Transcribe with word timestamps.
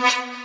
thank 0.00 0.32
you. 0.32 0.37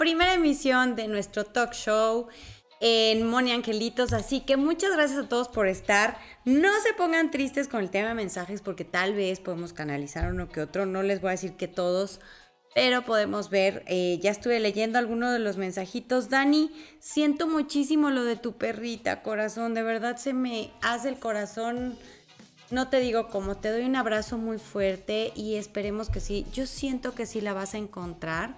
Primera 0.00 0.34
emisión 0.34 0.96
de 0.96 1.08
nuestro 1.08 1.44
talk 1.44 1.72
show 1.72 2.28
en 2.80 3.26
Moni 3.26 3.52
Angelitos. 3.52 4.12
Así 4.12 4.40
que 4.40 4.56
muchas 4.56 4.92
gracias 4.92 5.24
a 5.24 5.28
todos 5.28 5.48
por 5.48 5.68
estar. 5.68 6.18
No 6.44 6.70
se 6.82 6.94
pongan 6.94 7.30
tristes 7.30 7.68
con 7.68 7.80
el 7.80 7.90
tema 7.90 8.08
de 8.08 8.14
mensajes 8.14 8.62
porque 8.62 8.84
tal 8.84 9.14
vez 9.14 9.40
podemos 9.40 9.72
canalizar 9.72 10.32
uno 10.32 10.48
que 10.48 10.62
otro. 10.62 10.86
No 10.86 11.02
les 11.02 11.20
voy 11.20 11.28
a 11.28 11.32
decir 11.32 11.56
que 11.56 11.68
todos, 11.68 12.20
pero 12.74 13.02
podemos 13.02 13.50
ver. 13.50 13.84
Eh, 13.86 14.18
ya 14.22 14.30
estuve 14.30 14.58
leyendo 14.58 14.98
algunos 14.98 15.32
de 15.32 15.38
los 15.38 15.56
mensajitos. 15.56 16.30
Dani, 16.30 16.72
siento 16.98 17.46
muchísimo 17.46 18.10
lo 18.10 18.24
de 18.24 18.36
tu 18.36 18.56
perrita, 18.56 19.22
corazón. 19.22 19.74
De 19.74 19.82
verdad 19.82 20.16
se 20.16 20.32
me 20.32 20.70
hace 20.80 21.10
el 21.10 21.18
corazón. 21.18 21.98
No 22.70 22.88
te 22.88 23.00
digo 23.00 23.28
cómo, 23.28 23.56
te 23.56 23.70
doy 23.70 23.82
un 23.82 23.96
abrazo 23.96 24.38
muy 24.38 24.58
fuerte 24.58 25.32
y 25.34 25.56
esperemos 25.56 26.08
que 26.08 26.20
sí. 26.20 26.46
Yo 26.52 26.66
siento 26.66 27.14
que 27.14 27.26
sí 27.26 27.40
la 27.40 27.52
vas 27.52 27.74
a 27.74 27.78
encontrar. 27.78 28.54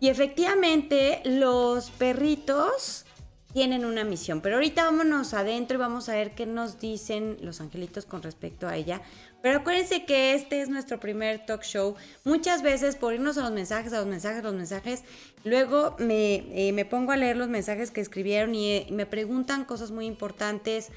Y 0.00 0.08
efectivamente 0.08 1.20
los 1.24 1.90
perritos 1.90 3.04
tienen 3.52 3.84
una 3.84 4.04
misión, 4.04 4.40
pero 4.40 4.56
ahorita 4.56 4.84
vámonos 4.84 5.34
adentro 5.34 5.76
y 5.76 5.80
vamos 5.80 6.08
a 6.08 6.14
ver 6.14 6.34
qué 6.34 6.46
nos 6.46 6.78
dicen 6.78 7.38
los 7.40 7.60
angelitos 7.60 8.04
con 8.04 8.22
respecto 8.22 8.68
a 8.68 8.76
ella. 8.76 9.00
Pero 9.42 9.58
acuérdense 9.58 10.04
que 10.04 10.34
este 10.34 10.60
es 10.60 10.68
nuestro 10.68 11.00
primer 11.00 11.46
talk 11.46 11.62
show. 11.62 11.94
Muchas 12.24 12.62
veces 12.62 12.96
por 12.96 13.14
irnos 13.14 13.38
a 13.38 13.42
los 13.42 13.52
mensajes, 13.52 13.92
a 13.92 13.98
los 13.98 14.06
mensajes, 14.06 14.40
a 14.40 14.42
los 14.42 14.54
mensajes, 14.54 15.04
luego 15.44 15.96
me, 15.98 16.44
eh, 16.52 16.72
me 16.72 16.84
pongo 16.84 17.12
a 17.12 17.16
leer 17.16 17.36
los 17.36 17.48
mensajes 17.48 17.90
que 17.90 18.00
escribieron 18.00 18.54
y 18.54 18.72
eh, 18.72 18.86
me 18.90 19.06
preguntan 19.06 19.64
cosas 19.64 19.90
muy 19.90 20.06
importantes. 20.06 20.90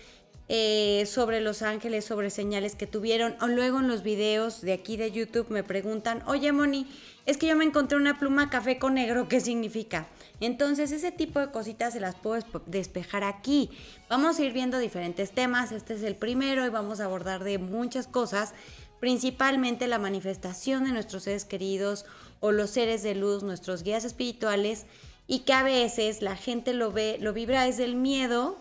Eh, 0.53 1.05
sobre 1.05 1.39
los 1.39 1.61
ángeles, 1.61 2.03
sobre 2.03 2.29
señales 2.29 2.75
que 2.75 2.85
tuvieron, 2.85 3.37
o 3.39 3.47
luego 3.47 3.79
en 3.79 3.87
los 3.87 4.03
videos 4.03 4.59
de 4.59 4.73
aquí 4.73 4.97
de 4.97 5.09
YouTube 5.09 5.49
me 5.49 5.63
preguntan, 5.63 6.21
oye 6.25 6.51
Moni, 6.51 6.87
es 7.25 7.37
que 7.37 7.47
yo 7.47 7.55
me 7.55 7.63
encontré 7.63 7.95
una 7.95 8.19
pluma 8.19 8.49
café 8.49 8.77
con 8.77 8.95
negro, 8.95 9.29
¿qué 9.29 9.39
significa? 9.39 10.09
Entonces 10.41 10.91
ese 10.91 11.13
tipo 11.13 11.39
de 11.39 11.51
cositas 11.51 11.93
se 11.93 12.01
las 12.01 12.15
puedo 12.15 12.43
despejar 12.65 13.23
aquí. 13.23 13.69
Vamos 14.09 14.39
a 14.39 14.43
ir 14.43 14.51
viendo 14.51 14.77
diferentes 14.77 15.31
temas, 15.31 15.71
este 15.71 15.93
es 15.93 16.03
el 16.03 16.17
primero 16.17 16.65
y 16.65 16.69
vamos 16.69 16.99
a 16.99 17.05
abordar 17.05 17.45
de 17.45 17.57
muchas 17.57 18.07
cosas, 18.07 18.53
principalmente 18.99 19.87
la 19.87 19.99
manifestación 19.99 20.83
de 20.83 20.91
nuestros 20.91 21.23
seres 21.23 21.45
queridos 21.45 22.03
o 22.41 22.51
los 22.51 22.71
seres 22.71 23.03
de 23.03 23.15
luz, 23.15 23.41
nuestros 23.41 23.83
guías 23.83 24.03
espirituales, 24.03 24.85
y 25.27 25.39
que 25.45 25.53
a 25.53 25.63
veces 25.63 26.21
la 26.21 26.35
gente 26.35 26.73
lo 26.73 26.91
ve, 26.91 27.17
lo 27.21 27.31
vibra 27.31 27.63
desde 27.63 27.85
el 27.85 27.95
miedo 27.95 28.57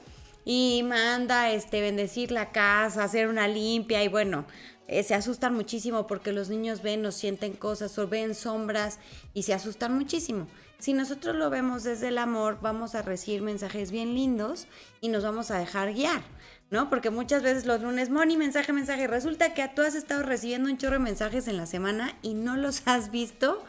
y 0.52 0.82
manda 0.82 1.52
este 1.52 1.80
bendecir 1.80 2.32
la 2.32 2.50
casa, 2.50 3.04
hacer 3.04 3.28
una 3.28 3.46
limpia 3.46 4.02
y 4.02 4.08
bueno, 4.08 4.46
eh, 4.88 5.04
se 5.04 5.14
asustan 5.14 5.54
muchísimo 5.54 6.08
porque 6.08 6.32
los 6.32 6.48
niños 6.48 6.82
ven 6.82 7.06
o 7.06 7.12
sienten 7.12 7.52
cosas 7.52 7.96
o 8.00 8.08
ven 8.08 8.34
sombras 8.34 8.98
y 9.32 9.44
se 9.44 9.54
asustan 9.54 9.94
muchísimo. 9.94 10.48
Si 10.80 10.92
nosotros 10.92 11.36
lo 11.36 11.50
vemos 11.50 11.84
desde 11.84 12.08
el 12.08 12.18
amor, 12.18 12.58
vamos 12.60 12.96
a 12.96 13.02
recibir 13.02 13.42
mensajes 13.42 13.92
bien 13.92 14.12
lindos 14.16 14.66
y 15.00 15.10
nos 15.10 15.22
vamos 15.22 15.52
a 15.52 15.58
dejar 15.58 15.94
guiar, 15.94 16.20
¿no? 16.68 16.90
Porque 16.90 17.10
muchas 17.10 17.44
veces 17.44 17.64
los 17.64 17.80
lunes, 17.80 18.10
Moni, 18.10 18.36
mensaje, 18.36 18.72
mensaje, 18.72 19.06
resulta 19.06 19.54
que 19.54 19.68
tú 19.68 19.82
has 19.82 19.94
estado 19.94 20.24
recibiendo 20.24 20.68
un 20.68 20.78
chorro 20.78 20.94
de 20.94 20.98
mensajes 20.98 21.46
en 21.46 21.58
la 21.58 21.66
semana 21.66 22.16
y 22.22 22.34
no 22.34 22.56
los 22.56 22.82
has 22.86 23.12
visto 23.12 23.64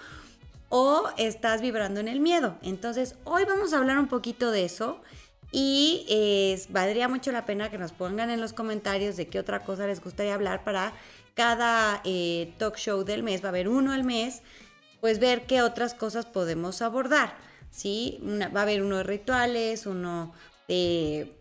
o 0.69 1.03
estás 1.17 1.61
vibrando 1.61 1.99
en 1.99 2.07
el 2.07 2.21
miedo. 2.21 2.57
Entonces, 2.63 3.13
hoy 3.23 3.45
vamos 3.45 3.71
a 3.71 3.77
hablar 3.77 3.99
un 3.99 4.07
poquito 4.07 4.49
de 4.49 4.65
eso. 4.65 4.99
Y 5.51 6.05
eh, 6.09 6.61
valdría 6.69 7.07
mucho 7.07 7.31
la 7.31 7.45
pena 7.45 7.69
que 7.69 7.77
nos 7.77 7.91
pongan 7.91 8.29
en 8.29 8.39
los 8.39 8.53
comentarios 8.53 9.17
de 9.17 9.27
qué 9.27 9.39
otra 9.39 9.63
cosa 9.63 9.87
les 9.87 10.01
gustaría 10.01 10.33
hablar 10.33 10.63
para 10.63 10.93
cada 11.33 12.01
eh, 12.05 12.53
talk 12.57 12.77
show 12.77 13.03
del 13.03 13.23
mes, 13.23 13.43
va 13.43 13.47
a 13.47 13.49
haber 13.49 13.67
uno 13.67 13.91
al 13.91 14.03
mes, 14.03 14.41
pues 15.01 15.19
ver 15.19 15.45
qué 15.45 15.61
otras 15.61 15.93
cosas 15.93 16.25
podemos 16.25 16.81
abordar. 16.81 17.35
¿sí? 17.69 18.19
va 18.23 18.61
a 18.61 18.63
haber 18.63 18.81
uno 18.81 18.97
de 18.97 19.03
rituales, 19.03 19.85
uno 19.85 20.33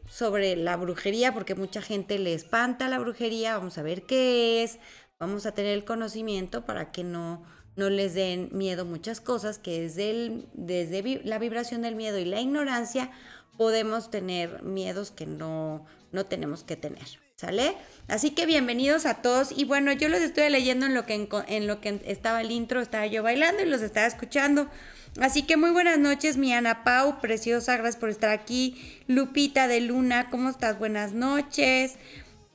sobre 0.08 0.56
la 0.56 0.76
brujería, 0.76 1.32
porque 1.32 1.54
mucha 1.54 1.80
gente 1.80 2.18
le 2.18 2.34
espanta 2.34 2.88
la 2.88 2.98
brujería, 2.98 3.56
vamos 3.56 3.78
a 3.78 3.82
ver 3.82 4.02
qué 4.02 4.64
es, 4.64 4.80
vamos 5.20 5.46
a 5.46 5.52
tener 5.52 5.74
el 5.74 5.84
conocimiento 5.84 6.64
para 6.64 6.90
que 6.90 7.04
no, 7.04 7.44
no 7.76 7.90
les 7.90 8.14
den 8.14 8.48
miedo 8.52 8.84
muchas 8.84 9.20
cosas, 9.20 9.58
que 9.58 9.82
desde, 9.82 10.10
el, 10.10 10.48
desde 10.54 11.20
la 11.24 11.38
vibración 11.38 11.82
del 11.82 11.94
miedo 11.94 12.18
y 12.18 12.24
la 12.24 12.40
ignorancia 12.40 13.10
podemos 13.60 14.10
tener 14.10 14.62
miedos 14.62 15.10
que 15.10 15.26
no, 15.26 15.84
no 16.12 16.24
tenemos 16.24 16.64
que 16.64 16.76
tener. 16.76 17.04
¿Sale? 17.36 17.76
Así 18.08 18.30
que 18.30 18.46
bienvenidos 18.46 19.04
a 19.04 19.16
todos. 19.20 19.52
Y 19.54 19.66
bueno, 19.66 19.92
yo 19.92 20.08
los 20.08 20.22
estoy 20.22 20.48
leyendo 20.48 20.86
en 20.86 20.94
lo 20.94 21.04
que, 21.04 21.28
en, 21.46 21.66
lo 21.66 21.78
que 21.82 22.00
estaba 22.06 22.40
el 22.40 22.52
intro, 22.52 22.80
estaba 22.80 23.04
yo 23.06 23.22
bailando 23.22 23.62
y 23.62 23.66
los 23.66 23.82
estaba 23.82 24.06
escuchando. 24.06 24.70
Así 25.20 25.42
que 25.42 25.58
muy 25.58 25.72
buenas 25.72 25.98
noches, 25.98 26.38
mi 26.38 26.54
Ana 26.54 26.84
Pau, 26.84 27.20
preciosa, 27.20 27.76
gracias 27.76 28.00
por 28.00 28.08
estar 28.08 28.30
aquí. 28.30 29.02
Lupita 29.08 29.68
de 29.68 29.82
Luna, 29.82 30.30
¿cómo 30.30 30.48
estás? 30.48 30.78
Buenas 30.78 31.12
noches. 31.12 31.96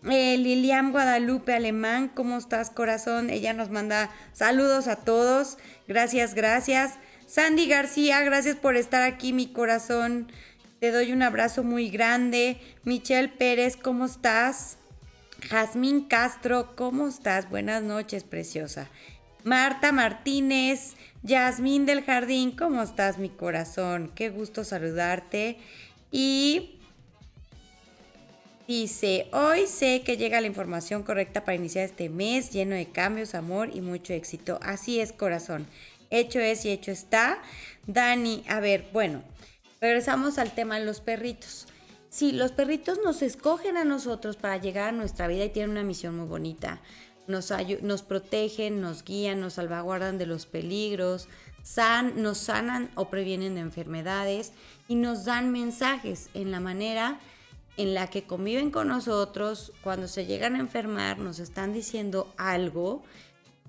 Eh, 0.10 0.38
Lilian 0.40 0.92
Guadalupe 0.92 1.54
Alemán, 1.54 2.10
¿cómo 2.16 2.40
estás, 2.40 2.72
corazón? 2.72 3.30
Ella 3.30 3.54
nos 3.54 3.70
manda 3.70 4.10
saludos 4.34 4.88
a 4.88 4.96
todos. 4.96 5.60
Gracias, 5.88 6.34
gracias. 6.34 6.94
Sandy 7.28 7.68
García, 7.68 8.22
gracias 8.22 8.56
por 8.56 8.76
estar 8.76 9.04
aquí, 9.04 9.34
mi 9.34 9.46
corazón. 9.54 10.32
Te 10.86 10.92
doy 10.92 11.14
un 11.14 11.24
abrazo 11.24 11.64
muy 11.64 11.90
grande. 11.90 12.58
Michelle 12.84 13.28
Pérez, 13.28 13.76
¿cómo 13.76 14.06
estás? 14.06 14.78
Jazmín 15.50 16.02
Castro, 16.04 16.76
¿cómo 16.76 17.08
estás? 17.08 17.50
Buenas 17.50 17.82
noches, 17.82 18.24
preciosa. 18.24 18.88
Marta 19.44 19.92
Martínez, 19.92 20.94
Yasmín 21.24 21.88
del 21.88 22.04
Jardín, 22.04 22.52
¿cómo 22.52 22.84
estás, 22.84 23.18
mi 23.18 23.30
corazón? 23.30 24.12
Qué 24.14 24.30
gusto 24.30 24.64
saludarte. 24.64 25.58
Y 26.12 26.78
dice, 28.68 29.28
hoy 29.32 29.66
sé 29.66 30.04
que 30.06 30.18
llega 30.18 30.40
la 30.40 30.46
información 30.46 31.02
correcta 31.02 31.46
para 31.46 31.56
iniciar 31.56 31.86
este 31.86 32.10
mes 32.10 32.52
lleno 32.52 32.76
de 32.76 32.86
cambios, 32.86 33.34
amor 33.34 33.72
y 33.74 33.82
mucho 33.82 34.14
éxito. 34.14 34.60
Así 34.62 35.00
es, 35.00 35.14
corazón. 35.14 35.66
Hecho 36.12 36.40
es 36.40 36.64
y 36.64 36.70
hecho 36.70 36.92
está. 36.92 37.42
Dani, 37.88 38.44
a 38.48 38.60
ver, 38.60 38.86
bueno, 38.94 39.24
Regresamos 39.86 40.40
al 40.40 40.50
tema 40.52 40.80
de 40.80 40.86
los 40.86 41.00
perritos. 41.00 41.68
Sí, 42.10 42.32
los 42.32 42.52
perritos 42.52 42.98
nos 43.06 43.22
escogen 43.22 43.78
a 43.78 43.84
nosotros 43.84 44.36
para 44.36 44.58
llegar 44.58 44.90
a 44.90 44.92
nuestra 44.92 45.28
vida 45.28 45.46
y 45.46 45.52
tienen 45.52 45.70
una 45.70 45.84
misión 45.84 46.18
muy 46.18 46.26
bonita. 46.26 46.82
Nos, 47.28 47.54
nos 47.84 48.02
protegen, 48.02 48.82
nos 48.82 49.04
guían, 49.04 49.42
nos 49.42 49.54
salvaguardan 49.54 50.18
de 50.18 50.26
los 50.26 50.48
peligros, 50.48 51.28
san 51.62 52.24
nos 52.24 52.40
sanan 52.40 52.90
o 52.96 53.10
previenen 53.10 53.54
de 53.54 53.62
enfermedades 53.62 54.54
y 54.88 54.96
nos 54.96 55.24
dan 55.24 55.52
mensajes 55.52 56.32
en 56.34 56.50
la 56.50 56.60
manera 56.60 57.20
en 57.78 57.94
la 57.94 58.10
que 58.10 58.24
conviven 58.24 58.72
con 58.72 58.88
nosotros, 58.88 59.72
cuando 59.84 60.08
se 60.08 60.26
llegan 60.26 60.56
a 60.56 60.62
enfermar, 60.62 61.20
nos 61.20 61.38
están 61.38 61.74
diciendo 61.74 62.34
algo 62.38 63.04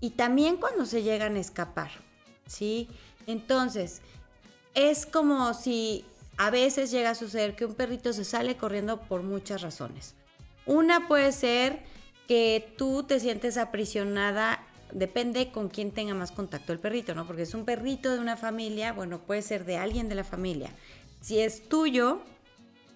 y 0.01 0.11
también 0.11 0.57
cuando 0.57 0.87
se 0.87 1.03
llegan 1.03 1.37
a 1.37 1.41
escapar, 1.41 1.91
¿sí? 2.47 2.89
Entonces, 3.27 4.01
es 4.77 5.07
como 5.07 5.55
si 5.55 6.05
a 6.37 6.51
veces 6.51 6.91
llega 6.91 7.11
a 7.11 7.15
suceder 7.15 7.57
que 7.57 7.65
un 7.65 7.75
perrito 7.75 8.13
se 8.13 8.25
sale 8.25 8.57
corriendo 8.57 9.01
por 9.01 9.23
muchas 9.23 9.63
razones. 9.63 10.15
Una 10.67 11.09
puede 11.09 11.33
ser 11.33 11.83
que 12.29 12.75
tú 12.77 13.03
te 13.03 13.19
sientes 13.19 13.57
aprisionada, 13.57 14.63
depende 14.93 15.51
con 15.51 15.71
quién 15.71 15.93
tenga 15.93 16.15
más 16.15 16.31
contacto 16.31 16.75
el 16.75 16.79
perrito, 16.79 17.15
¿no? 17.15 17.27
Porque 17.27 17.43
es 17.43 17.55
un 17.55 17.65
perrito 17.65 18.13
de 18.13 18.19
una 18.19 18.37
familia, 18.37 18.93
bueno, 18.93 19.21
puede 19.21 19.41
ser 19.41 19.65
de 19.65 19.79
alguien 19.79 20.11
de 20.11 20.15
la 20.15 20.25
familia. 20.25 20.71
Si 21.23 21.39
es 21.39 21.69
tuyo, 21.69 22.21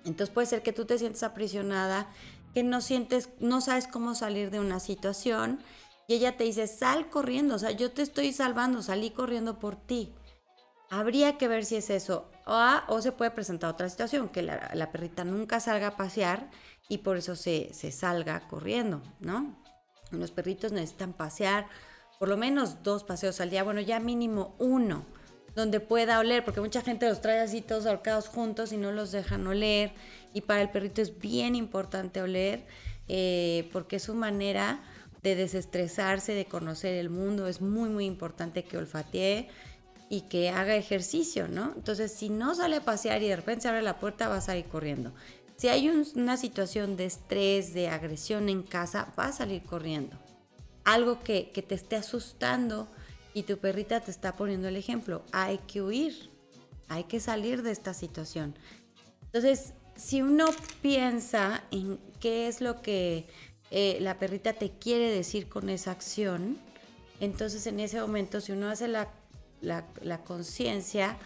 entonces 0.05 0.33
puede 0.35 0.49
ser 0.49 0.63
que 0.63 0.75
tú 0.75 0.85
te 0.85 0.99
sientes 0.99 1.23
aprisionada, 1.23 2.11
que 2.53 2.63
no 2.63 2.83
sientes, 2.83 3.31
no 3.39 3.63
sabes 3.63 3.87
cómo 3.87 4.15
salir 4.15 4.51
de 4.51 4.61
una 4.61 4.81
situación 4.81 5.61
y 6.09 6.15
ella 6.15 6.37
te 6.37 6.45
dice, 6.45 6.67
sal 6.67 7.09
corriendo, 7.09 7.55
o 7.55 7.59
sea, 7.59 7.71
yo 7.71 7.91
te 7.93 8.03
estoy 8.03 8.33
salvando, 8.35 8.83
salí 8.83 9.11
corriendo 9.11 9.59
por 9.59 9.77
ti. 9.77 10.13
Habría 10.91 11.39
que 11.39 11.49
ver 11.49 11.65
si 11.65 11.77
es 11.77 11.89
eso. 11.89 12.29
O, 12.47 13.01
se 13.01 13.13
puede 13.13 13.31
presentar 13.31 13.71
otra 13.71 13.89
situación, 13.89 14.29
que 14.29 14.43
la, 14.43 14.91
perrita 14.93 15.25
nunca 15.25 15.61
salga 15.61 15.89
a 15.89 15.97
pasear 15.97 16.51
y 16.89 16.99
por 16.99 17.17
eso 17.17 17.37
se, 17.37 17.73
se 17.73 17.93
salga 17.93 18.49
corriendo, 18.49 19.01
¿no? 19.21 19.57
Los 20.11 20.33
perritos 20.33 20.73
necesitan 20.73 21.13
pasear 21.13 21.69
por 22.19 22.29
lo 22.29 22.37
menos 22.37 22.83
dos 22.83 23.05
paseos 23.05 23.41
al 23.41 23.49
día, 23.49 23.63
bueno, 23.63 23.81
ya 23.81 23.99
mínimo 23.99 24.55
uno 24.59 25.07
donde 25.55 25.81
pueda 25.81 26.19
oler, 26.19 26.45
porque 26.45 26.61
mucha 26.61 26.83
gente 26.83 27.09
los 27.09 27.21
trae 27.21 27.41
así 27.41 27.63
todos 27.63 27.87
ahorcados 27.87 28.29
juntos 28.29 28.73
y 28.73 28.77
no 28.77 28.93
los 28.93 29.11
dejan 29.11 29.47
oler. 29.47 29.93
Y 30.35 30.43
para 30.43 30.61
el 30.61 30.71
perrito 30.71 31.01
es 31.03 31.19
bien 31.19 31.55
importante 31.55 32.21
oler, 32.21 32.67
eh, 33.09 33.69
porque 33.73 33.97
es 33.97 34.03
su 34.03 34.15
manera 34.15 34.81
de 35.23 35.35
desestresarse, 35.35 36.33
de 36.33 36.45
conocer 36.47 36.95
el 36.95 37.11
mundo. 37.11 37.47
Es 37.47 37.61
muy, 37.61 37.89
muy 37.89 38.05
importante 38.05 38.65
que 38.65 38.77
olfatee 38.77 39.49
y 40.11 40.23
que 40.23 40.51
haga 40.51 40.77
ejercicio, 40.77 41.49
¿no? 41.49 41.73
Entonces, 41.75 42.13
si 42.13 42.29
no 42.29 42.55
sale 42.55 42.77
a 42.77 42.85
pasear 42.85 43.23
y 43.23 43.29
de 43.29 43.37
repente 43.37 43.63
se 43.63 43.69
abre 43.69 43.81
la 43.81 43.99
puerta, 43.99 44.29
va 44.29 44.37
a 44.37 44.41
salir 44.43 44.67
corriendo. 44.67 45.15
Si 45.57 45.69
hay 45.69 45.89
una 45.89 46.37
situación 46.37 46.99
de 46.99 47.07
estrés, 47.07 47.73
de 47.73 47.89
agresión 47.89 48.51
en 48.51 48.63
casa, 48.63 49.15
va 49.19 49.27
a 49.27 49.33
salir 49.33 49.63
corriendo. 49.63 50.19
Algo 50.85 51.21
que, 51.21 51.51
que 51.53 51.63
te 51.63 51.75
esté 51.75 51.97
asustando, 51.97 52.89
y 53.35 53.45
tu 53.45 53.59
perrita 53.59 54.01
te 54.01 54.11
está 54.11 54.37
poniendo 54.37 54.69
el 54.69 54.77
ejemplo. 54.77 55.23
Hay 55.33 55.59
que 55.59 55.83
huir, 55.83 56.31
hay 56.89 57.05
que 57.05 57.21
salir 57.21 57.63
de 57.63 57.71
esta 57.71 57.95
situación. 57.95 58.55
Entonces, 59.27 59.75
si 59.97 60.23
uno 60.23 60.47
piensa 60.83 61.63
en 61.71 61.99
qué 62.19 62.49
es 62.49 62.61
lo 62.61 62.83
que 62.83 63.27
eh, 63.71 63.99
la 64.01 64.19
perrita 64.19 64.55
te 64.55 64.71
quiere 64.71 65.11
decir 65.11 65.49
con 65.49 65.69
esa 65.69 65.93
acción, 65.93 66.59
entonces 67.21 67.67
en 67.67 67.81
ese 67.81 68.01
momento, 68.01 68.41
si 68.41 68.53
uno 68.53 68.69
hace 68.69 68.89
la, 68.89 69.09
conciencia, 70.25 71.17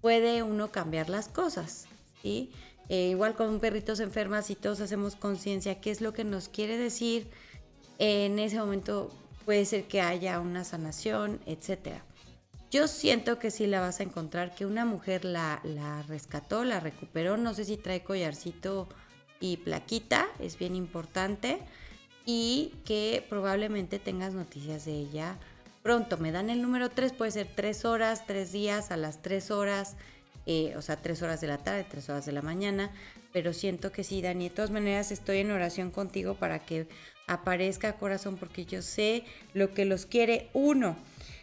puede 0.00 0.42
uno 0.42 0.70
cambiar 0.72 1.08
las 1.08 1.28
cosas. 1.28 1.86
¿sí? 2.22 2.50
Eh, 2.88 3.10
igual 3.10 3.34
con 3.34 3.60
perritos 3.60 4.00
enfermas, 4.00 4.50
y 4.50 4.56
todos 4.56 4.80
hacemos 4.80 5.14
conciencia, 5.14 5.80
qué 5.80 5.90
es 5.90 6.00
lo 6.00 6.12
que 6.12 6.24
nos 6.24 6.48
quiere 6.48 6.76
decir, 6.76 7.28
en 7.98 8.38
ese 8.38 8.58
momento 8.58 9.10
puede 9.44 9.64
ser 9.64 9.84
que 9.84 10.00
haya 10.00 10.40
una 10.40 10.64
sanación, 10.64 11.40
etc. 11.46 11.98
Yo 12.70 12.88
siento 12.88 13.38
que 13.38 13.50
sí 13.50 13.66
la 13.66 13.80
vas 13.80 14.00
a 14.00 14.02
encontrar, 14.02 14.54
que 14.54 14.66
una 14.66 14.84
mujer 14.84 15.24
la, 15.24 15.60
la 15.64 16.02
rescató, 16.02 16.64
la 16.64 16.80
recuperó, 16.80 17.36
no 17.36 17.54
sé 17.54 17.64
si 17.64 17.76
trae 17.76 18.02
collarcito 18.02 18.88
y 19.38 19.58
plaquita, 19.58 20.26
es 20.38 20.58
bien 20.58 20.74
importante, 20.74 21.60
y 22.26 22.74
que 22.84 23.24
probablemente 23.28 23.98
tengas 23.98 24.34
noticias 24.34 24.84
de 24.84 24.92
ella 24.92 25.38
pronto. 25.82 26.18
Me 26.18 26.32
dan 26.32 26.50
el 26.50 26.62
número 26.62 26.90
3, 26.90 27.12
puede 27.12 27.30
ser 27.30 27.48
3 27.54 27.84
horas, 27.84 28.26
3 28.26 28.52
días, 28.52 28.90
a 28.90 28.96
las 28.96 29.22
3 29.22 29.50
horas, 29.50 29.96
eh, 30.46 30.74
o 30.76 30.82
sea, 30.82 30.96
3 30.96 31.22
horas 31.22 31.40
de 31.40 31.46
la 31.46 31.58
tarde, 31.58 31.86
3 31.88 32.08
horas 32.10 32.26
de 32.26 32.32
la 32.32 32.42
mañana, 32.42 32.90
pero 33.32 33.52
siento 33.52 33.92
que 33.92 34.04
sí, 34.04 34.22
Dani. 34.22 34.48
De 34.48 34.54
todas 34.54 34.70
maneras, 34.70 35.12
estoy 35.12 35.38
en 35.38 35.50
oración 35.50 35.90
contigo 35.90 36.34
para 36.34 36.60
que 36.60 36.88
aparezca 37.26 37.96
corazón 37.96 38.36
porque 38.36 38.64
yo 38.64 38.82
sé 38.82 39.24
lo 39.54 39.72
que 39.72 39.84
los 39.84 40.06
quiere 40.06 40.48
uno. 40.52 40.96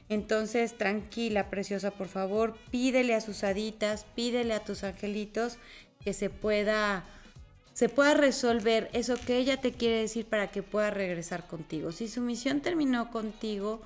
Entonces, 0.10 0.78
tranquila, 0.78 1.50
preciosa, 1.50 1.92
por 1.92 2.07
favor, 2.07 2.57
pídele 2.72 3.13
a 3.13 3.22
sus 3.22 3.44
haditas, 3.44 4.06
pídele 4.16 4.54
a 4.54 4.63
tus 4.63 4.84
angelitos 4.84 5.57
que 6.04 6.13
se 6.13 6.30
pueda 6.30 7.06
se 7.74 7.89
pueda 7.89 8.16
resolver 8.16 8.89
eso 8.94 9.18
que 9.24 9.38
ella 9.38 9.57
te 9.57 9.72
quiere 9.72 10.00
decir 10.00 10.25
para 10.25 10.50
que 10.50 10.63
pueda 10.63 10.89
regresar 10.89 11.45
contigo. 11.45 11.92
Si 11.92 12.07
su 12.07 12.22
misión 12.22 12.60
terminó 12.62 13.12
contigo, 13.12 13.84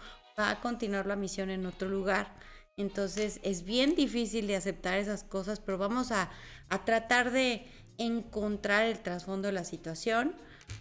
a 0.49 0.59
continuar 0.59 1.05
la 1.05 1.15
misión 1.15 1.49
en 1.49 1.65
otro 1.65 1.87
lugar. 1.89 2.33
Entonces 2.77 3.39
es 3.43 3.63
bien 3.63 3.95
difícil 3.95 4.47
de 4.47 4.55
aceptar 4.55 4.97
esas 4.97 5.23
cosas, 5.23 5.59
pero 5.59 5.77
vamos 5.77 6.11
a, 6.11 6.29
a 6.69 6.85
tratar 6.85 7.31
de 7.31 7.67
encontrar 7.97 8.85
el 8.85 8.99
trasfondo 8.99 9.47
de 9.47 9.53
la 9.53 9.63
situación 9.63 10.35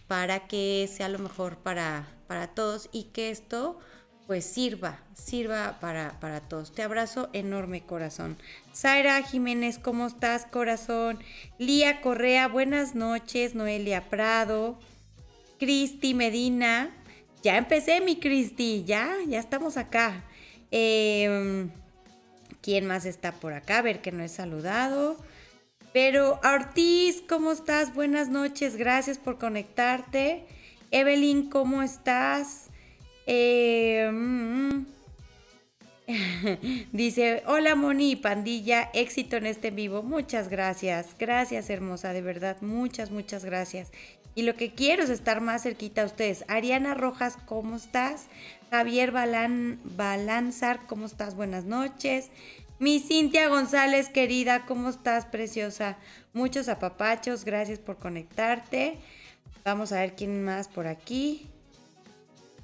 para 0.06 0.46
que 0.46 0.88
sea 0.92 1.08
lo 1.08 1.18
mejor 1.18 1.58
para, 1.58 2.08
para 2.26 2.48
todos 2.48 2.88
y 2.92 3.04
que 3.04 3.30
esto 3.30 3.78
pues 4.26 4.44
sirva, 4.44 5.00
sirva 5.12 5.78
para, 5.80 6.20
para 6.20 6.40
todos. 6.40 6.70
Te 6.70 6.84
abrazo 6.84 7.28
enorme 7.32 7.84
corazón. 7.84 8.38
Zaira 8.72 9.20
Jiménez, 9.22 9.80
¿cómo 9.80 10.06
estás 10.06 10.46
corazón? 10.46 11.18
Lía 11.58 12.00
Correa, 12.00 12.46
buenas 12.46 12.94
noches. 12.94 13.56
Noelia 13.56 14.08
Prado. 14.08 14.78
Cristi 15.58 16.14
Medina. 16.14 16.90
Ya 17.42 17.56
empecé 17.56 18.00
mi 18.00 18.16
Cristi, 18.16 18.84
ya, 18.84 19.16
ya 19.26 19.38
estamos 19.38 19.76
acá. 19.76 20.24
Em, 20.70 21.70
¿Quién 22.60 22.86
más 22.86 23.06
está 23.06 23.32
por 23.32 23.54
acá? 23.54 23.78
A 23.78 23.82
ver 23.82 24.02
que 24.02 24.12
no 24.12 24.22
he 24.22 24.28
saludado. 24.28 25.16
Pero 25.92 26.38
Ortiz, 26.44 27.22
¿cómo 27.28 27.52
estás? 27.52 27.94
Buenas 27.94 28.28
noches, 28.28 28.76
gracias 28.76 29.18
por 29.18 29.38
conectarte. 29.38 30.44
Evelyn, 30.90 31.48
¿cómo 31.48 31.82
estás? 31.82 32.68
Mm, 33.26 34.84
dice, 36.92 37.42
hola 37.46 37.74
Moni 37.74 38.16
pandilla, 38.16 38.90
éxito 38.92 39.36
en 39.36 39.46
este 39.46 39.70
vivo. 39.70 40.02
Muchas 40.02 40.48
gracias, 40.48 41.16
gracias 41.18 41.70
hermosa, 41.70 42.12
de 42.12 42.22
verdad, 42.22 42.58
muchas, 42.60 43.10
muchas 43.10 43.44
gracias. 43.44 43.90
Y 44.34 44.42
lo 44.42 44.54
que 44.54 44.72
quiero 44.72 45.02
es 45.02 45.10
estar 45.10 45.40
más 45.40 45.62
cerquita 45.62 46.02
a 46.02 46.06
ustedes. 46.06 46.44
Ariana 46.48 46.94
Rojas, 46.94 47.36
¿cómo 47.46 47.76
estás? 47.76 48.26
Javier 48.70 49.10
Balan, 49.10 49.80
Balanzar, 49.84 50.86
¿cómo 50.86 51.06
estás? 51.06 51.34
Buenas 51.34 51.64
noches. 51.64 52.30
Mi 52.78 53.00
Cintia 53.00 53.48
González, 53.48 54.08
querida, 54.08 54.64
¿cómo 54.64 54.88
estás, 54.88 55.26
preciosa? 55.26 55.98
Muchos 56.32 56.68
apapachos, 56.68 57.44
gracias 57.44 57.78
por 57.78 57.98
conectarte. 57.98 58.98
Vamos 59.64 59.92
a 59.92 60.00
ver 60.00 60.14
quién 60.14 60.42
más 60.44 60.68
por 60.68 60.86
aquí. 60.86 61.48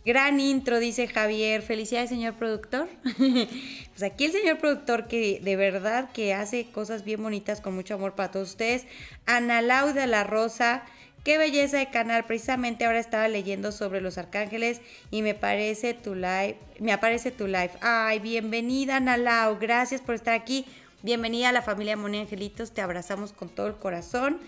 Gran 0.06 0.38
intro, 0.38 0.78
dice 0.78 1.08
Javier. 1.08 1.62
Felicidades, 1.62 2.10
señor 2.10 2.34
productor. 2.34 2.88
pues 3.18 4.02
aquí 4.04 4.26
el 4.26 4.32
señor 4.32 4.58
productor 4.58 5.08
que 5.08 5.40
de 5.42 5.56
verdad 5.56 6.10
que 6.12 6.32
hace 6.32 6.66
cosas 6.70 7.04
bien 7.04 7.20
bonitas 7.20 7.60
con 7.60 7.74
mucho 7.74 7.94
amor 7.94 8.14
para 8.14 8.30
todos 8.30 8.50
ustedes. 8.50 8.86
Ana 9.26 9.60
Lauda 9.62 10.06
La 10.06 10.22
Rosa. 10.22 10.84
Qué 11.26 11.38
belleza 11.38 11.78
de 11.78 11.90
canal. 11.90 12.24
Precisamente 12.24 12.84
ahora 12.84 13.00
estaba 13.00 13.26
leyendo 13.26 13.72
sobre 13.72 14.00
los 14.00 14.16
arcángeles 14.16 14.80
y 15.10 15.22
me 15.22 15.34
parece 15.34 15.92
tu 15.92 16.14
live, 16.14 16.56
me 16.78 16.92
aparece 16.92 17.32
tu 17.32 17.48
live. 17.48 17.72
Ay, 17.80 18.20
bienvenida 18.20 19.00
Nalau, 19.00 19.58
gracias 19.58 20.00
por 20.00 20.14
estar 20.14 20.34
aquí. 20.34 20.66
Bienvenida 21.02 21.48
a 21.48 21.52
la 21.52 21.62
familia 21.62 21.96
Moni 21.96 22.18
Angelitos, 22.18 22.70
te 22.70 22.80
abrazamos 22.80 23.32
con 23.32 23.48
todo 23.48 23.66
el 23.66 23.74
corazón. 23.74 24.38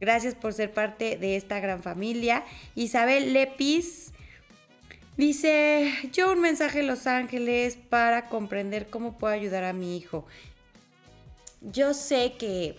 Gracias 0.00 0.34
por 0.34 0.52
ser 0.52 0.72
parte 0.72 1.18
de 1.18 1.36
esta 1.36 1.60
gran 1.60 1.84
familia. 1.84 2.44
Isabel 2.74 3.32
Lepis 3.32 4.12
dice, 5.16 5.92
yo 6.10 6.32
un 6.32 6.40
mensaje 6.40 6.80
en 6.80 6.88
Los 6.88 7.06
Ángeles 7.06 7.78
para 7.88 8.28
comprender 8.28 8.90
cómo 8.90 9.18
puedo 9.18 9.32
ayudar 9.32 9.62
a 9.62 9.72
mi 9.72 9.96
hijo. 9.96 10.26
Yo 11.60 11.94
sé 11.94 12.32
que 12.36 12.74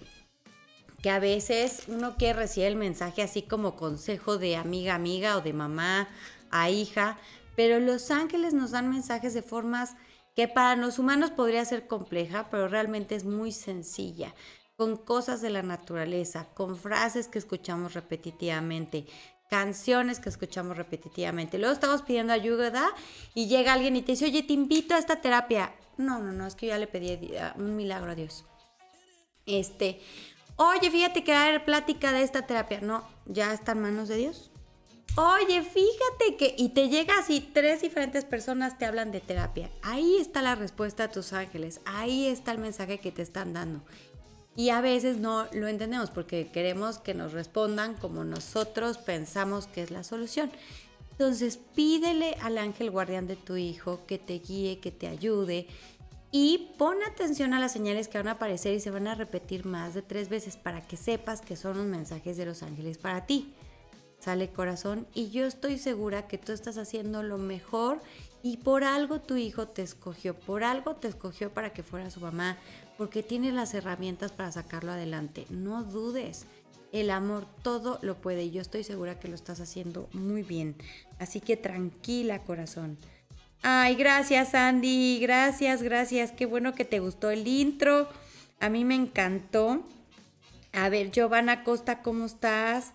que 1.06 1.12
a 1.12 1.20
veces 1.20 1.84
uno 1.88 2.16
quiere 2.18 2.40
recibir 2.40 2.66
el 2.66 2.78
mensaje 2.78 3.22
así 3.22 3.44
como 3.44 3.76
consejo 3.76 4.40
de 4.40 4.56
amiga 4.56 4.96
amiga 4.96 5.38
o 5.38 5.42
de 5.42 5.54
mamá 5.54 6.10
a 6.50 6.72
hija, 6.72 7.20
pero 7.56 7.80
los 7.80 8.10
ángeles 8.10 8.56
nos 8.56 8.72
dan 8.72 8.90
mensajes 8.90 9.36
de 9.36 9.44
formas 9.44 9.96
que 10.36 10.48
para 10.48 10.76
los 10.76 10.98
humanos 10.98 11.30
podría 11.30 11.64
ser 11.64 11.86
compleja, 11.86 12.48
pero 12.50 12.68
realmente 12.70 13.14
es 13.14 13.24
muy 13.24 13.52
sencilla, 13.52 14.34
con 14.78 14.98
cosas 14.98 15.44
de 15.44 15.52
la 15.52 15.62
naturaleza, 15.62 16.48
con 16.56 16.76
frases 16.76 17.28
que 17.28 17.38
escuchamos 17.38 17.94
repetitivamente, 17.94 19.06
canciones 19.48 20.20
que 20.20 20.30
escuchamos 20.30 20.76
repetitivamente. 20.76 21.60
Luego 21.60 21.76
estamos 21.76 22.02
pidiendo 22.02 22.34
ayuda 22.34 22.96
y 23.36 23.46
llega 23.46 23.74
alguien 23.74 23.96
y 23.96 24.02
te 24.02 24.14
dice, 24.14 24.26
oye, 24.26 24.42
te 24.42 24.54
invito 24.54 24.96
a 24.96 24.98
esta 24.98 25.22
terapia. 25.22 25.72
No, 25.98 26.18
no, 26.18 26.32
no, 26.32 26.48
es 26.48 26.56
que 26.56 26.66
yo 26.66 26.72
ya 26.72 26.80
le 26.80 26.88
pedí 26.88 27.32
un 27.58 27.76
milagro 27.76 28.10
a 28.10 28.16
Dios. 28.16 28.44
Este, 29.46 30.02
Oye, 30.58 30.90
fíjate 30.90 31.24
que 31.24 31.34
va 31.34 31.44
a 31.44 31.48
haber 31.48 31.66
plática 31.66 32.12
de 32.12 32.24
esta 32.24 32.48
terapia. 32.48 32.80
No, 32.82 33.04
ya 33.26 33.54
está 33.54 33.74
en 33.74 33.82
manos 33.82 34.08
de 34.08 34.18
Dios. 34.18 34.52
Oye, 35.18 35.62
fíjate 35.62 36.38
que... 36.38 36.56
Y 36.58 36.70
te 36.70 36.90
llega 36.90 37.18
así, 37.20 37.42
tres 37.42 37.82
diferentes 37.82 38.26
personas 38.26 38.78
te 38.78 38.86
hablan 38.86 39.12
de 39.12 39.22
terapia. 39.22 39.70
Ahí 39.82 40.18
está 40.18 40.42
la 40.42 40.56
respuesta 40.56 41.06
a 41.06 41.12
tus 41.12 41.34
ángeles. 41.34 41.82
Ahí 41.86 42.28
está 42.28 42.52
el 42.52 42.58
mensaje 42.58 43.00
que 43.00 43.12
te 43.12 43.22
están 43.22 43.54
dando. 43.54 43.82
Y 44.56 44.70
a 44.70 44.80
veces 44.80 45.18
no 45.18 45.48
lo 45.52 45.68
entendemos 45.68 46.10
porque 46.10 46.50
queremos 46.52 47.00
que 47.00 47.14
nos 47.14 47.34
respondan 47.34 47.96
como 47.96 48.24
nosotros 48.24 48.98
pensamos 48.98 49.68
que 49.68 49.84
es 49.84 49.92
la 49.92 50.04
solución. 50.04 50.50
Entonces 51.12 51.60
pídele 51.76 52.36
al 52.42 52.58
ángel 52.58 52.92
guardián 52.92 53.28
de 53.28 53.36
tu 53.36 53.56
hijo 53.56 54.06
que 54.06 54.18
te 54.18 54.40
guíe, 54.40 54.80
que 54.80 54.92
te 54.92 55.08
ayude 55.08 55.68
y 56.38 56.74
pon 56.78 56.98
atención 57.10 57.54
a 57.54 57.62
las 57.62 57.72
señales 57.72 58.10
que 58.10 58.18
van 58.18 58.28
a 58.28 58.32
aparecer 58.32 58.74
y 58.74 58.82
se 58.82 58.92
van 58.92 59.08
a 59.08 59.16
repetir 59.16 59.66
más 59.66 59.94
de 59.94 60.02
tres 60.02 60.28
veces 60.28 60.58
para 60.58 60.86
que 60.86 60.98
sepas 60.98 61.40
que 61.40 61.56
son 61.56 61.78
los 61.78 61.86
mensajes 61.86 62.36
de 62.36 62.46
los 62.46 62.62
ángeles 62.62 62.98
para 62.98 63.26
ti. 63.26 63.54
Sale 64.20 64.50
corazón 64.50 65.08
y 65.14 65.30
yo 65.30 65.46
estoy 65.46 65.78
segura 65.78 66.28
que 66.28 66.38
tú 66.38 66.52
estás 66.52 66.78
haciendo 66.78 67.24
lo 67.24 67.38
mejor 67.38 68.02
y 68.44 68.58
por 68.58 68.84
algo 68.84 69.22
tu 69.22 69.38
hijo 69.38 69.70
te 69.70 69.82
escogió, 69.82 70.38
por 70.38 70.66
algo 70.66 70.98
te 70.98 71.08
escogió 71.08 71.54
para 71.54 71.72
que 71.72 71.84
fuera 71.84 72.12
su 72.12 72.20
mamá, 72.20 72.58
porque 72.98 73.24
tiene 73.24 73.54
las 73.54 73.74
herramientas 73.74 74.34
para 74.34 74.52
sacarlo 74.52 74.92
adelante. 74.92 75.46
No 75.50 75.86
dudes, 75.86 76.48
el 76.92 77.12
amor 77.12 77.48
todo 77.62 77.98
lo 78.02 78.20
puede 78.20 78.44
y 78.44 78.52
yo 78.52 78.62
estoy 78.62 78.84
segura 78.84 79.22
que 79.22 79.30
lo 79.30 79.36
estás 79.36 79.62
haciendo 79.62 80.10
muy 80.12 80.44
bien. 80.44 80.76
Así 81.18 81.40
que 81.40 81.56
tranquila 81.56 82.44
corazón. 82.44 82.98
Ay, 83.68 83.96
gracias 83.96 84.54
Andy, 84.54 85.18
gracias, 85.20 85.82
gracias. 85.82 86.32
Qué 86.32 86.46
bueno 86.46 86.76
que 86.76 86.86
te 86.86 87.00
gustó 87.00 87.32
el 87.32 87.48
intro. 87.48 88.08
A 88.60 88.70
mí 88.70 88.86
me 88.86 88.94
encantó. 88.94 89.84
A 90.72 90.88
ver, 90.90 91.10
Giovanna 91.10 91.64
Costa, 91.64 92.04
¿cómo 92.04 92.28
estás? 92.28 92.94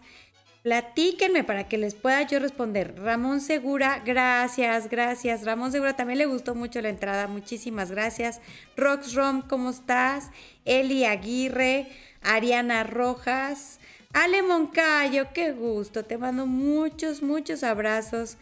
Platíquenme 0.62 1.42
para 1.42 1.66
que 1.66 1.76
les 1.76 1.96
pueda 1.96 2.22
yo 2.22 2.38
responder. 2.38 2.94
Ramón 3.00 3.40
Segura, 3.40 4.00
gracias, 4.06 4.88
gracias. 4.88 5.44
Ramón 5.44 5.72
Segura 5.72 5.96
también 5.96 6.20
le 6.20 6.26
gustó 6.26 6.54
mucho 6.54 6.80
la 6.80 6.90
entrada, 6.90 7.26
muchísimas 7.26 7.90
gracias. 7.90 8.40
Rox 8.76 9.14
Rom, 9.14 9.42
¿cómo 9.42 9.70
estás? 9.70 10.30
Eli 10.64 11.04
Aguirre, 11.04 11.88
Ariana 12.22 12.84
Rojas, 12.84 13.80
Ale 14.12 14.42
Moncayo, 14.42 15.32
qué 15.34 15.50
gusto. 15.50 16.04
Te 16.04 16.16
mando 16.16 16.46
muchos, 16.46 17.22
muchos 17.22 17.64
abrazos. 17.64 18.38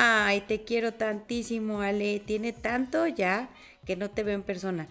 Ay, 0.00 0.42
te 0.42 0.62
quiero 0.62 0.94
tantísimo, 0.94 1.80
Ale. 1.80 2.20
Tiene 2.20 2.52
tanto 2.52 3.08
ya 3.08 3.48
que 3.84 3.96
no 3.96 4.10
te 4.10 4.22
veo 4.22 4.36
en 4.36 4.44
persona. 4.44 4.86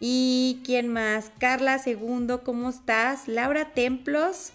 ¿Y 0.00 0.60
quién 0.66 0.86
más? 0.86 1.32
Carla 1.38 1.78
Segundo, 1.78 2.44
¿cómo 2.44 2.68
estás? 2.68 3.26
Laura 3.26 3.72
Templos. 3.72 4.52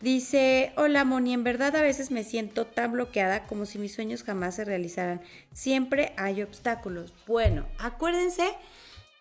Dice, 0.00 0.72
hola 0.76 1.04
Moni, 1.04 1.34
en 1.34 1.42
verdad 1.42 1.74
a 1.74 1.82
veces 1.82 2.12
me 2.12 2.22
siento 2.22 2.64
tan 2.64 2.92
bloqueada 2.92 3.48
como 3.48 3.66
si 3.66 3.80
mis 3.80 3.92
sueños 3.92 4.22
jamás 4.22 4.54
se 4.54 4.64
realizaran. 4.64 5.20
Siempre 5.52 6.12
hay 6.16 6.40
obstáculos. 6.40 7.12
Bueno, 7.26 7.66
acuérdense 7.80 8.54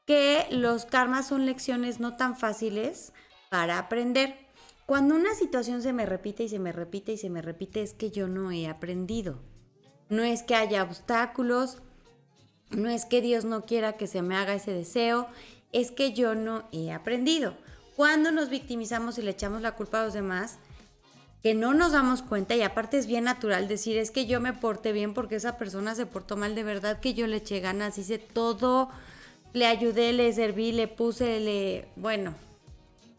que 0.05 0.45
los 0.51 0.85
karmas 0.85 1.27
son 1.27 1.47
lecciones 1.47 1.99
no 1.99 2.15
tan 2.15 2.37
fáciles 2.37 3.13
para 3.49 3.79
aprender. 3.79 4.35
Cuando 4.85 5.15
una 5.15 5.33
situación 5.33 5.81
se 5.81 5.91
me 5.91 6.05
repite 6.05 6.43
y 6.43 6.49
se 6.49 6.59
me 6.59 6.71
repite 6.71 7.13
y 7.13 7.17
se 7.17 7.31
me 7.31 7.41
repite 7.41 7.81
es 7.81 7.95
que 7.95 8.11
yo 8.11 8.27
no 8.27 8.51
he 8.51 8.67
aprendido. 8.67 9.39
No 10.09 10.23
es 10.23 10.43
que 10.43 10.55
haya 10.55 10.83
obstáculos, 10.83 11.77
no 12.69 12.89
es 12.89 13.05
que 13.05 13.21
Dios 13.21 13.45
no 13.45 13.65
quiera 13.65 13.93
que 13.93 14.07
se 14.07 14.21
me 14.21 14.35
haga 14.35 14.55
ese 14.55 14.71
deseo, 14.71 15.27
es 15.71 15.91
que 15.91 16.13
yo 16.13 16.35
no 16.35 16.67
he 16.71 16.91
aprendido. 16.91 17.55
Cuando 17.95 18.31
nos 18.31 18.49
victimizamos 18.49 19.17
y 19.17 19.21
le 19.21 19.31
echamos 19.31 19.61
la 19.61 19.73
culpa 19.73 20.01
a 20.01 20.05
los 20.05 20.13
demás, 20.13 20.59
que 21.43 21.53
no 21.53 21.73
nos 21.73 21.91
damos 21.91 22.21
cuenta 22.21 22.55
y 22.55 22.61
aparte 22.61 22.97
es 22.97 23.07
bien 23.07 23.23
natural 23.23 23.67
decir 23.67 23.97
es 23.97 24.11
que 24.11 24.25
yo 24.25 24.41
me 24.41 24.53
porté 24.53 24.91
bien 24.91 25.13
porque 25.13 25.35
esa 25.35 25.57
persona 25.57 25.95
se 25.95 26.05
portó 26.05 26.35
mal 26.35 26.55
de 26.55 26.63
verdad 26.63 26.99
que 26.99 27.13
yo 27.13 27.27
le 27.27 27.37
eché 27.37 27.59
ganas, 27.59 27.97
hice 27.97 28.17
todo, 28.17 28.89
le 29.53 29.65
ayudé, 29.65 30.13
le 30.13 30.31
serví, 30.33 30.71
le 30.71 30.87
puse, 30.87 31.39
le... 31.39 31.87
bueno, 31.95 32.33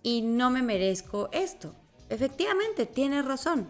y 0.02 0.22
no 0.22 0.50
me 0.50 0.62
merezco 0.62 1.28
esto. 1.32 1.74
Efectivamente, 2.08 2.86
tienes 2.86 3.24
razón, 3.24 3.68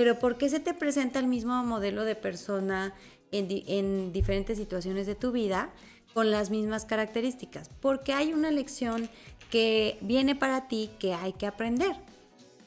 pero 0.00 0.18
¿por 0.18 0.38
qué 0.38 0.48
se 0.48 0.60
te 0.60 0.72
presenta 0.72 1.18
el 1.18 1.26
mismo 1.26 1.62
modelo 1.62 2.06
de 2.06 2.14
persona 2.14 2.94
en, 3.32 3.48
en 3.50 4.14
diferentes 4.14 4.56
situaciones 4.56 5.06
de 5.06 5.14
tu 5.14 5.30
vida 5.30 5.74
con 6.14 6.30
las 6.30 6.48
mismas 6.48 6.86
características? 6.86 7.68
Porque 7.82 8.14
hay 8.14 8.32
una 8.32 8.50
lección 8.50 9.10
que 9.50 9.98
viene 10.00 10.34
para 10.34 10.68
ti 10.68 10.88
que 10.98 11.12
hay 11.12 11.34
que 11.34 11.46
aprender. 11.46 11.96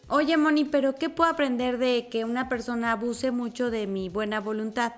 Oye, 0.09 0.37
Moni, 0.37 0.63
pero 0.63 0.93
¿qué 0.93 1.09
puedo 1.09 1.27
aprender 1.27 1.79
de 1.79 2.07
que 2.07 2.23
una 2.23 2.49
persona 2.49 2.91
abuse 2.91 3.31
mucho 3.31 3.71
de 3.71 3.87
mi 3.87 4.09
buena 4.09 4.39
voluntad? 4.39 4.93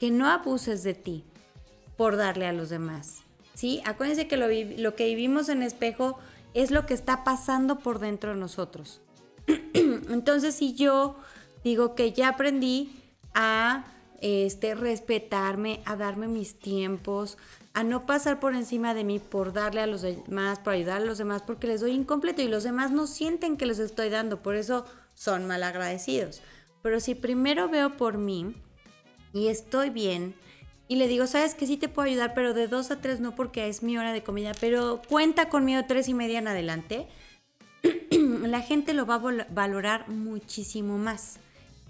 Que 0.00 0.10
no 0.10 0.26
abuses 0.26 0.82
de 0.82 0.94
ti 0.94 1.22
por 1.96 2.16
darle 2.16 2.48
a 2.48 2.52
los 2.52 2.70
demás. 2.70 3.18
¿Sí? 3.54 3.82
Acuérdense 3.84 4.26
que 4.26 4.36
lo, 4.36 4.48
lo 4.48 4.96
que 4.96 5.06
vivimos 5.06 5.48
en 5.48 5.62
espejo 5.62 6.18
es 6.54 6.72
lo 6.72 6.86
que 6.86 6.94
está 6.94 7.22
pasando 7.22 7.78
por 7.78 8.00
dentro 8.00 8.30
de 8.30 8.40
nosotros. 8.40 9.00
Entonces, 9.74 10.56
si 10.56 10.74
yo 10.74 11.14
digo 11.64 11.94
que 11.94 12.12
ya 12.12 12.28
aprendí 12.28 12.90
a 13.34 13.84
este, 14.20 14.74
respetarme, 14.74 15.80
a 15.84 15.96
darme 15.96 16.28
mis 16.28 16.58
tiempos, 16.58 17.38
a 17.74 17.84
no 17.84 18.06
pasar 18.06 18.40
por 18.40 18.54
encima 18.54 18.94
de 18.94 19.04
mí 19.04 19.20
por 19.20 19.52
darle 19.52 19.80
a 19.80 19.86
los 19.86 20.02
demás, 20.02 20.58
por 20.58 20.72
ayudar 20.72 21.02
a 21.02 21.04
los 21.04 21.18
demás, 21.18 21.42
porque 21.42 21.68
les 21.68 21.80
doy 21.80 21.92
incompleto 21.92 22.42
y 22.42 22.48
los 22.48 22.64
demás 22.64 22.90
no 22.90 23.06
sienten 23.06 23.56
que 23.56 23.66
les 23.66 23.78
estoy 23.78 24.08
dando, 24.08 24.42
por 24.42 24.56
eso 24.56 24.84
son 25.14 25.46
mal 25.46 25.62
agradecidos. 25.62 26.42
Pero 26.82 27.00
si 27.00 27.14
primero 27.14 27.68
veo 27.68 27.96
por 27.96 28.18
mí 28.18 28.54
y 29.32 29.48
estoy 29.48 29.90
bien 29.90 30.34
y 30.88 30.96
le 30.96 31.06
digo, 31.06 31.26
sabes 31.26 31.54
que 31.54 31.66
sí 31.66 31.76
te 31.76 31.88
puedo 31.88 32.08
ayudar, 32.08 32.34
pero 32.34 32.54
de 32.54 32.66
dos 32.66 32.90
a 32.90 33.00
tres 33.00 33.20
no 33.20 33.34
porque 33.34 33.68
es 33.68 33.82
mi 33.82 33.98
hora 33.98 34.12
de 34.12 34.22
comida, 34.22 34.52
pero 34.58 35.02
cuenta 35.08 35.48
conmigo 35.48 35.82
tres 35.86 36.08
y 36.08 36.14
media 36.14 36.38
en 36.38 36.48
adelante, 36.48 37.06
la 38.10 38.62
gente 38.62 38.94
lo 38.94 39.06
va 39.06 39.16
a 39.16 39.46
valorar 39.50 40.08
muchísimo 40.08 40.98
más. 40.98 41.38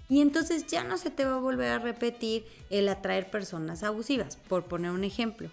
Y 0.09 0.21
entonces 0.21 0.65
ya 0.65 0.83
no 0.83 0.97
se 0.97 1.11
te 1.11 1.23
va 1.23 1.35
a 1.35 1.39
volver 1.39 1.71
a 1.71 1.79
repetir 1.79 2.45
el 2.69 2.89
atraer 2.89 3.29
personas 3.29 3.83
abusivas, 3.83 4.37
por 4.47 4.65
poner 4.65 4.91
un 4.91 5.03
ejemplo. 5.03 5.49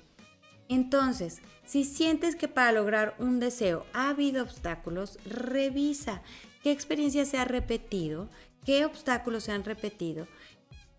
Entonces, 0.69 1.43
si 1.65 1.85
sientes 1.85 2.35
que 2.35 2.49
para 2.49 2.73
lograr 2.73 3.15
un 3.19 3.39
deseo 3.39 3.85
ha 3.93 4.09
habido 4.09 4.43
obstáculos, 4.43 5.19
revisa 5.25 6.23
qué 6.63 6.73
experiencias 6.73 7.29
se 7.29 7.39
ha 7.39 7.45
repetido, 7.45 8.29
qué 8.65 8.85
obstáculos 8.85 9.45
se 9.45 9.53
han 9.53 9.63
repetido, 9.63 10.27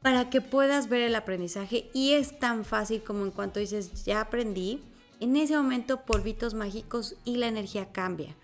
para 0.01 0.29
que 0.29 0.39
puedas 0.39 0.87
ver 0.87 1.01
el 1.01 1.15
aprendizaje. 1.15 1.89
Y 1.93 2.13
es 2.13 2.39
tan 2.39 2.63
fácil 2.63 3.03
como 3.03 3.25
en 3.25 3.31
cuanto 3.31 3.59
dices, 3.59 4.05
ya 4.05 4.21
aprendí, 4.21 4.83
en 5.19 5.35
ese 5.35 5.57
momento 5.57 6.05
polvitos 6.05 6.53
mágicos 6.53 7.15
y 7.25 7.37
la 7.37 7.47
energía 7.47 7.91
cambia. 7.91 8.35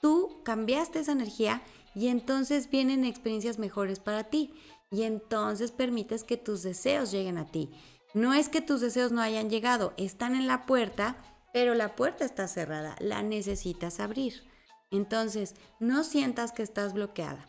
Tú 0.00 0.40
cambiaste 0.42 1.00
esa 1.00 1.12
energía 1.12 1.62
y 1.94 2.08
entonces 2.08 2.70
vienen 2.70 3.04
experiencias 3.04 3.58
mejores 3.58 4.00
para 4.00 4.24
ti. 4.24 4.54
Y 4.90 5.02
entonces 5.02 5.72
permites 5.72 6.24
que 6.24 6.36
tus 6.36 6.62
deseos 6.62 7.10
lleguen 7.10 7.38
a 7.38 7.46
ti. 7.46 7.70
No 8.14 8.32
es 8.32 8.48
que 8.48 8.60
tus 8.60 8.80
deseos 8.80 9.10
no 9.10 9.22
hayan 9.22 9.50
llegado, 9.50 9.92
están 9.96 10.36
en 10.36 10.46
la 10.46 10.66
puerta, 10.66 11.16
pero 11.52 11.74
la 11.74 11.96
puerta 11.96 12.24
está 12.24 12.46
cerrada, 12.46 12.94
la 13.00 13.22
necesitas 13.22 13.98
abrir. 13.98 14.44
Entonces, 14.92 15.56
no 15.80 16.04
sientas 16.04 16.52
que 16.52 16.62
estás 16.62 16.92
bloqueada. 16.92 17.44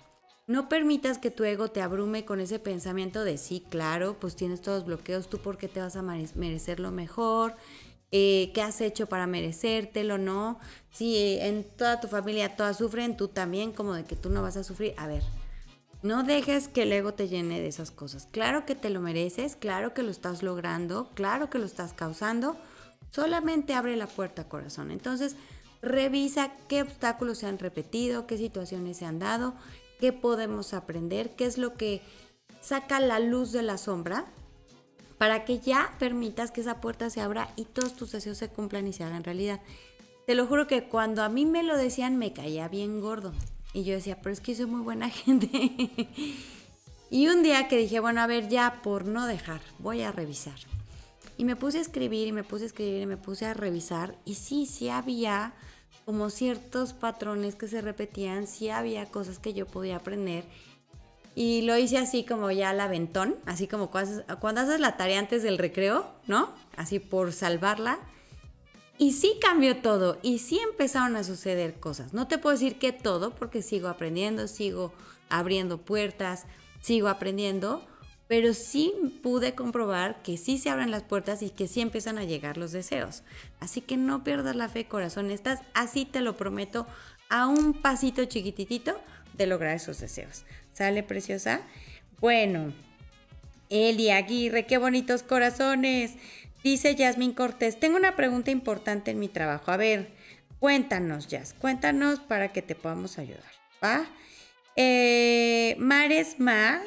No 0.47 0.69
permitas 0.69 1.17
que 1.17 1.31
tu 1.31 1.43
ego 1.43 1.69
te 1.69 1.81
abrume 1.81 2.25
con 2.25 2.39
ese 2.39 2.59
pensamiento 2.59 3.23
de 3.23 3.37
sí, 3.37 3.63
claro, 3.69 4.19
pues 4.19 4.35
tienes 4.35 4.61
todos 4.61 4.85
bloqueos, 4.85 5.27
tú 5.27 5.39
por 5.39 5.57
qué 5.57 5.67
te 5.67 5.81
vas 5.81 5.95
a 5.95 6.03
merecer 6.03 6.79
lo 6.79 6.91
mejor, 6.91 7.55
eh, 8.17 8.51
qué 8.53 8.61
has 8.61 8.79
hecho 8.79 9.07
para 9.07 9.27
merecértelo, 9.27 10.17
¿no? 10.17 10.57
Si 10.89 11.37
en 11.41 11.65
toda 11.65 11.99
tu 11.99 12.07
familia 12.07 12.55
todas 12.55 12.77
sufren, 12.77 13.17
tú 13.17 13.27
también, 13.27 13.73
como 13.73 13.93
de 13.93 14.05
que 14.05 14.15
tú 14.15 14.29
no 14.29 14.41
vas 14.41 14.55
a 14.55 14.63
sufrir. 14.63 14.93
A 14.95 15.05
ver, 15.05 15.21
no 16.01 16.23
dejes 16.23 16.69
que 16.69 16.83
el 16.83 16.93
ego 16.93 17.13
te 17.13 17.27
llene 17.27 17.59
de 17.59 17.67
esas 17.67 17.91
cosas. 17.91 18.29
Claro 18.31 18.65
que 18.65 18.73
te 18.73 18.89
lo 18.89 19.01
mereces, 19.01 19.57
claro 19.57 19.93
que 19.93 20.01
lo 20.01 20.11
estás 20.11 20.43
logrando, 20.43 21.09
claro 21.13 21.49
que 21.49 21.59
lo 21.59 21.65
estás 21.65 21.91
causando. 21.91 22.55
Solamente 23.11 23.73
abre 23.73 23.97
la 23.97 24.07
puerta, 24.07 24.47
corazón. 24.47 24.91
Entonces, 24.91 25.35
revisa 25.81 26.53
qué 26.69 26.83
obstáculos 26.83 27.39
se 27.39 27.47
han 27.47 27.59
repetido, 27.59 28.27
qué 28.27 28.37
situaciones 28.37 28.95
se 28.95 29.05
han 29.05 29.19
dado, 29.19 29.55
qué 29.99 30.13
podemos 30.13 30.73
aprender, 30.73 31.35
qué 31.35 31.47
es 31.47 31.57
lo 31.57 31.73
que 31.73 32.01
saca 32.61 33.01
la 33.01 33.19
luz 33.19 33.51
de 33.51 33.63
la 33.63 33.77
sombra 33.77 34.25
para 35.17 35.45
que 35.45 35.59
ya 35.59 35.95
permitas 35.99 36.51
que 36.51 36.61
esa 36.61 36.81
puerta 36.81 37.09
se 37.09 37.21
abra 37.21 37.49
y 37.55 37.65
todos 37.65 37.95
tus 37.95 38.11
deseos 38.11 38.37
se 38.37 38.49
cumplan 38.49 38.87
y 38.87 38.93
se 38.93 39.03
hagan 39.03 39.23
realidad. 39.23 39.61
Te 40.25 40.35
lo 40.35 40.47
juro 40.47 40.67
que 40.67 40.87
cuando 40.87 41.23
a 41.23 41.29
mí 41.29 41.45
me 41.45 41.63
lo 41.63 41.77
decían 41.77 42.17
me 42.17 42.33
caía 42.33 42.67
bien 42.67 42.99
gordo. 42.99 43.33
Y 43.73 43.83
yo 43.83 43.93
decía, 43.93 44.19
pero 44.21 44.33
es 44.33 44.41
que 44.41 44.55
soy 44.55 44.65
muy 44.65 44.81
buena 44.81 45.09
gente. 45.11 45.49
y 47.09 47.27
un 47.27 47.43
día 47.43 47.67
que 47.67 47.77
dije, 47.77 47.99
bueno, 47.99 48.21
a 48.21 48.27
ver, 48.27 48.47
ya 48.49 48.81
por 48.81 49.05
no 49.05 49.27
dejar, 49.27 49.61
voy 49.79 50.01
a 50.01 50.11
revisar. 50.11 50.55
Y 51.37 51.43
me 51.43 51.55
puse 51.55 51.79
a 51.79 51.81
escribir 51.81 52.27
y 52.27 52.31
me 52.31 52.43
puse 52.43 52.63
a 52.63 52.67
escribir 52.67 53.01
y 53.01 53.05
me 53.05 53.17
puse 53.17 53.45
a 53.45 53.53
revisar. 53.53 54.15
Y 54.25 54.35
sí, 54.35 54.65
sí 54.65 54.89
había 54.89 55.53
como 56.05 56.29
ciertos 56.29 56.93
patrones 56.93 57.55
que 57.55 57.67
se 57.67 57.81
repetían, 57.81 58.47
sí 58.47 58.69
había 58.69 59.07
cosas 59.07 59.39
que 59.39 59.53
yo 59.53 59.65
podía 59.65 59.97
aprender. 59.97 60.45
Y 61.35 61.63
lo 61.63 61.77
hice 61.77 61.97
así 61.97 62.23
como 62.23 62.49
ya 62.49 62.69
al 62.69 62.79
aventón, 62.79 63.35
así 63.45 63.67
como 63.67 63.91
cuando, 63.91 64.61
haces 64.61 64.79
la 64.79 64.95
tarea 64.95 65.19
antes 65.19 65.43
del 65.43 65.57
recreo, 65.57 66.09
¿no? 66.27 66.49
Así 66.77 66.99
por 66.99 67.33
salvarla. 67.33 67.99
Y 68.97 69.11
sí 69.11 69.37
cambió 69.41 69.81
todo 69.81 70.17
y 70.21 70.39
sí 70.39 70.59
empezaron 70.59 71.17
a 71.17 71.25
suceder 71.25 71.73
cosas. 71.81 72.13
No 72.13 72.29
te 72.29 72.37
puedo 72.37 72.55
decir 72.55 72.79
que 72.79 72.93
todo 72.93 73.35
porque 73.35 73.61
sigo 73.61 73.89
aprendiendo, 73.89 74.47
sigo 74.47 74.93
abriendo 75.29 75.77
puertas, 75.77 76.45
sigo 76.79 77.09
aprendiendo, 77.09 77.85
pero 78.27 78.53
sí 78.53 78.93
pude 79.21 79.53
comprobar 79.53 80.21
que 80.23 80.37
sí 80.37 80.57
se 80.57 80.69
abren 80.69 80.91
las 80.91 81.03
puertas 81.03 81.41
y 81.41 81.49
que 81.49 81.67
sí 81.67 81.81
empiezan 81.81 82.17
a 82.17 82.23
llegar 82.23 82.55
los 82.55 82.71
deseos. 82.71 83.23
Así 83.59 83.81
que 83.81 83.97
no 83.97 84.23
pierdas 84.23 84.55
la 84.55 84.69
fe, 84.69 84.87
corazón. 84.87 85.29
Estás, 85.29 85.59
así 85.73 86.05
te 86.05 86.21
lo 86.21 86.37
prometo, 86.37 86.87
a 87.29 87.47
un 87.47 87.73
pasito 87.73 88.23
chiquititito 88.23 88.97
de 89.33 89.47
lograr 89.47 89.75
esos 89.75 89.99
deseos. 89.99 90.45
¿Sale, 90.75 91.03
preciosa? 91.03 91.61
Bueno, 92.19 92.73
Eli 93.69 94.09
Aguirre, 94.09 94.65
qué 94.65 94.77
bonitos 94.77 95.23
corazones. 95.23 96.15
Dice 96.65 96.95
Yasmin 96.95 97.31
Cortés, 97.31 97.79
tengo 97.79 97.95
una 97.95 98.17
pregunta 98.17 98.51
importante 98.51 99.11
en 99.11 99.19
mi 99.19 99.29
trabajo. 99.29 99.71
A 99.71 99.77
ver, 99.77 100.11
cuéntanos, 100.59 101.27
Jazz, 101.27 101.53
cuéntanos 101.53 102.19
para 102.19 102.51
que 102.51 102.61
te 102.61 102.75
podamos 102.75 103.17
ayudar. 103.19 103.51
¿Va? 103.81 104.05
Eh, 104.75 105.77
Mares 105.79 106.41
Mar 106.41 106.81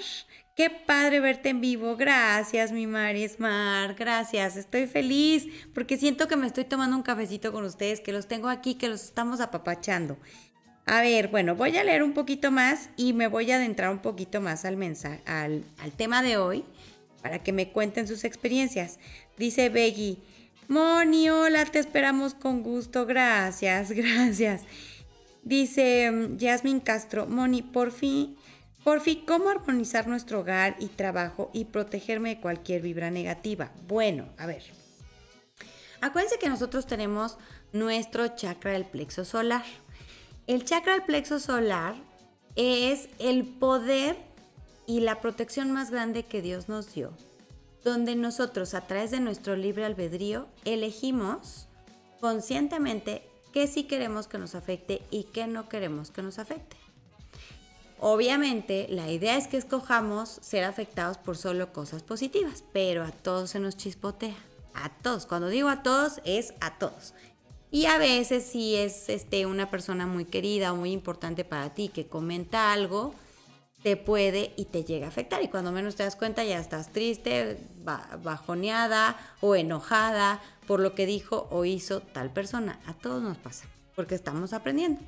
Qué 0.59 0.71
padre 0.71 1.21
verte 1.21 1.51
en 1.51 1.61
vivo. 1.61 1.95
Gracias, 1.97 2.73
mi 2.73 2.89
Mar. 2.89 3.95
Gracias. 3.97 4.57
Estoy 4.57 4.89
feliz 4.89 5.47
porque 5.73 5.97
siento 5.97 6.27
que 6.27 6.35
me 6.35 6.49
estoy 6.49 6.65
tomando 6.65 6.97
un 6.97 7.05
cafecito 7.05 7.53
con 7.53 7.65
ustedes, 7.65 8.01
que 8.01 8.11
los 8.11 8.27
tengo 8.27 8.49
aquí, 8.49 8.75
que 8.75 8.89
los 8.89 9.05
estamos 9.05 9.41
apapachando. 9.41 10.19
A 10.89 11.03
ver, 11.03 11.29
bueno, 11.29 11.55
voy 11.55 11.77
a 11.77 11.85
leer 11.85 12.03
un 12.03 12.15
poquito 12.15 12.51
más 12.51 12.89
y 12.97 13.13
me 13.13 13.29
voy 13.29 13.51
a 13.51 13.57
adentrar 13.57 13.91
un 13.91 13.99
poquito 13.99 14.41
más 14.41 14.65
al, 14.65 14.77
mensaje, 14.77 15.21
al, 15.27 15.65
al 15.79 15.93
tema 15.93 16.23
de 16.23 16.39
hoy 16.39 16.65
para 17.23 17.43
que 17.43 17.53
me 17.53 17.71
cuenten 17.71 18.09
sus 18.09 18.25
experiencias. 18.25 18.99
Dice 19.37 19.69
Beggy, 19.69 20.19
Moni, 20.67 21.31
hola, 21.31 21.65
te 21.67 21.79
esperamos 21.79 22.35
con 22.35 22.63
gusto. 22.63 23.07
Gracias, 23.07 23.91
gracias. 23.93 24.63
Dice 25.43 26.11
mm, 26.11 26.39
Jasmine 26.41 26.83
Castro, 26.83 27.27
Moni, 27.27 27.63
por 27.63 27.93
fin 27.93 28.37
por 28.89 29.03
fin, 29.03 29.23
¿cómo 29.27 29.51
armonizar 29.51 30.07
nuestro 30.07 30.41
hogar 30.41 30.75
y 30.79 30.87
trabajo 30.87 31.51
y 31.53 31.67
protegerme 31.67 32.31
de 32.31 32.41
cualquier 32.41 32.81
vibra 32.81 33.11
negativa? 33.11 33.71
Bueno, 33.87 34.31
a 34.39 34.47
ver. 34.47 34.63
Acuérdense 36.01 36.39
que 36.39 36.49
nosotros 36.49 36.87
tenemos 36.87 37.37
nuestro 37.75 38.29
chakra 38.29 38.73
del 38.73 38.87
plexo 38.87 39.27
solar. 39.27 39.65
El 40.49 40.65
chakra 40.65 40.95
del 40.95 41.03
plexo 41.03 41.41
solar 41.41 41.95
es 42.57 43.11
el 43.19 43.45
poder 43.45 44.17
y 44.87 45.01
la 45.01 45.21
protección 45.21 45.73
más 45.73 45.91
grande 45.91 46.23
que 46.23 46.41
Dios 46.41 46.71
nos 46.71 46.95
dio, 46.95 47.13
donde 47.85 48.17
nosotros 48.17 48.73
a 48.73 48.87
través 48.87 49.11
de 49.11 49.21
nuestro 49.21 49.57
libre 49.57 49.85
albedrío 49.85 50.49
elegimos 50.65 51.69
conscientemente 52.19 53.29
qué 53.53 53.67
sí 53.67 53.85
queremos 53.85 54.27
que 54.27 54.39
nos 54.39 54.55
afecte 54.55 55.03
y 55.11 55.25
qué 55.25 55.47
no 55.47 55.69
queremos 55.69 56.11
que 56.11 56.23
nos 56.23 56.39
afecte. 56.39 56.79
Obviamente, 58.01 58.87
la 58.89 59.11
idea 59.11 59.37
es 59.37 59.49
que 59.49 59.59
escojamos 59.59 60.31
ser 60.41 60.65
afectados 60.65 61.19
por 61.19 61.37
solo 61.37 61.75
cosas 61.75 62.03
positivas, 62.03 62.65
pero 62.73 63.05
a 63.05 63.11
todos 63.11 63.51
se 63.51 63.61
nos 63.61 63.77
chispotea. 63.77 64.37
A 64.73 64.91
todos. 65.03 65.27
Cuando 65.27 65.49
digo 65.49 65.69
a 65.69 65.83
todos, 65.83 66.21
es 66.25 66.55
a 66.61 66.79
todos. 66.79 67.13
Y 67.71 67.87
a 67.87 67.99
veces 67.99 68.45
si 68.45 68.77
es 68.77 69.09
este, 69.09 69.47
una 69.47 69.71
persona 69.71 70.07
muy 70.07 70.25
querida 70.25 70.73
o 70.73 70.77
muy 70.77 70.93
importante 70.93 71.45
para 71.45 71.75
ti 71.75 71.89
que 71.89 72.07
comenta 72.07 72.73
algo, 72.73 73.15
te 73.83 73.97
puede 73.97 74.53
y 74.57 74.67
te 74.67 74.85
llega 74.85 75.07
a 75.07 75.11
afectar. 75.11 75.43
Y 75.43 75.49
cuando 75.49 75.71
menos 75.71 75.97
te 75.97 76.03
das 76.03 76.17
cuenta 76.17 76.45
ya 76.45 76.59
estás 76.59 76.93
triste, 76.93 77.59
bajoneada 78.23 79.17
o 79.41 79.55
enojada 79.55 80.41
por 80.67 80.81
lo 80.81 80.95
que 80.95 81.07
dijo 81.07 81.47
o 81.51 81.65
hizo 81.65 82.01
tal 82.01 82.31
persona. 82.33 82.81
A 82.87 82.95
todos 82.95 83.23
nos 83.23 83.37
pasa, 83.39 83.67
porque 83.95 84.15
estamos 84.15 84.53
aprendiendo. 84.53 85.01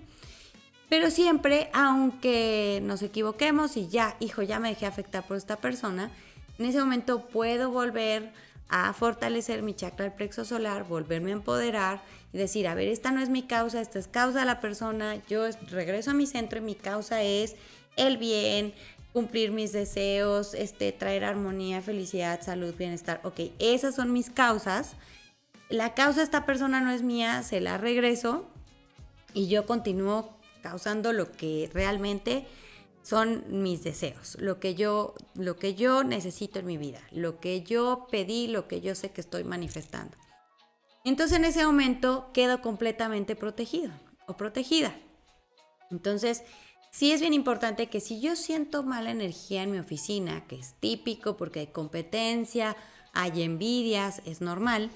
Pero 0.88 1.10
siempre, 1.10 1.70
aunque 1.72 2.80
nos 2.82 3.02
equivoquemos 3.02 3.76
y 3.76 3.88
ya, 3.88 4.16
hijo, 4.20 4.42
ya 4.42 4.58
me 4.58 4.70
dejé 4.70 4.86
afectar 4.86 5.26
por 5.26 5.36
esta 5.36 5.56
persona, 5.56 6.10
en 6.58 6.66
ese 6.66 6.80
momento 6.80 7.28
puedo 7.28 7.70
volver 7.70 8.32
a 8.68 8.92
fortalecer 8.92 9.62
mi 9.62 9.74
chakra 9.74 10.04
del 10.06 10.14
plexo 10.14 10.44
solar, 10.44 10.84
volverme 10.84 11.30
a 11.30 11.34
empoderar 11.34 12.02
y 12.32 12.38
decir, 12.38 12.68
a 12.68 12.74
ver, 12.74 12.88
esta 12.88 13.10
no 13.10 13.20
es 13.20 13.28
mi 13.28 13.42
causa, 13.42 13.80
esta 13.80 13.98
es 13.98 14.08
causa 14.08 14.40
de 14.40 14.46
la 14.46 14.60
persona, 14.60 15.16
yo 15.28 15.44
regreso 15.68 16.12
a 16.12 16.14
mi 16.14 16.26
centro 16.26 16.58
y 16.58 16.62
mi 16.62 16.74
causa 16.74 17.22
es 17.22 17.56
el 17.96 18.18
bien, 18.18 18.72
cumplir 19.12 19.50
mis 19.50 19.72
deseos, 19.72 20.54
este, 20.54 20.92
traer 20.92 21.24
armonía, 21.24 21.82
felicidad, 21.82 22.40
salud, 22.42 22.74
bienestar. 22.76 23.20
Ok, 23.24 23.40
esas 23.58 23.94
son 23.94 24.12
mis 24.12 24.30
causas. 24.30 24.92
La 25.68 25.94
causa 25.94 26.20
de 26.20 26.24
esta 26.24 26.46
persona 26.46 26.80
no 26.80 26.90
es 26.90 27.02
mía, 27.02 27.42
se 27.42 27.60
la 27.60 27.78
regreso 27.78 28.46
y 29.34 29.48
yo 29.48 29.66
continúo 29.66 30.30
causando 30.62 31.12
lo 31.12 31.32
que 31.32 31.70
realmente 31.72 32.46
son 33.02 33.44
mis 33.48 33.82
deseos, 33.82 34.36
lo 34.40 34.60
que 34.60 34.74
yo 34.74 35.14
lo 35.34 35.56
que 35.56 35.74
yo 35.74 36.04
necesito 36.04 36.58
en 36.58 36.66
mi 36.66 36.76
vida, 36.76 37.00
lo 37.12 37.40
que 37.40 37.62
yo 37.62 38.06
pedí, 38.10 38.46
lo 38.46 38.68
que 38.68 38.80
yo 38.80 38.94
sé 38.94 39.10
que 39.10 39.20
estoy 39.20 39.42
manifestando. 39.44 40.16
Entonces 41.04 41.38
en 41.38 41.44
ese 41.44 41.64
momento 41.64 42.30
quedo 42.32 42.60
completamente 42.60 43.36
protegido 43.36 43.92
o 44.26 44.36
protegida. 44.36 44.94
Entonces, 45.90 46.42
sí 46.92 47.12
es 47.12 47.20
bien 47.20 47.34
importante 47.34 47.88
que 47.88 48.00
si 48.00 48.20
yo 48.20 48.36
siento 48.36 48.82
mala 48.82 49.10
energía 49.10 49.62
en 49.62 49.72
mi 49.72 49.78
oficina, 49.78 50.46
que 50.46 50.56
es 50.56 50.74
típico 50.78 51.36
porque 51.36 51.60
hay 51.60 51.66
competencia, 51.68 52.76
hay 53.12 53.42
envidias, 53.42 54.22
es 54.24 54.40
normal, 54.40 54.90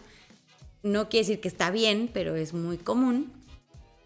no 0.82 1.08
quiere 1.08 1.26
decir 1.26 1.40
que 1.40 1.48
está 1.48 1.70
bien, 1.70 2.10
pero 2.12 2.36
es 2.36 2.52
muy 2.52 2.78
común. 2.78 3.32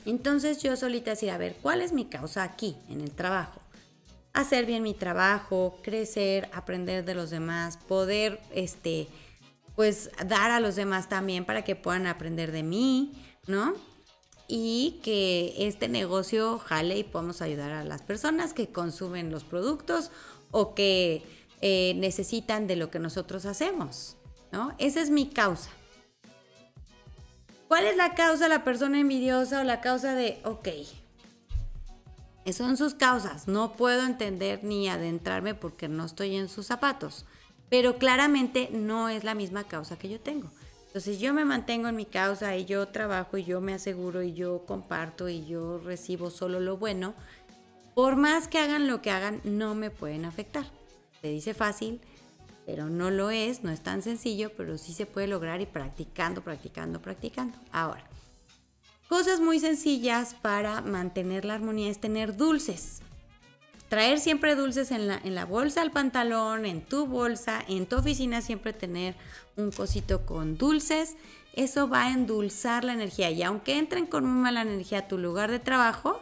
Entonces 0.07 0.63
yo 0.63 0.77
solita 0.77 1.11
decir, 1.11 1.31
a 1.31 1.39
ver, 1.39 1.57
¿cuál 1.61 1.83
es 1.83 1.93
mi 1.93 2.07
causa 2.07 2.45
aquí 2.45 2.77
en 2.89 3.01
el 3.01 3.11
trabajo? 3.11 3.61
Hacer 4.33 4.65
bien 4.65 4.85
mi 4.85 4.95
trabajo, 4.95 5.79
crecer, 5.83 6.49
aprender 6.53 7.05
de 7.05 7.15
los 7.15 7.31
demás, 7.31 7.77
poder, 7.77 8.41
este, 8.55 9.09
pues 9.79 10.11
dar 10.27 10.51
a 10.51 10.59
los 10.59 10.75
demás 10.75 11.09
también 11.09 11.45
para 11.45 11.63
que 11.63 11.77
puedan 11.77 12.09
aprender 12.09 12.51
de 12.51 12.65
mí, 12.65 13.13
¿no? 13.47 13.75
Y 14.49 14.99
que 15.05 15.55
este 15.57 15.87
negocio 15.87 16.59
jale 16.59 16.99
y 16.99 17.05
podamos 17.05 17.43
ayudar 17.43 17.71
a 17.71 17.85
las 17.85 18.03
personas 18.03 18.55
que 18.55 18.73
consumen 18.73 19.31
los 19.31 19.45
productos 19.45 20.11
o 20.51 20.75
que 20.75 21.23
eh, 21.61 21.95
necesitan 21.95 22.67
de 22.67 22.75
lo 22.75 22.91
que 22.91 22.99
nosotros 22.99 23.47
hacemos, 23.47 24.17
¿no? 24.51 24.75
Esa 24.79 25.01
es 25.01 25.11
mi 25.11 25.29
causa. 25.29 25.71
¿Cuál 27.69 27.85
es 27.87 27.97
la 27.97 28.17
causa 28.17 28.47
de 28.47 28.49
la 28.49 28.65
persona 28.65 28.99
envidiosa 28.99 29.61
o 29.61 29.65
la 29.65 29.81
causa 29.81 30.17
de, 30.17 30.41
ok, 30.43 30.71
son 32.53 32.77
sus 32.77 32.95
causas, 32.95 33.47
no 33.47 33.75
puedo 33.75 34.05
entender 34.05 34.65
ni 34.65 34.89
adentrarme 34.89 35.55
porque 35.55 35.87
no 35.87 36.05
estoy 36.05 36.35
en 36.35 36.49
sus 36.49 36.67
zapatos, 36.67 37.27
pero 37.71 37.99
claramente 37.99 38.71
no 38.73 39.09
es 39.09 39.25
la 39.25 39.35
misma 39.35 39.65
causa 39.65 39.99
que 39.99 40.09
yo 40.09 40.21
tengo. 40.21 40.51
Entonces 40.87 41.21
yo 41.21 41.35
me 41.35 41.45
mantengo 41.45 41.89
en 41.89 41.97
mi 41.97 42.07
causa 42.07 42.57
y 42.57 42.65
yo 42.65 42.89
trabajo 42.89 43.37
y 43.37 43.45
yo 43.45 43.61
me 43.61 43.75
aseguro 43.75 44.23
y 44.23 44.33
yo 44.33 44.65
comparto 44.67 45.29
y 45.29 45.47
yo 45.47 45.79
recibo 45.79 46.31
solo 46.31 46.61
lo 46.61 46.79
bueno, 46.79 47.15
por 47.95 48.17
más 48.17 48.49
que 48.49 48.59
hagan 48.59 48.87
lo 48.87 49.03
que 49.03 49.11
hagan, 49.11 49.41
no 49.45 49.75
me 49.75 49.91
pueden 49.91 50.25
afectar. 50.25 50.65
Se 51.21 51.29
dice 51.29 51.53
fácil, 51.53 52.01
pero 52.65 52.89
no 52.89 53.11
lo 53.11 53.31
es, 53.31 53.65
no 53.65 53.71
es 53.71 53.81
tan 53.81 54.03
sencillo, 54.03 54.53
pero 54.57 54.79
sí 54.79 54.93
se 54.93 55.05
puede 55.05 55.27
lograr 55.27 55.61
y 55.61 55.67
practicando, 55.67 56.43
practicando, 56.43 57.03
practicando. 57.03 57.59
Ahora, 57.73 58.05
cosas 59.09 59.41
muy 59.41 59.59
sencillas 59.59 60.35
para 60.35 60.81
mantener 60.81 61.45
la 61.45 61.55
armonía 61.55 61.91
es 61.91 62.01
tener 62.01 62.37
dulces. 62.37 63.03
Traer 63.89 64.21
siempre 64.21 64.55
dulces 64.55 64.91
en 64.91 65.09
la, 65.09 65.21
en 65.25 65.35
la 65.35 65.47
bolsa 65.47 65.81
del 65.81 65.91
pantalón, 65.91 66.67
en 66.67 66.83
tu 66.83 67.07
bolsa, 67.07 67.65
en 67.69 67.87
tu 67.87 67.97
oficina 67.97 68.43
siempre 68.43 68.73
tener 68.73 69.15
un 69.57 69.71
cosito 69.71 70.27
con 70.27 70.59
dulces. 70.59 71.17
Eso 71.55 71.89
va 71.89 72.05
a 72.05 72.13
endulzar 72.13 72.85
la 72.85 72.93
energía 72.93 73.31
y 73.31 73.43
aunque 73.43 73.79
entren 73.79 74.07
con 74.07 74.25
muy 74.25 74.43
mala 74.43 74.63
energía 74.63 74.99
a 74.99 75.09
tu 75.09 75.17
lugar 75.17 75.51
de 75.51 75.59
trabajo, 75.59 76.21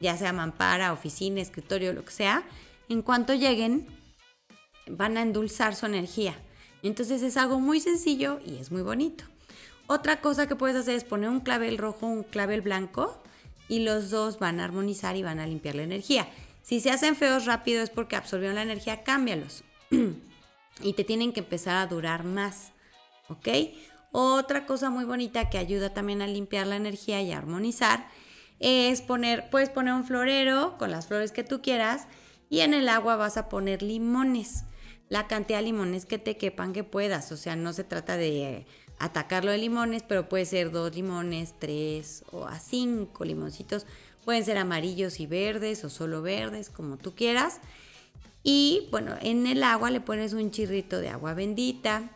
ya 0.00 0.16
sea 0.16 0.32
mampara, 0.32 0.92
oficina, 0.92 1.40
escritorio, 1.40 1.92
lo 1.92 2.04
que 2.04 2.12
sea, 2.12 2.42
en 2.88 3.00
cuanto 3.00 3.32
lleguen, 3.34 3.86
van 4.88 5.16
a 5.16 5.22
endulzar 5.22 5.74
su 5.74 5.86
energía. 5.86 6.34
Entonces 6.82 7.22
es 7.22 7.36
algo 7.36 7.60
muy 7.60 7.80
sencillo 7.80 8.40
y 8.44 8.58
es 8.58 8.70
muy 8.70 8.82
bonito. 8.82 9.24
Otra 9.86 10.20
cosa 10.20 10.46
que 10.46 10.56
puedes 10.56 10.76
hacer 10.76 10.96
es 10.96 11.04
poner 11.04 11.30
un 11.30 11.40
clavel 11.40 11.78
rojo, 11.78 12.06
un 12.06 12.24
clavel 12.24 12.60
blanco 12.60 13.22
y 13.68 13.80
los 13.80 14.10
dos 14.10 14.38
van 14.38 14.60
a 14.60 14.64
armonizar 14.64 15.16
y 15.16 15.22
van 15.22 15.40
a 15.40 15.46
limpiar 15.46 15.76
la 15.76 15.82
energía. 15.82 16.28
Si 16.64 16.80
se 16.80 16.90
hacen 16.90 17.14
feos 17.14 17.44
rápido 17.44 17.82
es 17.82 17.90
porque 17.90 18.16
absorbieron 18.16 18.54
la 18.54 18.62
energía, 18.62 19.04
cámbialos. 19.04 19.64
y 20.82 20.92
te 20.94 21.04
tienen 21.04 21.34
que 21.34 21.40
empezar 21.40 21.76
a 21.76 21.86
durar 21.86 22.24
más. 22.24 22.72
¿Ok? 23.28 23.48
Otra 24.12 24.64
cosa 24.64 24.88
muy 24.88 25.04
bonita 25.04 25.50
que 25.50 25.58
ayuda 25.58 25.92
también 25.92 26.22
a 26.22 26.26
limpiar 26.26 26.66
la 26.66 26.76
energía 26.76 27.20
y 27.20 27.32
a 27.32 27.38
armonizar 27.38 28.08
es 28.60 29.02
poner, 29.02 29.50
puedes 29.50 29.68
poner 29.68 29.92
un 29.92 30.04
florero 30.04 30.78
con 30.78 30.90
las 30.90 31.06
flores 31.06 31.32
que 31.32 31.44
tú 31.44 31.60
quieras 31.60 32.06
y 32.48 32.60
en 32.60 32.72
el 32.72 32.88
agua 32.88 33.16
vas 33.16 33.36
a 33.36 33.48
poner 33.50 33.82
limones 33.82 34.64
la 35.10 35.26
cantidad 35.26 35.58
de 35.58 35.64
limones 35.64 36.06
que 36.06 36.18
te 36.18 36.38
quepan 36.38 36.72
que 36.72 36.82
puedas. 36.82 37.30
O 37.30 37.36
sea, 37.36 37.56
no 37.56 37.74
se 37.74 37.84
trata 37.84 38.16
de 38.16 38.66
atacarlo 38.98 39.50
de 39.50 39.58
limones, 39.58 40.02
pero 40.02 40.28
puede 40.28 40.46
ser 40.46 40.70
dos 40.70 40.94
limones, 40.94 41.54
tres 41.58 42.24
o 42.32 42.46
a 42.46 42.58
cinco 42.58 43.24
limoncitos. 43.24 43.86
Pueden 44.24 44.44
ser 44.44 44.58
amarillos 44.58 45.20
y 45.20 45.26
verdes 45.26 45.84
o 45.84 45.90
solo 45.90 46.22
verdes, 46.22 46.70
como 46.70 46.96
tú 46.96 47.14
quieras. 47.14 47.60
Y 48.42 48.88
bueno, 48.90 49.14
en 49.20 49.46
el 49.46 49.62
agua 49.62 49.90
le 49.90 50.00
pones 50.00 50.32
un 50.32 50.50
chirrito 50.50 50.98
de 50.98 51.08
agua 51.08 51.34
bendita 51.34 52.10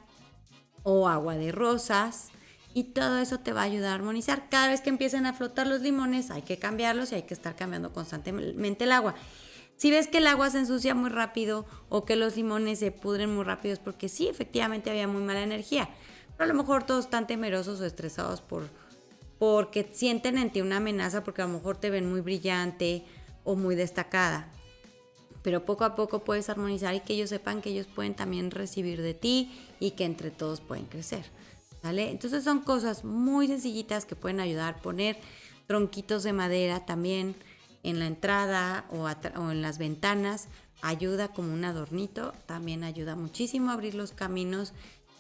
o 0.83 1.09
agua 1.09 1.37
de 1.37 1.53
rosas 1.53 2.29
y 2.75 2.85
todo 2.85 3.19
eso 3.19 3.41
te 3.41 3.53
va 3.53 3.63
a 3.63 3.65
ayudar 3.65 3.93
a 3.93 3.95
armonizar. 3.95 4.49
Cada 4.51 4.69
vez 4.69 4.81
que 4.81 4.91
empiecen 4.91 5.27
a 5.27 5.33
flotar 5.33 5.67
los 5.67 5.81
limones 5.81 6.31
hay 6.31 6.43
que 6.43 6.59
cambiarlos 6.59 7.13
y 7.13 7.17
hay 7.17 7.23
que 7.23 7.35
estar 7.35 7.57
cambiando 7.57 7.93
constantemente 7.93 8.85
el 8.85 8.93
agua. 8.93 9.15
Si 9.77 9.91
ves 9.91 10.09
que 10.09 10.19
el 10.19 10.27
agua 10.27 10.51
se 10.51 10.59
ensucia 10.59 10.95
muy 10.95 11.09
rápido 11.09 11.65
o 11.89 12.05
que 12.05 12.17
los 12.17 12.37
limones 12.37 12.81
se 12.81 12.91
pudren 12.91 13.35
muy 13.35 13.45
rápido 13.45 13.73
es 13.73 13.79
porque 13.79 14.09
sí, 14.09 14.29
efectivamente 14.29 14.91
había 14.91 15.09
muy 15.09 15.23
mala 15.23 15.43
energía. 15.43 15.89
Pero 16.37 16.45
a 16.45 16.53
lo 16.53 16.61
mejor 16.61 16.85
todos 16.85 17.07
están 17.07 17.27
temerosos 17.27 17.81
o 17.81 17.85
estresados 17.85 18.41
por, 18.41 18.69
porque 19.39 19.89
sienten 19.93 20.39
en 20.39 20.51
ti 20.51 20.61
una 20.61 20.79
amenaza 20.79 21.25
porque 21.25 21.43
a 21.43 21.47
lo 21.47 21.55
mejor 21.55 21.77
te 21.77 21.91
ven 21.91 22.11
muy 22.11 22.21
brillante 22.21 23.05
o 23.45 23.57
muy 23.57 23.75
destacada. 23.75 24.53
Pero 25.43 25.65
poco 25.65 25.85
a 25.85 25.95
poco 25.95 26.25
puedes 26.25 26.51
armonizar 26.51 26.95
y 26.95 27.01
que 27.01 27.15
ellos 27.15 27.31
sepan 27.31 27.63
que 27.63 27.71
ellos 27.71 27.87
pueden 27.87 28.15
también 28.15 28.51
recibir 28.51 29.01
de 29.01 29.15
ti 29.15 29.53
y 29.81 29.93
que 29.93 30.05
entre 30.05 30.31
todos 30.31 30.61
pueden 30.61 30.87
crecer. 30.87 31.25
¿Vale? 31.83 32.11
Entonces 32.11 32.43
son 32.43 32.61
cosas 32.61 33.05
muy 33.05 33.47
sencillitas 33.47 34.05
que 34.05 34.17
pueden 34.17 34.41
ayudar. 34.41 34.83
Poner 34.83 35.17
tronquitos 35.69 36.25
de 36.25 36.33
madera 36.33 36.85
también 36.85 37.37
en 37.85 38.01
la 38.01 38.07
entrada 38.07 38.85
o, 38.91 39.05
o, 39.05 39.51
en 39.51 39.63
las 39.63 39.79
ventanas 39.79 40.49
ayuda 40.83 41.29
como 41.29 41.53
un 41.53 41.65
adornito, 41.65 42.35
también 42.47 42.85
ayuda 42.85 43.17
muchísimo 43.17 43.71
a 43.71 43.75
abrir 43.75 43.95
los 43.95 44.13
caminos 44.13 44.73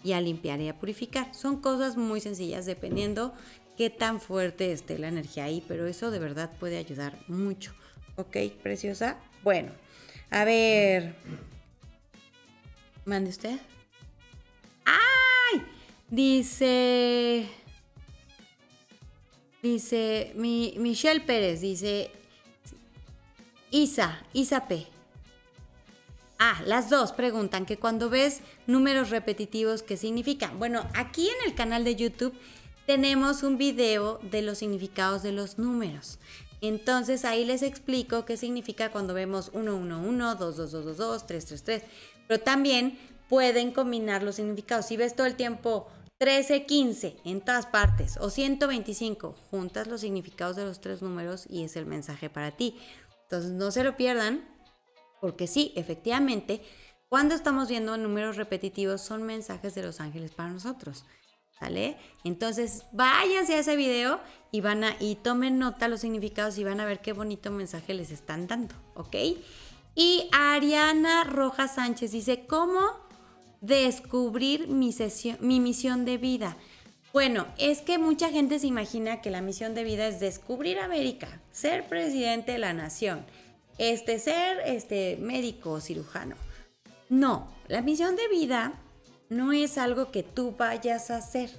y 0.04 0.12
a 0.12 0.20
limpiar 0.20 0.60
y 0.60 0.68
a 0.68 0.78
purificar. 0.78 1.34
Son 1.34 1.60
cosas 1.60 1.96
muy 1.96 2.20
sencillas 2.20 2.66
dependiendo 2.66 3.34
qué 3.78 3.90
tan 3.90 4.20
fuerte 4.20 4.72
esté 4.72 4.98
la 4.98 5.06
energía 5.06 5.44
ahí, 5.44 5.64
pero 5.68 5.86
eso 5.86 6.10
de 6.10 6.18
verdad 6.18 6.50
puede 6.58 6.78
ayudar 6.78 7.16
mucho. 7.28 7.72
¿Ok, 8.16 8.36
preciosa? 8.60 9.16
Bueno, 9.44 9.70
a 10.30 10.44
ver. 10.44 11.14
¿Mande 13.04 13.30
usted? 13.30 13.56
¡Ay! 14.84 15.62
Dice. 16.10 17.46
Dice 19.62 20.32
mi, 20.34 20.74
Michelle 20.78 21.20
Pérez, 21.20 21.60
dice 21.60 22.10
Isa, 23.70 24.24
Isa 24.32 24.66
P. 24.66 24.88
Ah, 26.40 26.62
las 26.66 26.90
dos 26.90 27.12
preguntan 27.12 27.64
que 27.64 27.76
cuando 27.76 28.10
ves 28.10 28.40
números 28.66 29.10
repetitivos, 29.10 29.84
¿qué 29.84 29.96
significan? 29.96 30.58
Bueno, 30.58 30.88
aquí 30.94 31.28
en 31.28 31.48
el 31.48 31.54
canal 31.54 31.84
de 31.84 31.94
YouTube 31.94 32.34
tenemos 32.88 33.42
un 33.42 33.58
video 33.58 34.18
de 34.22 34.40
los 34.40 34.56
significados 34.56 35.22
de 35.22 35.30
los 35.30 35.58
números. 35.58 36.18
Entonces 36.62 37.26
ahí 37.26 37.44
les 37.44 37.62
explico 37.62 38.24
qué 38.24 38.38
significa 38.38 38.90
cuando 38.90 39.12
vemos 39.12 39.50
111, 39.52 40.38
22222, 40.38 41.26
333. 41.26 41.82
Pero 42.26 42.42
también 42.42 42.98
pueden 43.28 43.72
combinar 43.72 44.22
los 44.22 44.36
significados. 44.36 44.86
Si 44.86 44.96
ves 44.96 45.14
todo 45.14 45.26
el 45.26 45.36
tiempo 45.36 45.86
13, 46.16 46.64
15 46.64 47.16
en 47.26 47.42
todas 47.42 47.66
partes 47.66 48.16
o 48.22 48.30
125, 48.30 49.34
juntas 49.50 49.86
los 49.86 50.00
significados 50.00 50.56
de 50.56 50.64
los 50.64 50.80
tres 50.80 51.02
números 51.02 51.44
y 51.46 51.64
es 51.64 51.76
el 51.76 51.84
mensaje 51.84 52.30
para 52.30 52.52
ti. 52.52 52.78
Entonces 53.24 53.50
no 53.50 53.70
se 53.70 53.84
lo 53.84 53.98
pierdan, 53.98 54.48
porque 55.20 55.46
sí, 55.46 55.74
efectivamente, 55.76 56.62
cuando 57.10 57.34
estamos 57.34 57.68
viendo 57.68 57.98
números 57.98 58.36
repetitivos 58.36 59.02
son 59.02 59.24
mensajes 59.24 59.74
de 59.74 59.82
los 59.82 60.00
ángeles 60.00 60.30
para 60.30 60.48
nosotros. 60.48 61.04
¿Sale? 61.58 61.96
Entonces, 62.24 62.84
váyanse 62.92 63.54
a 63.54 63.58
ese 63.58 63.74
video 63.74 64.20
y 64.52 64.60
van 64.60 64.84
a 64.84 64.96
tomen 65.22 65.58
nota 65.58 65.88
los 65.88 66.00
significados 66.00 66.56
y 66.58 66.64
van 66.64 66.80
a 66.80 66.84
ver 66.84 67.00
qué 67.00 67.12
bonito 67.12 67.50
mensaje 67.50 67.94
les 67.94 68.10
están 68.10 68.46
dando, 68.46 68.74
¿ok? 68.94 69.16
Y 69.94 70.28
Ariana 70.30 71.24
Rojas 71.24 71.74
Sánchez 71.74 72.12
dice, 72.12 72.46
¿cómo 72.46 72.80
descubrir 73.60 74.68
mi, 74.68 74.94
mi 75.40 75.58
misión 75.58 76.04
de 76.04 76.18
vida? 76.18 76.56
Bueno, 77.12 77.46
es 77.58 77.80
que 77.80 77.98
mucha 77.98 78.28
gente 78.28 78.58
se 78.58 78.66
imagina 78.66 79.20
que 79.20 79.30
la 79.30 79.42
misión 79.42 79.74
de 79.74 79.82
vida 79.82 80.06
es 80.06 80.20
descubrir 80.20 80.78
América, 80.78 81.40
ser 81.50 81.88
presidente 81.88 82.52
de 82.52 82.58
la 82.58 82.74
nación, 82.74 83.24
este 83.78 84.18
ser 84.18 84.58
este 84.64 85.16
médico 85.20 85.72
o 85.72 85.80
cirujano. 85.80 86.36
No, 87.08 87.48
la 87.66 87.80
misión 87.80 88.14
de 88.14 88.28
vida 88.28 88.74
no 89.28 89.52
es 89.52 89.78
algo 89.78 90.10
que 90.10 90.22
tú 90.22 90.54
vayas 90.56 91.10
a 91.10 91.16
hacer. 91.16 91.50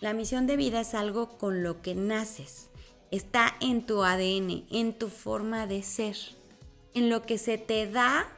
La 0.00 0.12
misión 0.12 0.46
de 0.46 0.56
vida 0.56 0.80
es 0.80 0.94
algo 0.94 1.38
con 1.38 1.62
lo 1.62 1.80
que 1.80 1.94
naces. 1.94 2.68
Está 3.10 3.56
en 3.60 3.86
tu 3.86 4.02
ADN, 4.02 4.64
en 4.70 4.92
tu 4.92 5.08
forma 5.08 5.66
de 5.66 5.82
ser, 5.82 6.16
en 6.94 7.08
lo 7.08 7.22
que 7.22 7.38
se 7.38 7.56
te 7.56 7.90
da 7.90 8.28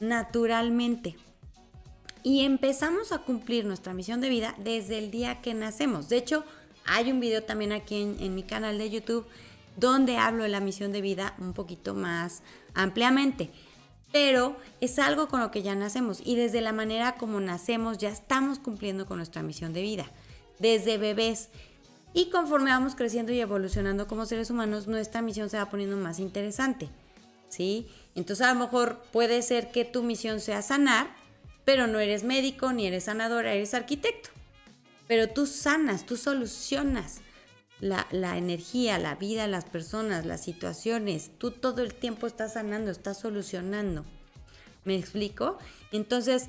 naturalmente. 0.00 1.16
Y 2.22 2.40
empezamos 2.40 3.12
a 3.12 3.18
cumplir 3.18 3.66
nuestra 3.66 3.92
misión 3.92 4.20
de 4.20 4.30
vida 4.30 4.54
desde 4.58 4.98
el 4.98 5.10
día 5.10 5.40
que 5.40 5.54
nacemos. 5.54 6.08
De 6.08 6.16
hecho, 6.16 6.44
hay 6.86 7.10
un 7.12 7.20
video 7.20 7.42
también 7.42 7.72
aquí 7.72 8.00
en, 8.00 8.16
en 8.18 8.34
mi 8.34 8.42
canal 8.42 8.78
de 8.78 8.90
YouTube 8.90 9.26
donde 9.76 10.16
hablo 10.16 10.44
de 10.44 10.48
la 10.48 10.60
misión 10.60 10.92
de 10.92 11.00
vida 11.00 11.34
un 11.38 11.52
poquito 11.52 11.94
más 11.94 12.42
ampliamente 12.74 13.50
pero 14.14 14.56
es 14.80 15.00
algo 15.00 15.26
con 15.26 15.40
lo 15.40 15.50
que 15.50 15.64
ya 15.64 15.74
nacemos 15.74 16.22
y 16.24 16.36
desde 16.36 16.60
la 16.60 16.72
manera 16.72 17.16
como 17.16 17.40
nacemos 17.40 17.98
ya 17.98 18.10
estamos 18.10 18.60
cumpliendo 18.60 19.06
con 19.06 19.16
nuestra 19.16 19.42
misión 19.42 19.72
de 19.72 19.82
vida, 19.82 20.06
desde 20.60 20.98
bebés. 20.98 21.48
Y 22.12 22.30
conforme 22.30 22.70
vamos 22.70 22.94
creciendo 22.94 23.32
y 23.32 23.40
evolucionando 23.40 24.06
como 24.06 24.24
seres 24.24 24.50
humanos, 24.50 24.86
nuestra 24.86 25.20
misión 25.20 25.50
se 25.50 25.56
va 25.56 25.68
poniendo 25.68 25.96
más 25.96 26.20
interesante, 26.20 26.90
¿sí? 27.48 27.88
Entonces 28.14 28.46
a 28.46 28.54
lo 28.54 28.60
mejor 28.60 29.02
puede 29.12 29.42
ser 29.42 29.72
que 29.72 29.84
tu 29.84 30.04
misión 30.04 30.38
sea 30.38 30.62
sanar, 30.62 31.08
pero 31.64 31.88
no 31.88 31.98
eres 31.98 32.22
médico 32.22 32.72
ni 32.72 32.86
eres 32.86 33.04
sanadora, 33.04 33.52
eres 33.52 33.74
arquitecto. 33.74 34.30
Pero 35.08 35.28
tú 35.28 35.44
sanas, 35.44 36.06
tú 36.06 36.16
solucionas 36.16 37.20
la, 37.84 38.38
energía, 38.38 38.98
la 38.98 39.14
vida, 39.14 39.46
las 39.46 39.66
personas, 39.66 40.24
las 40.24 40.42
situaciones. 40.42 41.30
Tú 41.36 41.50
todo 41.50 41.82
el 41.82 41.92
tiempo 41.92 42.26
estás 42.26 42.54
sanando, 42.54 42.90
estás 42.90 43.20
solucionando. 43.20 44.06
¿Me 44.84 44.96
explico? 44.96 45.58
Entonces, 45.92 46.48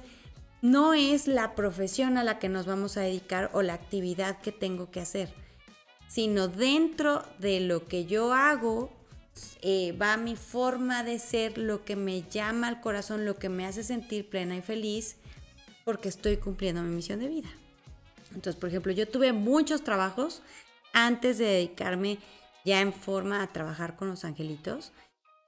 no 0.61 0.93
es 0.93 1.27
la 1.27 1.53
profesión 1.53 2.17
a 2.17 2.23
la 2.23 2.39
que 2.39 2.47
nos 2.47 2.65
vamos 2.65 2.95
a 2.95 3.01
dedicar 3.01 3.49
o 3.53 3.61
la 3.61 3.73
actividad 3.73 4.39
que 4.39 4.53
tengo 4.53 4.91
que 4.91 5.01
hacer, 5.01 5.33
sino 6.07 6.47
dentro 6.47 7.23
de 7.39 7.59
lo 7.59 7.85
que 7.85 8.05
yo 8.05 8.33
hago 8.33 8.89
eh, 9.61 9.91
va 10.01 10.15
mi 10.15 10.37
forma 10.37 11.03
de 11.03 11.19
ser, 11.19 11.57
lo 11.57 11.83
que 11.83 11.97
me 11.97 12.21
llama 12.23 12.69
al 12.69 12.79
corazón, 12.79 13.25
lo 13.25 13.35
que 13.35 13.49
me 13.49 13.65
hace 13.65 13.83
sentir 13.83 14.29
plena 14.29 14.55
y 14.55 14.61
feliz, 14.61 15.17
porque 15.83 16.07
estoy 16.07 16.37
cumpliendo 16.37 16.81
mi 16.81 16.95
misión 16.95 17.19
de 17.19 17.27
vida. 17.27 17.49
Entonces, 18.33 18.55
por 18.59 18.69
ejemplo, 18.69 18.93
yo 18.93 19.07
tuve 19.07 19.33
muchos 19.33 19.83
trabajos 19.83 20.41
antes 20.95 21.37
de 21.37 21.45
dedicarme 21.45 22.17
ya 22.63 22.81
en 22.81 22.93
forma 22.93 23.43
a 23.43 23.53
trabajar 23.53 23.95
con 23.95 24.07
los 24.07 24.25
angelitos. 24.25 24.91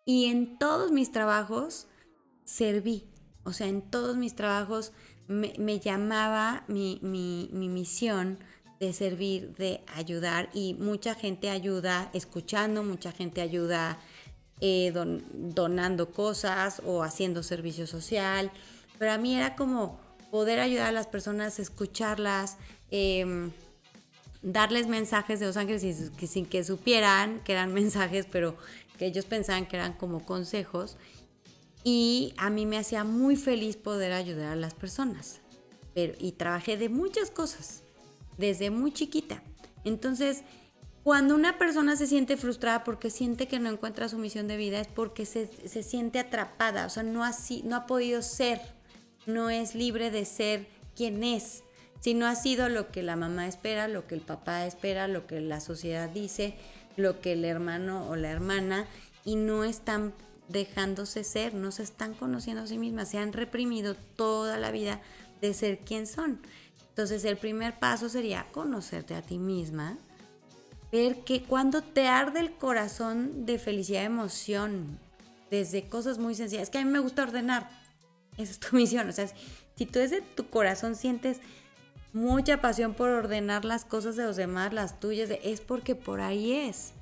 Y 0.06 0.26
en 0.26 0.60
todos 0.60 0.92
mis 0.92 1.12
trabajos 1.12 1.88
serví. 2.46 3.10
O 3.44 3.54
sea, 3.54 3.68
en 3.68 3.82
todos 3.82 4.18
mis 4.18 4.36
trabajos 4.36 4.92
me, 5.28 5.80
llamaba 5.80 6.64
mi, 6.68 7.00
misión 7.02 8.38
de 8.80 8.94
servir, 8.94 9.56
de 9.56 9.82
ayudar. 9.96 10.50
Y 10.54 10.76
mucha 10.76 11.16
gente 11.16 11.50
ayuda 11.50 12.10
escuchando, 12.14 12.84
mucha 12.84 13.12
gente 13.12 13.42
ayuda 13.42 13.98
eh, 14.60 14.94
donando 15.34 16.12
cosas 16.12 16.82
o 16.86 17.04
haciendo 17.04 17.42
servicio 17.42 17.88
social. 17.88 18.52
Pero 19.00 19.14
a 19.14 19.18
mí 19.18 19.36
era 19.36 19.56
como 19.56 20.00
poder 20.30 20.60
ayudar 20.60 20.88
a 20.88 20.92
las 20.92 21.08
personas, 21.08 21.60
escucharlas. 21.60 22.58
Em, 22.92 23.52
darles 24.52 24.88
mensajes 24.88 25.40
de 25.40 25.46
los 25.46 25.58
ángeles 25.58 26.12
sin, 26.18 26.46
que 26.46 26.64
supieran 26.64 27.42
que 27.44 27.54
eran 27.54 27.74
mensajes, 27.74 28.26
pero 28.32 28.56
que 28.98 29.06
ellos 29.06 29.26
pensaban 29.26 29.68
que 29.68 29.76
eran 29.76 29.94
como 29.94 30.26
consejos. 30.26 30.98
Y 31.84 32.34
a 32.38 32.50
mí 32.50 32.66
me 32.66 32.78
hacía 32.78 33.04
muy 33.04 33.36
feliz 33.36 33.78
poder 33.78 34.12
ayudar 34.12 34.54
a 34.54 34.56
las 34.56 34.74
personas. 34.74 35.40
Pero, 35.94 36.14
y 36.20 36.34
trabajé 36.34 36.78
de 36.78 36.90
muchas 36.90 37.32
cosas, 37.32 37.84
desde 38.38 38.70
muy 38.72 38.92
chiquita. 38.92 39.42
Entonces, 39.84 40.44
cuando 41.04 41.36
una 41.36 41.58
persona 41.58 41.96
se 41.96 42.08
siente 42.08 42.36
frustrada 42.36 42.84
porque 42.84 43.10
siente 43.10 43.48
que 43.48 43.60
no 43.60 43.70
encuentra 43.70 44.10
su 44.10 44.18
misión 44.18 44.48
de 44.48 44.58
vida, 44.58 44.82
es 44.82 44.88
porque 44.88 45.26
se, 45.26 45.48
se 45.68 45.82
siente 45.82 46.20
atrapada, 46.20 46.86
o 46.86 46.90
sea, 46.90 47.04
no 47.04 47.24
ha, 47.24 47.32
no 47.64 47.76
ha 47.76 47.86
podido 47.86 48.22
ser, 48.22 48.60
no 49.26 49.50
es 49.50 49.74
libre 49.74 50.12
de 50.12 50.26
ser 50.26 50.68
quien 50.96 51.24
es 51.24 51.64
si 52.00 52.14
no 52.14 52.28
ha 52.28 52.36
sido 52.36 52.70
lo 52.70 52.92
que 52.92 53.04
la 53.04 53.16
mamá 53.16 53.48
espera, 53.48 53.88
lo 53.88 54.08
que 54.08 54.16
el 54.16 54.22
papá 54.22 54.66
espera, 54.66 55.08
lo 55.08 55.28
que 55.28 55.42
la 55.42 55.60
sociedad 55.60 56.10
dice, 56.10 56.56
lo 56.96 57.22
que 57.22 57.34
el 57.34 57.46
hermano 57.46 58.08
o 58.10 58.16
la 58.16 58.30
hermana, 58.30 58.86
y 59.26 59.36
no 59.36 59.64
están 59.64 60.14
dejándose 60.48 61.24
ser, 61.24 61.54
no 61.54 61.72
se 61.72 61.84
están 61.84 62.14
conociendo 62.14 62.64
a 62.64 62.68
sí 62.68 62.78
mismas, 62.78 63.10
se 63.10 63.18
han 63.18 63.34
reprimido 63.34 63.96
toda 64.16 64.58
la 64.58 64.72
vida 64.72 65.02
de 65.42 65.54
ser 65.54 65.80
quien 65.80 66.08
son. 66.08 66.40
Entonces 66.90 67.26
el 67.26 67.38
primer 67.38 67.78
paso 67.78 68.10
sería 68.10 68.48
conocerte 68.52 69.14
a 69.14 69.22
ti 69.22 69.38
misma, 69.38 69.98
ver 70.92 71.24
que 71.24 71.44
cuando 71.44 71.82
te 71.82 72.08
arde 72.08 72.40
el 72.40 72.54
corazón 72.54 73.46
de 73.46 73.60
felicidad, 73.60 74.04
emoción, 74.04 75.00
desde 75.52 75.88
cosas 75.88 76.18
muy 76.18 76.36
sencillas, 76.36 76.64
es 76.64 76.70
que 76.70 76.78
a 76.78 76.86
mí 76.86 76.92
me 76.92 77.00
gusta 77.00 77.24
ordenar, 77.24 77.70
esa 78.38 78.52
es 78.52 78.60
tu 78.60 78.76
misión. 78.76 79.10
O 79.10 79.12
sea, 79.12 79.28
si 79.76 79.86
tú 79.86 80.00
desde 80.00 80.22
tu 80.22 80.50
corazón 80.50 80.96
sientes 80.96 81.40
mucha 82.18 82.60
pasión 82.62 82.94
por 82.94 83.10
ordenar 83.10 83.64
las 83.64 83.86
cosas 83.86 84.16
de 84.16 84.26
los 84.26 84.36
demás, 84.36 84.74
las 84.74 85.00
tuyas, 85.00 85.30
es 85.44 85.62
porque 85.62 85.96
por 85.96 86.20
ahí 86.20 86.52
es. 86.52 86.94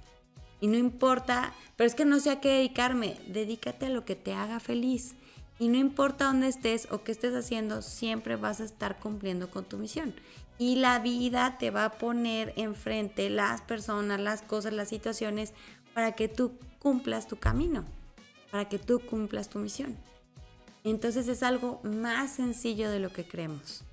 Y 0.60 0.68
no 0.68 0.78
importa, 0.78 1.54
pero 1.76 1.88
es 1.88 1.96
que 1.96 2.06
no 2.06 2.20
sé 2.20 2.32
a 2.32 2.42
qué 2.42 2.50
dedicarme, 2.50 3.18
dedícate 3.28 3.88
a 3.88 3.90
lo 3.90 4.06
que 4.06 4.16
te 4.16 4.34
haga 4.34 4.60
feliz. 4.60 5.16
Y 5.58 5.70
no 5.70 5.78
importa 5.78 6.26
dónde 6.26 6.50
estés 6.50 6.88
o 6.92 7.04
qué 7.04 7.14
estés 7.14 7.34
haciendo, 7.34 7.82
siempre 7.82 8.36
vas 8.36 8.60
a 8.60 8.66
estar 8.66 9.00
cumpliendo 9.00 9.50
con 9.50 9.64
tu 9.64 9.78
misión. 9.78 10.14
Y 10.58 10.76
la 10.76 11.00
vida 11.00 11.58
te 11.58 11.72
va 11.72 11.86
a 11.86 11.92
poner 11.94 12.54
enfrente 12.58 13.30
las 13.30 13.62
personas, 13.62 14.20
las 14.20 14.42
cosas, 14.42 14.74
las 14.74 14.90
situaciones 14.90 15.54
para 15.94 16.12
que 16.12 16.28
tú 16.28 16.58
cumplas 16.80 17.28
tu 17.28 17.38
camino, 17.38 17.86
para 18.52 18.68
que 18.68 18.80
tú 18.80 19.00
cumplas 19.00 19.50
tu 19.50 19.60
misión. 19.60 19.96
Entonces 20.84 21.28
es 21.30 21.42
algo 21.42 21.80
más 21.84 22.32
sencillo 22.32 22.92
de 22.92 23.00
lo 23.00 23.12
que 23.12 23.26
creemos, 23.26 23.84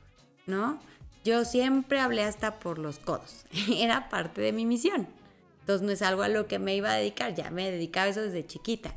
¿no? 0.47 0.81
Yo 1.25 1.45
siempre 1.45 2.01
hablé 2.01 2.25
hasta 2.25 2.59
por 2.59 2.79
los 2.79 2.99
codos, 2.99 3.45
era 3.77 4.09
parte 4.09 4.41
de 4.41 4.53
mi 4.53 4.67
misión. 4.67 5.09
Entonces 5.61 5.87
no 5.87 5.93
es 5.93 6.03
algo 6.03 6.23
a 6.23 6.29
lo 6.29 6.49
que 6.49 6.59
me 6.59 6.75
iba 6.75 6.91
a 6.91 6.97
dedicar, 6.97 7.35
ya 7.35 7.51
me 7.51 7.71
dedicaba 7.71 8.09
eso 8.09 8.21
desde 8.21 8.45
chiquita, 8.45 8.95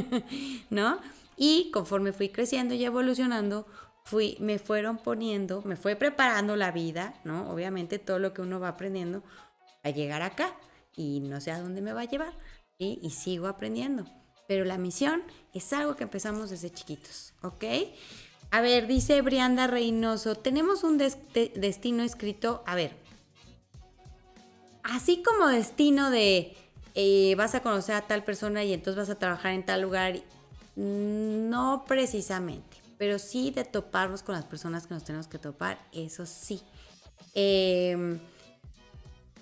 ¿no? 0.70 0.98
Y 1.36 1.70
conforme 1.70 2.12
fui 2.12 2.28
creciendo 2.30 2.74
y 2.74 2.84
evolucionando, 2.84 3.66
fui, 4.04 4.36
me 4.40 4.58
fueron 4.58 4.98
poniendo, 4.98 5.62
me 5.62 5.76
fue 5.76 5.94
preparando 5.94 6.56
la 6.56 6.72
vida, 6.72 7.14
¿no? 7.22 7.48
Obviamente 7.50 8.00
todo 8.00 8.18
lo 8.18 8.34
que 8.34 8.42
uno 8.42 8.58
va 8.58 8.68
aprendiendo 8.68 9.22
a 9.84 9.90
llegar 9.90 10.22
acá 10.22 10.56
y 10.96 11.20
no 11.20 11.40
sé 11.40 11.52
a 11.52 11.60
dónde 11.60 11.82
me 11.82 11.92
va 11.92 12.00
a 12.00 12.06
llevar 12.06 12.36
y 12.78 13.10
sigo 13.10 13.46
aprendiendo. 13.46 14.04
Pero 14.48 14.64
la 14.64 14.76
misión 14.76 15.22
es 15.54 15.72
algo 15.72 15.96
que 15.96 16.02
empezamos 16.02 16.50
desde 16.50 16.70
chiquitos, 16.70 17.32
¿ok? 17.42 17.64
A 18.52 18.60
ver, 18.60 18.86
dice 18.86 19.22
Brianda 19.22 19.66
Reynoso, 19.66 20.34
tenemos 20.34 20.84
un 20.84 20.98
destino 20.98 22.02
escrito, 22.02 22.62
a 22.66 22.74
ver, 22.74 22.92
así 24.82 25.22
como 25.22 25.48
destino 25.48 26.10
de 26.10 26.54
eh, 26.94 27.34
vas 27.38 27.54
a 27.54 27.62
conocer 27.62 27.94
a 27.94 28.02
tal 28.02 28.24
persona 28.24 28.62
y 28.62 28.74
entonces 28.74 28.96
vas 28.96 29.08
a 29.08 29.18
trabajar 29.18 29.54
en 29.54 29.64
tal 29.64 29.80
lugar 29.80 30.16
no 30.76 31.86
precisamente, 31.88 32.76
pero 32.98 33.18
sí 33.18 33.52
de 33.52 33.64
toparnos 33.64 34.22
con 34.22 34.34
las 34.34 34.44
personas 34.44 34.86
que 34.86 34.92
nos 34.92 35.04
tenemos 35.04 35.28
que 35.28 35.38
topar, 35.38 35.78
eso 35.90 36.26
sí. 36.26 36.60
Em, 37.32 38.20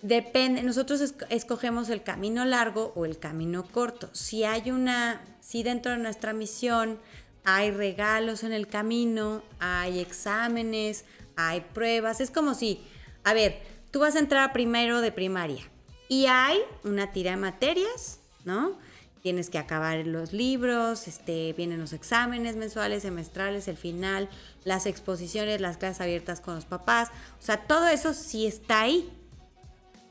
depende, 0.02 0.62
nosotros 0.62 1.14
escogemos 1.30 1.88
el 1.88 2.04
camino 2.04 2.44
largo 2.44 2.92
o 2.94 3.04
el 3.04 3.18
camino 3.18 3.64
corto. 3.64 4.08
Si 4.12 4.44
hay 4.44 4.70
una, 4.70 5.20
si 5.40 5.64
dentro 5.64 5.90
de 5.90 5.98
nuestra 5.98 6.32
misión 6.32 7.00
hay 7.44 7.70
regalos 7.70 8.44
en 8.44 8.52
el 8.52 8.66
camino, 8.68 9.42
hay 9.58 10.00
exámenes, 10.00 11.04
hay 11.36 11.60
pruebas, 11.60 12.20
es 12.20 12.30
como 12.30 12.54
si, 12.54 12.82
a 13.24 13.34
ver, 13.34 13.60
tú 13.90 14.00
vas 14.00 14.16
a 14.16 14.18
entrar 14.18 14.52
primero 14.52 15.00
de 15.00 15.12
primaria 15.12 15.64
y 16.08 16.26
hay 16.26 16.58
una 16.84 17.12
tira 17.12 17.32
de 17.32 17.36
materias, 17.38 18.20
¿no? 18.44 18.76
tienes 19.22 19.50
que 19.50 19.58
acabar 19.58 20.06
los 20.06 20.32
libros, 20.32 21.06
este, 21.06 21.52
vienen 21.52 21.80
los 21.80 21.92
exámenes 21.92 22.56
mensuales, 22.56 23.02
semestrales, 23.02 23.68
el 23.68 23.76
final, 23.76 24.28
las 24.64 24.86
exposiciones, 24.86 25.60
las 25.60 25.76
clases 25.76 26.00
abiertas 26.00 26.40
con 26.40 26.54
los 26.54 26.64
papás. 26.64 27.08
O 27.38 27.42
sea, 27.42 27.58
todo 27.66 27.88
eso 27.88 28.14
sí 28.14 28.46
está 28.46 28.82
ahí. 28.82 29.10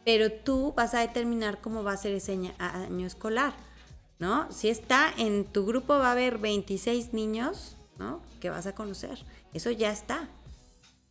Pero 0.06 0.32
tú 0.32 0.74
vas 0.76 0.94
a 0.94 1.02
determinar 1.02 1.60
cómo 1.60 1.84
va 1.84 1.92
a 1.92 1.98
ser 1.98 2.14
ese 2.14 2.34
año, 2.34 3.06
escolar, 3.06 3.54
¿no? 4.20 4.52
Si 4.52 4.70
está 4.70 5.12
en 5.18 5.46
tu 5.46 5.66
grupo 5.66 5.98
va 5.98 6.10
a 6.10 6.12
haber 6.12 6.38
26 6.38 7.14
niños, 7.14 7.76
¿no? 7.98 8.22
Que 8.40 8.50
vas 8.50 8.68
a 8.68 8.76
conocer. 8.76 9.20
Eso 9.54 9.72
ya 9.72 9.92
está. 9.92 10.30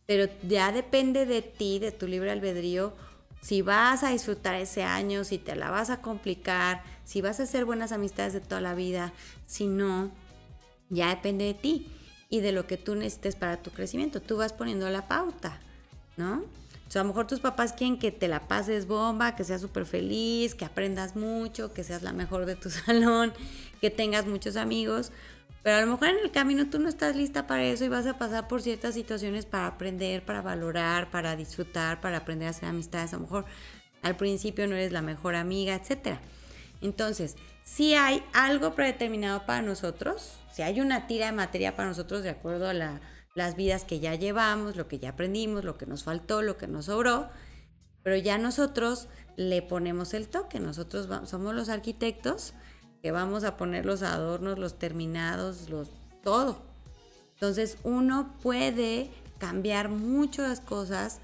Pero 0.05 0.31
ya 0.47 0.71
depende 0.71 1.25
de 1.25 1.41
ti, 1.41 1.79
de 1.79 1.91
tu 1.91 2.07
libre 2.07 2.31
albedrío, 2.31 2.93
si 3.41 3.61
vas 3.61 4.03
a 4.03 4.09
disfrutar 4.09 4.55
ese 4.55 4.83
año, 4.83 5.23
si 5.23 5.37
te 5.37 5.55
la 5.55 5.69
vas 5.69 5.89
a 5.89 6.01
complicar, 6.01 6.83
si 7.05 7.21
vas 7.21 7.39
a 7.39 7.43
hacer 7.43 7.65
buenas 7.65 7.91
amistades 7.91 8.33
de 8.33 8.41
toda 8.41 8.59
la 8.59 8.75
vida, 8.75 9.13
si 9.45 9.67
no, 9.67 10.11
ya 10.89 11.09
depende 11.09 11.45
de 11.45 11.53
ti 11.53 11.87
y 12.29 12.41
de 12.41 12.51
lo 12.51 12.67
que 12.67 12.77
tú 12.77 12.95
necesites 12.95 13.35
para 13.35 13.61
tu 13.61 13.71
crecimiento. 13.71 14.21
Tú 14.21 14.37
vas 14.37 14.51
poniendo 14.51 14.89
la 14.89 15.07
pauta, 15.07 15.59
¿no? 16.17 16.43
O 16.95 16.99
a 16.99 17.03
lo 17.03 17.09
mejor 17.09 17.27
tus 17.27 17.39
papás 17.39 17.73
quieren 17.73 17.99
que 17.99 18.11
te 18.11 18.27
la 18.27 18.47
pases 18.47 18.87
bomba, 18.87 19.35
que 19.35 19.43
seas 19.43 19.61
súper 19.61 19.85
feliz, 19.85 20.55
que 20.55 20.65
aprendas 20.65 21.15
mucho, 21.15 21.71
que 21.73 21.83
seas 21.83 22.01
la 22.01 22.13
mejor 22.13 22.45
de 22.45 22.55
tu 22.55 22.69
salón, 22.69 23.33
que 23.79 23.89
tengas 23.89 24.25
muchos 24.25 24.55
amigos, 24.55 25.11
pero 25.61 25.77
a 25.77 25.81
lo 25.81 25.87
mejor 25.87 26.09
en 26.09 26.19
el 26.23 26.31
camino 26.31 26.69
tú 26.69 26.79
no 26.79 26.89
estás 26.89 27.15
lista 27.15 27.45
para 27.45 27.63
eso 27.63 27.83
y 27.83 27.89
vas 27.89 28.07
a 28.07 28.17
pasar 28.17 28.47
por 28.47 28.61
ciertas 28.61 28.93
situaciones 28.93 29.45
para 29.45 29.67
aprender, 29.67 30.23
para 30.23 30.41
valorar, 30.41 31.11
para 31.11 31.35
disfrutar, 31.35 31.99
para 32.01 32.17
aprender 32.17 32.47
a 32.47 32.51
hacer 32.51 32.69
amistades. 32.69 33.13
A 33.13 33.17
lo 33.17 33.23
mejor 33.23 33.45
al 34.01 34.15
principio 34.15 34.67
no 34.67 34.75
eres 34.75 34.91
la 34.91 35.01
mejor 35.01 35.35
amiga, 35.35 35.75
etc. 35.75 36.17
Entonces, 36.81 37.35
si 37.63 37.93
hay 37.93 38.23
algo 38.33 38.73
predeterminado 38.73 39.45
para 39.45 39.61
nosotros, 39.61 40.39
si 40.51 40.61
hay 40.61 40.79
una 40.79 41.07
tira 41.07 41.27
de 41.27 41.33
materia 41.33 41.75
para 41.75 41.89
nosotros 41.89 42.23
de 42.23 42.29
acuerdo 42.29 42.69
a 42.69 42.73
las 43.39 43.55
vidas 43.55 43.85
que 43.85 43.99
ya 43.99 44.15
llevamos, 44.15 44.75
lo 44.75 44.87
que 44.87 44.99
ya 44.99 45.09
aprendimos, 45.09 45.63
lo 45.63 45.77
que 45.77 45.85
nos 45.85 46.03
faltó, 46.03 46.41
lo 46.41 46.57
que 46.57 46.67
nos 46.67 46.85
sobró, 46.85 47.29
pero 48.03 48.17
ya 48.17 48.37
nosotros 48.37 49.07
le 49.37 49.61
ponemos 49.61 50.13
el 50.13 50.27
toque, 50.27 50.59
nosotros 50.59 51.07
somos 51.27 51.55
los 51.55 51.69
arquitectos 51.69 52.53
que 53.01 53.11
vamos 53.11 53.45
a 53.45 53.55
poner 53.55 53.85
los 53.85 54.03
adornos, 54.03 54.59
los 54.59 54.77
terminados, 54.77 55.69
los 55.69 55.89
todo. 56.21 56.61
Entonces 57.35 57.77
uno 57.83 58.35
puede 58.43 59.09
cambiar 59.37 59.87
muchas 59.87 60.59
cosas, 60.59 61.19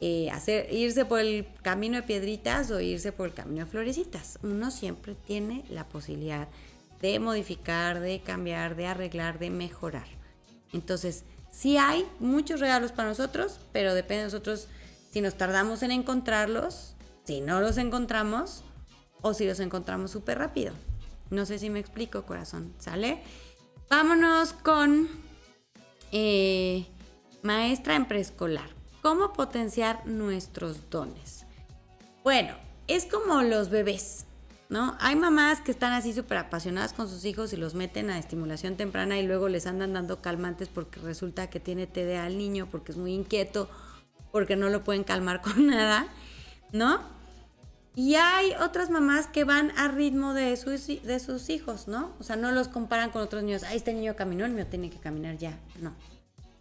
eh, 0.00 0.30
hacer, 0.30 0.72
irse 0.72 1.04
por 1.04 1.18
el 1.18 1.48
camino 1.62 1.96
de 1.96 2.04
piedritas 2.04 2.70
o 2.70 2.80
irse 2.80 3.10
por 3.10 3.26
el 3.26 3.34
camino 3.34 3.64
de 3.64 3.70
florecitas. 3.72 4.38
Uno 4.44 4.70
siempre 4.70 5.16
tiene 5.16 5.64
la 5.68 5.88
posibilidad 5.88 6.46
de 7.00 7.18
modificar, 7.18 7.98
de 7.98 8.20
cambiar, 8.20 8.76
de 8.76 8.86
arreglar, 8.86 9.40
de 9.40 9.50
mejorar. 9.50 10.06
Entonces, 10.72 11.24
sí 11.56 11.78
hay 11.78 12.06
muchos 12.20 12.60
regalos 12.60 12.92
para 12.92 13.08
nosotros, 13.08 13.58
pero 13.72 13.94
depende 13.94 14.18
de 14.18 14.24
nosotros 14.24 14.68
si 15.10 15.22
nos 15.22 15.36
tardamos 15.38 15.82
en 15.82 15.90
encontrarlos, 15.90 16.94
si 17.24 17.40
no 17.40 17.60
los 17.60 17.78
encontramos 17.78 18.62
o 19.22 19.32
si 19.32 19.46
los 19.46 19.60
encontramos 19.60 20.10
súper 20.10 20.38
rápido. 20.38 20.74
No 21.30 21.46
sé 21.46 21.58
si 21.58 21.70
me 21.70 21.80
explico, 21.80 22.24
corazón. 22.24 22.74
¿Sale? 22.78 23.22
Vámonos 23.88 24.52
con 24.52 25.08
eh, 26.12 26.86
maestra 27.42 27.96
en 27.96 28.06
preescolar. 28.06 28.68
¿Cómo 29.00 29.32
potenciar 29.32 30.06
nuestros 30.06 30.90
dones? 30.90 31.46
Bueno, 32.22 32.54
es 32.86 33.06
como 33.06 33.42
los 33.42 33.70
bebés, 33.70 34.25
¿no? 34.68 34.96
Hay 35.00 35.16
mamás 35.16 35.60
que 35.60 35.70
están 35.70 35.92
así 35.92 36.12
súper 36.12 36.38
apasionadas 36.38 36.92
con 36.92 37.08
sus 37.08 37.24
hijos 37.24 37.52
y 37.52 37.56
los 37.56 37.74
meten 37.74 38.10
a 38.10 38.18
estimulación 38.18 38.76
temprana 38.76 39.18
y 39.18 39.26
luego 39.26 39.48
les 39.48 39.66
andan 39.66 39.92
dando 39.92 40.20
calmantes 40.20 40.68
porque 40.68 41.00
resulta 41.00 41.48
que 41.48 41.60
tiene 41.60 41.86
TDA 41.86 42.24
al 42.24 42.38
niño, 42.38 42.68
porque 42.70 42.92
es 42.92 42.98
muy 42.98 43.12
inquieto, 43.14 43.68
porque 44.32 44.56
no 44.56 44.68
lo 44.68 44.84
pueden 44.84 45.04
calmar 45.04 45.40
con 45.42 45.66
nada, 45.66 46.08
¿no? 46.72 47.00
Y 47.94 48.16
hay 48.16 48.52
otras 48.60 48.90
mamás 48.90 49.26
que 49.26 49.44
van 49.44 49.72
a 49.78 49.88
ritmo 49.88 50.34
de 50.34 50.54
sus, 50.58 50.86
de 50.86 51.18
sus 51.18 51.48
hijos, 51.48 51.88
¿no? 51.88 52.12
O 52.20 52.22
sea, 52.22 52.36
no 52.36 52.52
los 52.52 52.68
comparan 52.68 53.10
con 53.10 53.22
otros 53.22 53.42
niños. 53.42 53.62
Ah, 53.62 53.72
este 53.72 53.94
niño 53.94 54.14
caminó, 54.16 54.44
el 54.44 54.52
mío 54.52 54.66
tiene 54.66 54.90
que 54.90 54.98
caminar 54.98 55.38
ya. 55.38 55.58
No. 55.80 55.94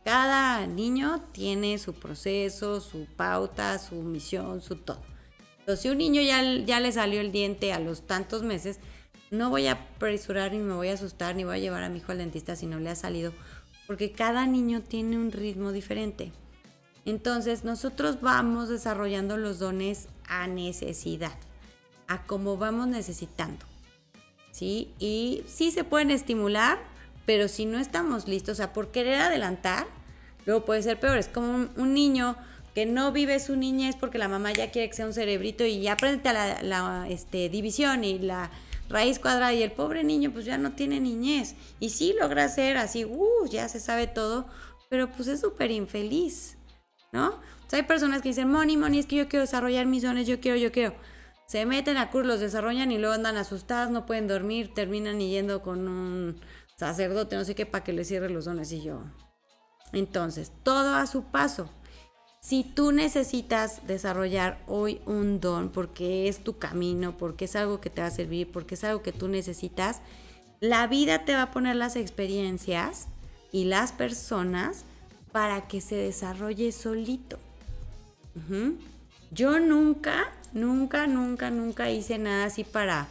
Cada 0.05 0.65
niño 0.65 1.21
tiene 1.33 1.77
su 1.77 1.93
proceso, 1.93 2.79
su 2.79 3.05
pauta, 3.17 3.77
su 3.79 3.95
misión, 3.95 4.61
su 4.61 4.77
todo. 4.77 5.01
Si 5.78 5.89
un 5.89 5.97
niño 5.97 6.21
ya, 6.21 6.43
ya 6.63 6.80
le 6.80 6.91
salió 6.91 7.21
el 7.21 7.32
diente 7.32 7.73
a 7.73 7.80
los 7.80 8.06
tantos 8.06 8.43
meses, 8.43 8.80
no 9.32 9.49
voy 9.49 9.67
a 9.67 9.73
apresurar 9.73 10.51
ni 10.51 10.60
me 10.60 10.73
voy 10.73 10.89
a 10.89 10.93
asustar 10.93 11.36
ni 11.36 11.43
voy 11.43 11.58
a 11.58 11.60
llevar 11.60 11.84
a 11.84 11.89
mi 11.89 11.97
hijo 11.97 12.12
al 12.12 12.19
dentista 12.19 12.56
si 12.56 12.67
no 12.67 12.80
le 12.80 12.89
ha 12.89 12.95
salido, 12.95 13.34
porque 13.88 14.12
cada 14.12 14.45
niño 14.45 14.82
tiene 14.82 15.17
un 15.17 15.32
ritmo 15.32 15.71
diferente. 15.71 16.32
Entonces 17.06 17.63
nosotros 17.63 18.19
vamos 18.21 18.69
desarrollando 18.69 19.38
los 19.38 19.60
dones 19.60 20.08
a 20.28 20.47
necesidad, 20.47 21.38
a 22.08 22.25
como 22.25 22.58
vamos 22.58 22.88
necesitando. 22.88 23.65
¿Sí? 24.51 24.93
Y 24.99 25.43
sí 25.47 25.71
se 25.71 25.84
pueden 25.84 26.12
estimular, 26.12 26.80
pero 27.25 27.47
si 27.47 27.65
no 27.65 27.78
estamos 27.78 28.28
listos, 28.28 28.54
o 28.54 28.56
sea, 28.56 28.73
por 28.73 28.89
querer 28.89 29.15
adelantar, 29.15 29.86
luego 30.45 30.65
puede 30.65 30.82
ser 30.82 30.99
peor. 30.99 31.17
Es 31.17 31.28
como 31.28 31.67
un, 31.75 31.93
niño 31.93 32.38
que 32.75 32.85
no 32.85 33.11
vive 33.11 33.39
su 33.39 33.55
niñez 33.55 33.95
porque 33.99 34.19
la 34.19 34.27
mamá 34.27 34.51
ya 34.51 34.69
quiere 34.69 34.89
que 34.89 34.95
sea 34.95 35.07
un 35.07 35.13
cerebrito 35.13 35.65
y 35.65 35.81
ya 35.81 35.93
aprende 35.93 36.31
la, 36.31 36.61
la 36.61 37.07
este, 37.09 37.49
división 37.49 38.03
y 38.03 38.19
la 38.19 38.51
raíz 38.89 39.17
cuadrada 39.17 39.53
y 39.53 39.63
el 39.63 39.71
pobre 39.71 40.03
niño 40.03 40.31
pues 40.31 40.45
ya 40.45 40.59
no 40.59 40.73
tiene 40.73 40.99
niñez 40.99 41.55
y 41.79 41.89
sí 41.89 42.13
logra 42.19 42.47
ser 42.49 42.77
así, 42.77 43.05
uh, 43.05 43.47
ya 43.49 43.67
se 43.69 43.79
sabe 43.79 44.05
todo, 44.05 44.45
pero 44.89 45.09
pues 45.09 45.27
es 45.27 45.39
súper 45.39 45.71
infeliz. 45.71 46.57
¿no? 47.15 47.29
O 47.29 47.69
sea, 47.69 47.79
hay 47.79 47.85
personas 47.85 48.21
que 48.21 48.29
dicen, 48.29 48.51
money, 48.51 48.77
money, 48.77 48.99
es 48.99 49.05
que 49.05 49.15
yo 49.15 49.27
quiero 49.27 49.41
desarrollar 49.41 49.85
mis 49.85 50.03
dones, 50.03 50.27
yo 50.27 50.39
quiero, 50.39 50.57
yo 50.57 50.71
quiero. 50.71 50.93
Se 51.47 51.65
meten 51.65 51.97
a 51.97 52.11
cursos, 52.11 52.27
los 52.27 52.39
desarrollan 52.41 52.91
y 52.91 52.97
luego 52.97 53.13
andan 53.13 53.38
asustadas, 53.38 53.89
no 53.89 54.05
pueden 54.05 54.27
dormir, 54.27 54.73
terminan 54.73 55.19
yendo 55.19 55.61
con 55.61 55.88
un 55.88 56.41
sacerdote, 56.75 57.35
no 57.35 57.45
sé 57.45 57.55
qué, 57.55 57.65
para 57.65 57.83
que 57.83 57.93
le 57.93 58.03
cierre 58.03 58.29
los 58.29 58.45
dones 58.45 58.71
y 58.71 58.83
yo. 58.83 59.01
Entonces, 59.93 60.51
todo 60.63 60.95
a 60.95 61.07
su 61.07 61.23
paso. 61.23 61.69
Si 62.45 62.63
tú 62.63 62.91
necesitas 62.91 63.88
desarrollar 63.88 64.60
hoy 64.67 65.01
un 65.08 65.39
don 65.39 65.69
porque 65.69 66.27
es 66.27 66.43
tu 66.43 66.60
camino, 66.60 67.17
porque 67.17 67.45
es 67.45 67.55
algo 67.55 67.81
que 67.81 67.89
te 67.89 68.01
va 68.01 68.08
a 68.08 68.12
servir, 68.12 68.51
porque 68.51 68.75
es 68.75 68.84
algo 68.84 69.01
que 69.01 69.12
tú 69.12 69.27
necesitas, 69.27 70.01
la 70.60 70.86
vida 70.86 71.25
te 71.25 71.34
va 71.34 71.41
a 71.41 71.51
poner 71.51 71.75
las 71.75 71.95
experiencias 71.95 73.08
y 73.51 73.63
las 73.63 73.93
personas 73.93 74.86
para 75.31 75.67
que 75.67 75.81
se 75.81 75.95
desarrolle 75.95 76.71
solito. 76.71 77.39
Yo 79.31 79.60
nunca, 79.60 80.31
nunca, 80.53 81.08
nunca, 81.08 81.49
nunca 81.49 81.89
hice 81.89 82.19
nada 82.19 82.45
así 82.45 82.63
para, 82.63 83.08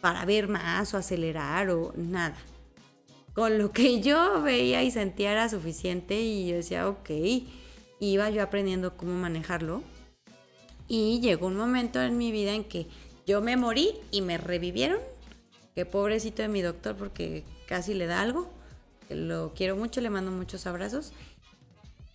para 0.00 0.24
ver 0.24 0.46
más 0.46 0.94
o 0.94 0.98
acelerar 0.98 1.70
o 1.70 1.92
nada. 1.96 2.36
Con 3.34 3.58
lo 3.58 3.72
que 3.72 4.00
yo 4.00 4.42
veía 4.42 4.84
y 4.84 4.92
sentía 4.92 5.32
era 5.32 5.48
suficiente 5.48 6.20
y 6.20 6.46
yo 6.46 6.54
decía, 6.54 6.88
ok, 6.88 7.10
iba 8.00 8.30
yo 8.30 8.42
aprendiendo 8.42 8.96
cómo 8.96 9.14
manejarlo. 9.14 9.82
Y 10.88 11.20
llegó 11.20 11.46
un 11.46 11.56
momento 11.56 12.00
en 12.00 12.16
mi 12.16 12.30
vida 12.30 12.52
en 12.52 12.64
que 12.64 12.86
yo 13.26 13.40
me 13.40 13.56
morí 13.56 13.94
y 14.10 14.22
me 14.22 14.38
revivieron. 14.38 14.98
Qué 15.74 15.84
pobrecito 15.84 16.42
de 16.42 16.48
mi 16.48 16.62
doctor 16.62 16.96
porque 16.96 17.44
casi 17.66 17.94
le 17.94 18.06
da 18.06 18.20
algo. 18.20 18.48
Lo 19.08 19.52
quiero 19.54 19.76
mucho, 19.76 20.00
le 20.00 20.10
mando 20.10 20.30
muchos 20.30 20.66
abrazos. 20.66 21.12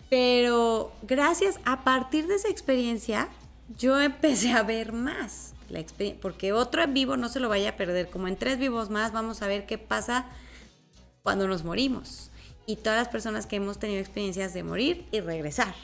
Pero 0.10 0.92
gracias 1.04 1.60
a 1.64 1.84
partir 1.84 2.28
de 2.28 2.36
esa 2.36 2.50
experiencia, 2.50 3.30
yo 3.78 4.00
empecé 4.02 4.52
a 4.52 4.64
ver 4.64 4.94
más. 4.94 5.54
La 5.70 5.84
porque 6.22 6.52
otro 6.52 6.84
en 6.84 6.94
vivo 6.94 7.16
no 7.16 7.30
se 7.30 7.40
lo 7.40 7.48
vaya 7.48 7.72
a 7.72 7.76
perder. 7.78 8.10
Como 8.10 8.28
en 8.28 8.36
tres 8.36 8.58
vivos 8.58 8.90
más, 8.90 9.14
vamos 9.14 9.42
a 9.42 9.48
ver 9.48 9.66
qué 9.66 9.78
pasa 9.78 10.26
cuando 11.24 11.48
nos 11.48 11.64
morimos. 11.64 12.31
Y 12.72 12.78
todas 12.78 13.00
las 13.00 13.10
personas 13.10 13.48
que 13.48 13.58
hemos 13.58 13.80
tenido 13.80 14.00
experiencias 14.00 14.54
de 14.54 14.64
morir 14.64 15.06
y 15.12 15.20
regresar. 15.20 15.76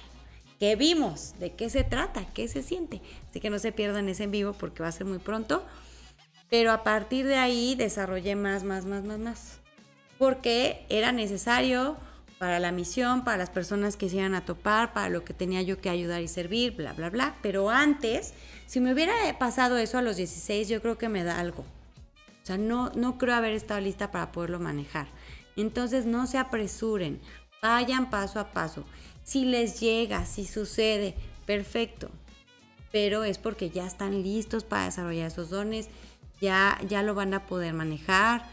¿Qué 0.58 0.78
vimos? 0.78 1.34
¿De 1.38 1.52
qué 1.52 1.70
se 1.70 1.84
trata? 1.84 2.24
¿Qué 2.34 2.48
se 2.48 2.64
siente? 2.64 3.02
Así 3.30 3.42
que 3.42 3.50
no 3.50 3.60
se 3.60 3.74
pierdan 3.74 4.08
ese 4.08 4.24
en 4.24 4.32
vivo 4.32 4.54
porque 4.54 4.84
va 4.84 4.88
a 4.88 4.94
ser 4.94 5.06
muy 5.06 5.18
pronto. 5.18 5.66
Pero 6.50 6.72
a 6.72 6.86
partir 6.86 7.26
de 7.26 7.36
ahí 7.36 7.76
desarrollé 7.76 8.38
más, 8.38 8.64
más, 8.64 8.86
más, 8.86 9.04
más, 9.04 9.20
más. 9.20 9.60
Porque 10.18 10.86
era 10.88 11.12
necesario 11.12 11.98
para 12.40 12.58
la 12.62 12.72
misión, 12.72 13.26
para 13.26 13.36
las 13.36 13.50
personas 13.50 13.98
que 13.98 14.08
se 14.08 14.16
iban 14.16 14.34
a 14.34 14.46
topar, 14.46 14.94
para 14.94 15.10
lo 15.10 15.26
que 15.26 15.34
tenía 15.34 15.62
yo 15.64 15.82
que 15.82 15.90
ayudar 15.90 16.22
y 16.22 16.30
servir, 16.30 16.74
bla, 16.74 16.94
bla, 16.94 17.10
bla. 17.10 17.36
Pero 17.42 17.70
antes, 17.70 18.34
si 18.66 18.80
me 18.80 18.94
hubiera 18.94 19.14
pasado 19.40 19.78
eso 19.78 19.98
a 19.98 20.02
los 20.02 20.16
16, 20.16 20.70
yo 20.70 20.82
creo 20.82 20.98
que 20.98 21.10
me 21.10 21.26
da 21.26 21.38
algo. 21.38 21.66
O 22.44 22.46
sea, 22.48 22.58
no, 22.58 22.92
no 22.96 23.18
creo 23.18 23.36
haber 23.36 23.52
estado 23.52 23.82
lista 23.82 24.10
para 24.10 24.32
poderlo 24.32 24.62
manejar. 24.62 25.08
Entonces 25.58 26.06
no 26.06 26.28
se 26.28 26.38
apresuren, 26.38 27.20
vayan 27.62 28.10
paso 28.10 28.40
a 28.40 28.52
paso. 28.52 28.86
Si 29.24 29.44
les 29.44 29.80
llega, 29.82 30.26
si 30.26 30.46
sucede, 30.46 31.16
perfecto. 31.46 32.10
Pero 32.92 33.26
es 33.26 33.38
porque 33.38 33.70
ya 33.70 33.86
están 33.86 34.24
listos 34.24 34.64
para 34.64 34.86
desarrollar 34.86 35.28
esos 35.28 35.50
dones, 35.50 35.90
ya, 36.40 36.80
ya 36.88 37.04
lo 37.04 37.16
van 37.16 37.34
a 37.34 37.46
poder 37.46 37.74
manejar 37.74 38.46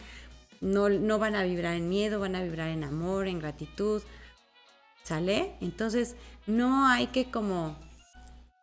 no, 0.65 1.19
van 1.19 1.37
a 1.37 1.45
vibrar 1.45 1.75
en 1.75 1.89
miedo, 1.89 2.21
van 2.21 2.35
a 2.35 2.43
vibrar 2.43 2.69
en 2.69 2.85
amor, 2.85 3.29
en 3.29 3.39
gratitud. 3.39 4.03
¿Sale? 5.03 5.55
Entonces 5.61 6.17
no 6.47 6.89
hay 6.89 7.09
que 7.09 7.31
como 7.31 7.77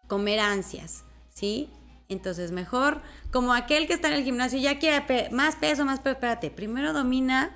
comer 0.08 0.40
ansias, 0.40 1.04
¿sí? 1.30 1.70
Entonces 2.10 2.52
mejor, 2.52 3.02
como 3.32 3.54
aquel 3.54 3.86
que 3.86 3.94
está 3.94 4.08
en 4.08 4.16
el 4.16 4.24
gimnasio 4.24 4.60
ya 4.60 4.80
quiere 4.80 5.30
más 5.30 5.56
peso, 5.56 5.86
más 5.86 6.00
peso, 6.00 6.14
espérate, 6.14 6.50
primero 6.50 6.94
domina 6.94 7.56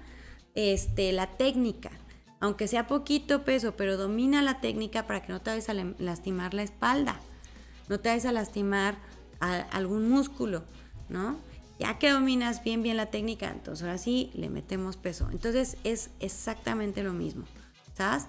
este, 0.55 1.11
la 1.11 1.27
técnica, 1.37 1.91
aunque 2.39 2.67
sea 2.67 2.87
poquito 2.87 3.43
peso, 3.43 3.75
pero 3.75 3.97
domina 3.97 4.41
la 4.41 4.61
técnica 4.61 5.05
para 5.07 5.21
que 5.21 5.31
no 5.31 5.41
te 5.41 5.51
vayas 5.51 5.69
a 5.69 5.73
lastimar 5.73 6.53
la 6.53 6.63
espalda, 6.63 7.19
no 7.87 7.99
te 7.99 8.09
vayas 8.09 8.25
a 8.25 8.31
lastimar 8.31 8.97
algún 9.39 10.09
músculo, 10.09 10.63
¿no? 11.09 11.37
Ya 11.77 11.99
que 11.99 12.09
dominas 12.09 12.63
bien 12.63 12.81
bien 12.81 12.97
la 12.97 13.07
técnica, 13.07 13.51
entonces 13.51 13.83
ahora 13.83 13.97
sí 13.97 14.31
le 14.33 14.49
metemos 14.49 14.95
peso. 14.95 15.27
Entonces 15.31 15.77
es 15.83 16.09
exactamente 16.19 17.03
lo 17.03 17.13
mismo, 17.13 17.45
¿sabes? 17.95 18.27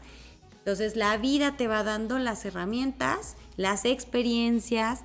Entonces 0.58 0.96
la 0.96 1.16
vida 1.16 1.56
te 1.56 1.68
va 1.68 1.84
dando 1.84 2.18
las 2.18 2.44
herramientas, 2.44 3.36
las 3.56 3.84
experiencias 3.84 5.04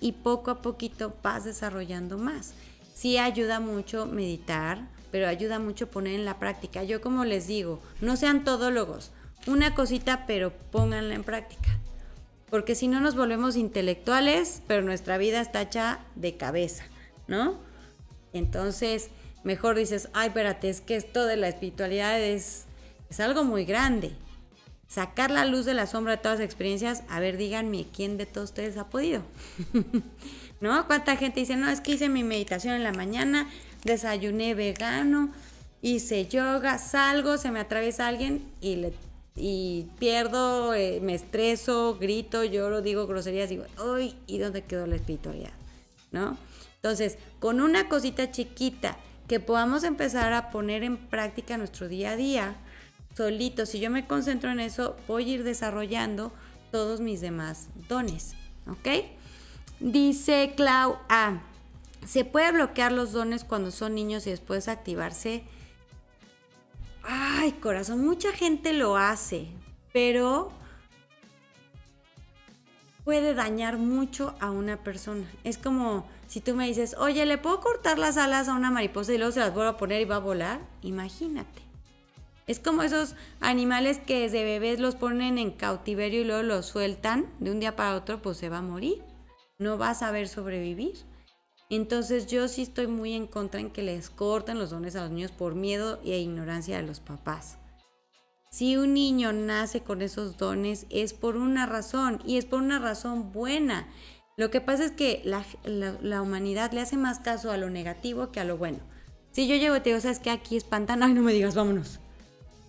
y 0.00 0.12
poco 0.12 0.50
a 0.50 0.62
poquito 0.62 1.14
vas 1.22 1.44
desarrollando 1.44 2.16
más. 2.16 2.54
Sí 2.94 3.18
ayuda 3.18 3.60
mucho 3.60 4.06
meditar, 4.06 4.88
pero 5.12 5.28
ayuda 5.28 5.60
mucho 5.60 5.88
poner 5.88 6.14
en 6.14 6.24
la 6.24 6.40
práctica. 6.40 6.82
Yo 6.82 7.00
como 7.00 7.24
les 7.24 7.46
digo, 7.46 7.80
no 8.00 8.16
sean 8.16 8.42
todólogos, 8.42 9.12
una 9.46 9.74
cosita, 9.74 10.24
pero 10.26 10.52
pónganla 10.72 11.14
en 11.14 11.22
práctica. 11.22 11.78
Porque 12.50 12.74
si 12.74 12.88
no 12.88 13.00
nos 13.00 13.14
volvemos 13.14 13.56
intelectuales, 13.56 14.62
pero 14.66 14.82
nuestra 14.82 15.18
vida 15.18 15.40
está 15.40 15.62
hecha 15.62 16.00
de 16.16 16.36
cabeza, 16.36 16.84
¿no? 17.28 17.58
Entonces, 18.32 19.10
mejor 19.44 19.76
dices, 19.76 20.08
ay, 20.12 20.28
espérate, 20.28 20.70
es 20.70 20.80
que 20.80 20.96
esto 20.96 21.26
de 21.26 21.36
la 21.36 21.48
espiritualidad 21.48 22.20
es, 22.20 22.64
es 23.10 23.20
algo 23.20 23.44
muy 23.44 23.64
grande. 23.64 24.12
Sacar 24.88 25.30
la 25.30 25.44
luz 25.46 25.64
de 25.64 25.74
la 25.74 25.86
sombra 25.86 26.16
de 26.16 26.22
todas 26.22 26.38
las 26.38 26.44
experiencias, 26.44 27.02
a 27.08 27.20
ver, 27.20 27.36
díganme, 27.36 27.86
¿quién 27.94 28.18
de 28.18 28.26
todos 28.26 28.50
ustedes 28.50 28.76
ha 28.76 28.88
podido? 28.88 29.22
¿No? 30.60 30.86
¿Cuánta 30.86 31.16
gente 31.16 31.40
dice, 31.40 31.56
no, 31.56 31.68
es 31.68 31.80
que 31.80 31.92
hice 31.92 32.08
mi 32.08 32.22
meditación 32.22 32.74
en 32.74 32.84
la 32.84 32.92
mañana, 32.92 33.48
desayuné 33.84 34.54
vegano, 34.54 35.32
hice 35.80 36.26
yoga, 36.26 36.78
salgo, 36.78 37.38
se 37.38 37.50
me 37.50 37.60
atraviesa 37.60 38.06
alguien 38.06 38.42
y 38.60 38.76
le 38.76 38.92
y 39.34 39.86
pierdo, 39.98 40.74
eh, 40.74 41.00
me 41.02 41.14
estreso, 41.14 41.96
grito, 41.98 42.44
lloro, 42.44 42.82
digo 42.82 43.06
groserías, 43.06 43.48
digo, 43.48 43.64
uy, 43.82 44.14
¿y 44.26 44.38
dónde 44.38 44.62
quedó 44.62 44.86
la 44.86 44.96
espiritualidad? 44.96 45.52
¿No? 46.10 46.36
Entonces, 46.76 47.16
con 47.38 47.60
una 47.60 47.88
cosita 47.88 48.30
chiquita 48.30 48.98
que 49.28 49.40
podamos 49.40 49.84
empezar 49.84 50.32
a 50.34 50.50
poner 50.50 50.82
en 50.84 50.98
práctica 50.98 51.56
nuestro 51.56 51.88
día 51.88 52.10
a 52.10 52.16
día, 52.16 52.56
solito, 53.16 53.64
si 53.64 53.80
yo 53.80 53.88
me 53.88 54.06
concentro 54.06 54.50
en 54.50 54.60
eso, 54.60 54.96
voy 55.08 55.30
a 55.30 55.34
ir 55.34 55.44
desarrollando 55.44 56.32
todos 56.70 57.00
mis 57.00 57.20
demás 57.20 57.68
dones, 57.88 58.34
¿ok? 58.66 59.06
Dice 59.80 60.52
Clau 60.56 60.98
A. 61.08 61.42
¿Se 62.06 62.24
puede 62.24 62.52
bloquear 62.52 62.92
los 62.92 63.12
dones 63.12 63.44
cuando 63.44 63.70
son 63.70 63.94
niños 63.94 64.26
y 64.26 64.30
después 64.30 64.68
activarse? 64.68 65.44
Ay, 67.04 67.52
corazón, 67.52 68.04
mucha 68.04 68.32
gente 68.32 68.72
lo 68.72 68.96
hace, 68.96 69.48
pero 69.92 70.52
puede 73.04 73.34
dañar 73.34 73.78
mucho 73.78 74.34
a 74.40 74.50
una 74.50 74.82
persona. 74.82 75.24
Es 75.44 75.58
como 75.58 76.06
si 76.28 76.40
tú 76.40 76.54
me 76.54 76.66
dices, 76.66 76.96
oye, 76.98 77.26
¿le 77.26 77.38
puedo 77.38 77.60
cortar 77.60 77.98
las 77.98 78.16
alas 78.16 78.48
a 78.48 78.54
una 78.54 78.70
mariposa 78.70 79.12
y 79.12 79.18
luego 79.18 79.32
se 79.32 79.40
las 79.40 79.54
vuelvo 79.54 79.70
a 79.70 79.76
poner 79.76 80.00
y 80.00 80.06
va 80.06 80.16
a 80.16 80.20
volar? 80.20 80.60
Imagínate. 80.82 81.62
Es 82.46 82.58
como 82.58 82.82
esos 82.82 83.14
animales 83.40 83.98
que 83.98 84.20
desde 84.20 84.44
bebés 84.44 84.80
los 84.80 84.96
ponen 84.96 85.38
en 85.38 85.52
cautiverio 85.52 86.22
y 86.22 86.24
luego 86.24 86.42
los 86.42 86.66
sueltan 86.66 87.26
de 87.38 87.50
un 87.50 87.60
día 87.60 87.76
para 87.76 87.94
otro, 87.94 88.20
pues 88.20 88.36
se 88.36 88.48
va 88.48 88.58
a 88.58 88.62
morir. 88.62 89.02
No 89.58 89.78
va 89.78 89.90
a 89.90 89.94
saber 89.94 90.28
sobrevivir. 90.28 90.96
Entonces 91.72 92.26
yo 92.26 92.48
sí 92.48 92.60
estoy 92.60 92.86
muy 92.86 93.14
en 93.14 93.26
contra 93.26 93.58
en 93.58 93.70
que 93.70 93.80
les 93.80 94.10
corten 94.10 94.58
los 94.58 94.68
dones 94.68 94.94
a 94.94 95.04
los 95.04 95.10
niños 95.10 95.32
por 95.32 95.54
miedo 95.54 96.00
e 96.04 96.18
ignorancia 96.18 96.76
de 96.76 96.82
los 96.82 97.00
papás. 97.00 97.56
Si 98.50 98.76
un 98.76 98.92
niño 98.92 99.32
nace 99.32 99.80
con 99.80 100.02
esos 100.02 100.36
dones 100.36 100.84
es 100.90 101.14
por 101.14 101.38
una 101.38 101.64
razón 101.64 102.20
y 102.26 102.36
es 102.36 102.44
por 102.44 102.60
una 102.60 102.78
razón 102.78 103.32
buena. 103.32 103.88
Lo 104.36 104.50
que 104.50 104.60
pasa 104.60 104.84
es 104.84 104.90
que 104.92 105.22
la, 105.24 106.20
humanidad 106.20 106.72
le 106.72 106.82
hace 106.82 106.98
más 106.98 107.20
caso 107.20 107.50
a 107.50 107.56
lo 107.56 107.70
negativo 107.70 108.30
que 108.32 108.40
a 108.40 108.44
lo 108.44 108.58
bueno. 108.58 108.80
Si 109.30 109.48
yo 109.48 109.56
llego 109.56 109.74
y 109.74 109.80
te 109.80 109.88
digo, 109.88 110.02
¿sabes 110.02 110.18
qué? 110.18 110.28
Aquí 110.28 110.58
espantan, 110.58 111.02
ay, 111.02 111.14
no 111.14 111.22
me 111.22 111.32
digas, 111.32 111.54
vámonos. 111.54 112.00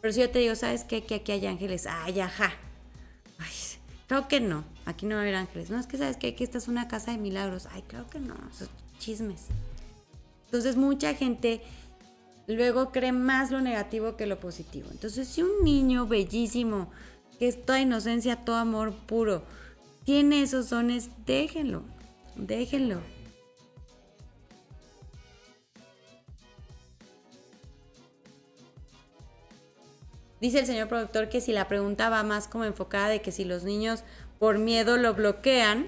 Pero 0.02 0.14
si 0.14 0.22
yo 0.22 0.30
te 0.30 0.40
digo, 0.40 0.56
¿sabes 0.56 0.86
qué? 0.86 1.04
Que 1.04 1.16
aquí 1.16 1.34
hay 1.34 1.46
ángeles, 1.46 1.88
ay, 1.88 2.22
ajá. 2.22 2.54
Ay, 3.38 3.52
creo 4.08 4.30
que 4.30 4.40
no, 4.40 4.64
aquí 4.86 5.06
no 5.06 5.16
va 5.16 5.20
a 5.20 5.24
haber 5.24 5.36
ángeles. 5.36 5.70
No, 5.70 5.78
es 5.78 5.88
que 5.88 5.98
sabes 5.98 6.16
que 6.16 6.28
aquí 6.28 6.46
esta 6.46 6.58
es 6.58 6.70
una 6.70 6.88
casa 6.88 7.12
de 7.12 7.18
milagros. 7.18 7.68
Ay, 7.74 7.82
claro 7.82 8.10
que 8.10 8.20
no, 8.20 8.36
esos 8.50 8.70
chismes. 9.04 9.48
Entonces 10.46 10.76
mucha 10.76 11.14
gente 11.14 11.62
luego 12.48 12.92
cree 12.92 13.12
más 13.12 13.52
lo 13.52 13.62
negativo 13.62 14.16
que 14.16 14.28
lo 14.28 14.40
positivo. 14.40 14.90
Entonces, 14.92 15.28
si 15.28 15.42
un 15.42 15.64
niño 15.64 16.08
bellísimo, 16.08 16.92
que 17.40 17.48
es 17.48 17.66
toda 17.66 17.80
inocencia, 17.80 18.46
todo 18.46 18.58
amor 18.58 18.94
puro, 18.94 19.44
tiene 20.04 20.42
esos 20.42 20.70
dones, 20.70 21.10
déjenlo, 21.26 21.84
déjenlo. 22.36 23.00
Dice 30.42 30.60
el 30.60 30.66
señor 30.66 30.90
productor 30.90 31.30
que 31.30 31.40
si 31.40 31.54
la 31.54 31.70
pregunta 31.70 32.10
va 32.10 32.22
más 32.22 32.50
como 32.50 32.66
enfocada 32.66 33.08
de 33.08 33.22
que 33.22 33.32
si 33.32 33.46
los 33.46 33.64
niños 33.64 34.04
por 34.40 34.58
miedo 34.58 34.98
lo 34.98 35.14
bloquean 35.14 35.88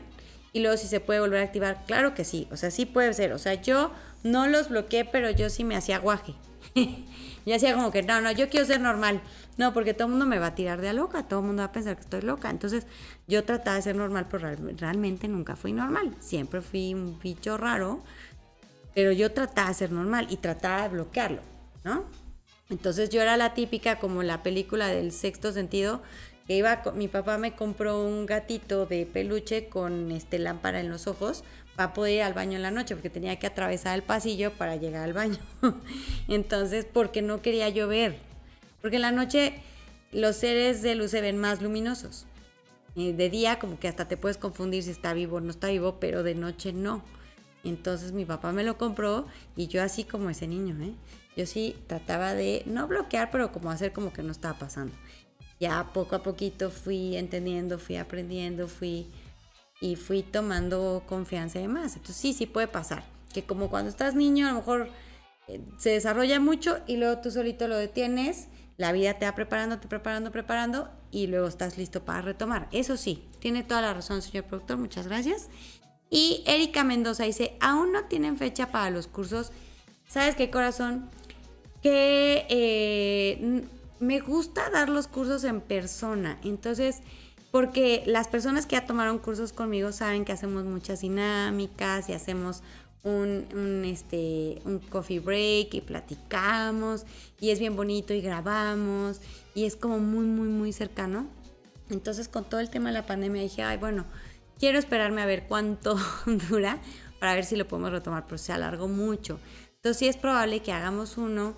y 0.56 0.62
luego 0.62 0.78
si 0.78 0.88
se 0.88 1.02
puede 1.02 1.20
volver 1.20 1.42
a 1.42 1.44
activar, 1.44 1.84
claro 1.86 2.14
que 2.14 2.24
sí, 2.24 2.48
o 2.50 2.56
sea, 2.56 2.72
sí 2.72 2.86
puede 2.86 3.14
ser, 3.14 3.34
o 3.34 3.38
sea, 3.38 3.56
yo 3.56 3.92
no 4.24 4.48
los 4.48 4.70
bloqueé, 4.70 5.04
pero 5.04 5.30
yo 5.30 5.50
sí 5.50 5.66
me 5.66 5.76
hacía 5.76 6.00
guaje. 6.00 6.34
Y 7.48 7.54
hacía 7.54 7.76
como 7.76 7.92
que, 7.92 8.02
no, 8.02 8.22
no, 8.22 8.32
yo 8.32 8.50
quiero 8.50 8.66
ser 8.66 8.82
normal. 8.82 9.22
No, 9.56 9.72
porque 9.72 9.94
todo 9.94 10.06
el 10.06 10.12
mundo 10.14 10.26
me 10.26 10.40
va 10.40 10.48
a 10.48 10.56
tirar 10.56 10.82
de 10.82 10.90
a 10.90 10.94
loca, 10.94 11.28
todo 11.28 11.42
el 11.42 11.46
mundo 11.46 11.62
va 11.62 11.68
a 11.68 11.72
pensar 11.72 11.96
que 11.96 12.02
estoy 12.02 12.22
loca. 12.22 12.50
Entonces 12.50 12.88
yo 13.28 13.44
trataba 13.44 13.76
de 13.76 13.84
ser 13.84 13.96
normal, 13.96 14.26
pero 14.32 14.50
realmente 14.78 15.28
nunca 15.28 15.56
fui 15.56 15.72
normal. 15.72 16.16
Siempre 16.22 16.64
fui 16.64 16.96
un 16.96 17.20
bicho 17.20 17.56
raro, 17.56 18.02
pero 18.96 19.12
yo 19.12 19.32
trataba 19.32 19.68
de 19.68 19.76
ser 19.76 19.92
normal 19.92 20.26
y 20.32 20.38
trataba 20.38 20.82
de 20.82 20.90
bloquearlo, 20.90 21.42
¿no? 21.84 22.06
Entonces 22.72 23.12
yo 23.12 23.22
era 23.22 23.38
la 23.38 23.54
típica 23.54 24.00
como 24.00 24.24
la 24.24 24.42
película 24.42 24.88
del 24.88 25.12
sexto 25.12 25.52
sentido, 25.52 26.02
iba, 26.48 26.82
mi 26.94 27.08
papá 27.08 27.38
me 27.38 27.56
compró 27.56 28.02
un 28.02 28.26
gatito 28.26 28.86
de 28.86 29.06
peluche 29.06 29.68
con 29.68 30.12
este 30.12 30.38
lámpara 30.40 30.80
en 30.80 30.90
los 30.90 31.08
ojos 31.08 31.44
para 31.76 31.94
poder 31.94 32.14
ir 32.14 32.22
al 32.22 32.34
baño 32.34 32.56
en 32.56 32.62
la 32.62 32.72
noche, 32.72 32.96
porque 32.96 33.10
tenía 33.10 33.38
que 33.38 33.48
atravesar 33.48 33.96
el 33.96 34.04
pasillo 34.04 34.54
para 34.54 34.76
llegar 34.76 35.04
al 35.04 35.14
baño. 35.14 35.40
Entonces, 36.28 36.86
porque 36.86 37.22
no 37.22 37.42
quería 37.42 37.70
llover, 37.70 38.18
porque 38.82 38.98
en 38.98 39.02
la 39.02 39.12
noche 39.12 39.54
los 40.12 40.36
seres 40.38 40.82
de 40.82 40.96
luz 40.96 41.12
se 41.12 41.22
ven 41.22 41.38
más 41.38 41.62
luminosos. 41.62 42.26
de 42.96 43.30
día 43.30 43.60
como 43.60 43.78
que 43.80 43.90
hasta 43.90 44.08
te 44.08 44.16
puedes 44.16 44.38
confundir 44.38 44.84
si 44.84 44.92
está 44.92 45.14
vivo 45.14 45.38
o 45.38 45.42
no 45.42 45.50
está 45.50 45.68
vivo, 45.68 45.98
pero 46.00 46.24
de 46.24 46.36
noche 46.36 46.72
no. 46.72 47.04
Entonces 47.66 48.12
mi 48.12 48.24
papá 48.24 48.52
me 48.52 48.64
lo 48.64 48.78
compró 48.78 49.26
y 49.56 49.68
yo 49.68 49.82
así 49.82 50.04
como 50.04 50.30
ese 50.30 50.48
niño, 50.48 50.78
¿eh? 50.82 50.94
Yo 51.36 51.46
sí 51.46 51.76
trataba 51.88 52.34
de 52.34 52.64
no 52.66 52.88
bloquear, 52.88 53.30
pero 53.32 53.52
como 53.52 53.72
hacer 53.72 53.92
como 53.92 54.14
que 54.14 54.24
no 54.24 54.32
estaba 54.32 54.58
pasando. 54.58 54.96
Ya 55.60 55.92
poco 55.94 56.16
a 56.16 56.24
poquito 56.24 56.70
fui 56.70 57.16
entendiendo, 57.16 57.80
fui 57.80 57.96
aprendiendo, 57.96 58.68
fui 58.68 59.08
y 59.82 59.96
fui 59.96 60.24
tomando 60.24 61.04
confianza 61.06 61.60
y 61.60 61.64
demás. 61.64 61.96
Entonces 61.96 62.18
sí, 62.18 62.34
sí 62.34 62.46
puede 62.46 62.68
pasar. 62.68 63.04
Que 63.34 63.44
como 63.44 63.70
cuando 63.70 63.90
estás 63.90 64.16
niño 64.16 64.48
a 64.48 64.52
lo 64.52 64.58
mejor 64.58 64.90
eh, 65.48 65.62
se 65.78 65.92
desarrolla 65.92 66.40
mucho 66.40 66.80
y 66.88 66.98
luego 66.98 67.22
tú 67.22 67.32
solito 67.32 67.68
lo 67.68 67.78
detienes, 67.78 68.48
la 68.78 68.92
vida 68.92 69.18
te 69.20 69.26
va 69.26 69.36
preparando, 69.36 69.80
te 69.80 69.88
preparando, 69.88 70.32
preparando 70.32 70.90
y 71.12 71.28
luego 71.28 71.48
estás 71.48 71.78
listo 71.78 72.04
para 72.04 72.22
retomar. 72.22 72.68
Eso 72.72 72.98
sí, 72.98 73.24
tiene 73.40 73.64
toda 73.64 73.82
la 73.82 73.94
razón, 73.94 74.22
señor 74.22 74.46
productor, 74.46 74.78
muchas 74.78 75.08
gracias. 75.08 75.50
Y 76.10 76.44
Erika 76.46 76.84
Mendoza 76.84 77.24
dice, 77.24 77.58
aún 77.60 77.92
no 77.92 78.06
tienen 78.06 78.38
fecha 78.38 78.72
para 78.72 78.90
los 78.90 79.08
cursos. 79.08 79.52
¿Sabes 80.08 80.36
qué 80.36 80.50
corazón? 80.50 81.10
Que 81.82 82.46
eh, 82.50 83.64
me 84.00 84.20
gusta 84.20 84.70
dar 84.70 84.90
los 84.90 85.08
cursos 85.08 85.44
en 85.44 85.62
persona. 85.62 86.40
Entonces, 86.44 87.02
porque 87.52 88.04
las 88.06 88.28
personas 88.28 88.66
que 88.66 88.76
ya 88.76 88.86
tomaron 88.86 89.20
cursos 89.20 89.54
conmigo 89.54 89.92
saben 89.92 90.26
que 90.26 90.34
hacemos 90.34 90.66
muchas 90.66 91.02
dinámicas 91.02 92.10
y 92.10 92.14
hacemos 92.14 92.62
un, 93.04 93.84
este, 93.86 94.62
un 94.66 94.80
coffee 94.80 95.20
break 95.20 95.74
y 95.76 95.82
platicamos 95.82 97.06
y 97.40 97.52
es 97.52 97.60
bien 97.60 97.76
bonito 97.76 98.14
y 98.14 98.22
grabamos 98.22 99.22
y 99.54 99.66
es 99.66 99.76
como 99.76 100.00
muy, 100.00 100.26
muy, 100.26 100.48
muy 100.48 100.74
cercano. 100.74 101.28
Entonces 101.90 102.28
con 102.28 102.44
todo 102.44 102.60
el 102.60 102.70
tema 102.70 102.90
de 102.90 102.94
la 102.94 103.06
pandemia 103.06 103.44
dije, 103.44 103.62
ay, 103.62 103.78
bueno, 103.78 104.06
quiero 104.60 104.80
esperarme 104.80 105.22
a 105.22 105.26
ver 105.28 105.46
cuánto 105.48 105.98
dura 106.50 106.80
para 107.20 107.36
ver 107.36 107.46
si 107.46 107.56
lo 107.56 107.68
podemos 107.68 107.92
retomar, 107.92 108.26
pero 108.26 108.38
se 108.38 108.54
alargó 108.54 108.88
mucho. 108.88 109.40
Entonces 109.76 109.98
sí 109.98 110.08
es 110.08 110.18
probable 110.18 110.62
que 110.62 110.72
hagamos 110.74 111.18
uno 111.18 111.56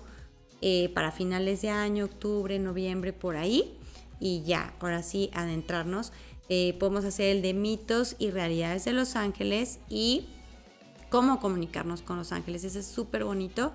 eh, 0.60 0.90
para 0.94 1.12
finales 1.12 1.62
de 1.62 1.70
año, 1.70 2.04
octubre, 2.04 2.58
noviembre, 2.58 3.12
por 3.12 3.36
ahí 3.36 3.78
y 4.20 4.42
ya, 4.42 4.74
ahora 4.80 5.02
sí, 5.02 5.30
adentrarnos. 5.32 6.12
Eh, 6.48 6.74
podemos 6.78 7.04
hacer 7.04 7.36
el 7.36 7.42
de 7.42 7.54
mitos 7.54 8.16
y 8.18 8.30
realidades 8.30 8.84
de 8.84 8.92
Los 8.92 9.16
Ángeles 9.16 9.80
y 9.88 10.26
cómo 11.10 11.40
comunicarnos 11.40 12.02
con 12.02 12.16
Los 12.16 12.32
Ángeles. 12.32 12.64
Ese 12.64 12.80
es 12.80 12.86
súper 12.86 13.24
bonito. 13.24 13.72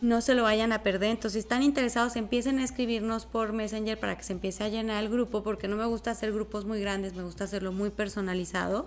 No 0.00 0.20
se 0.20 0.34
lo 0.34 0.44
vayan 0.44 0.72
a 0.72 0.82
perder. 0.82 1.10
Entonces, 1.10 1.32
si 1.32 1.38
están 1.40 1.62
interesados, 1.62 2.14
empiecen 2.16 2.58
a 2.58 2.64
escribirnos 2.64 3.26
por 3.26 3.52
Messenger 3.52 3.98
para 3.98 4.16
que 4.16 4.22
se 4.22 4.32
empiece 4.32 4.62
a 4.62 4.68
llenar 4.68 5.02
el 5.02 5.10
grupo, 5.10 5.42
porque 5.42 5.66
no 5.66 5.76
me 5.76 5.86
gusta 5.86 6.12
hacer 6.12 6.32
grupos 6.32 6.64
muy 6.66 6.80
grandes, 6.80 7.14
me 7.14 7.24
gusta 7.24 7.44
hacerlo 7.44 7.72
muy 7.72 7.90
personalizado 7.90 8.86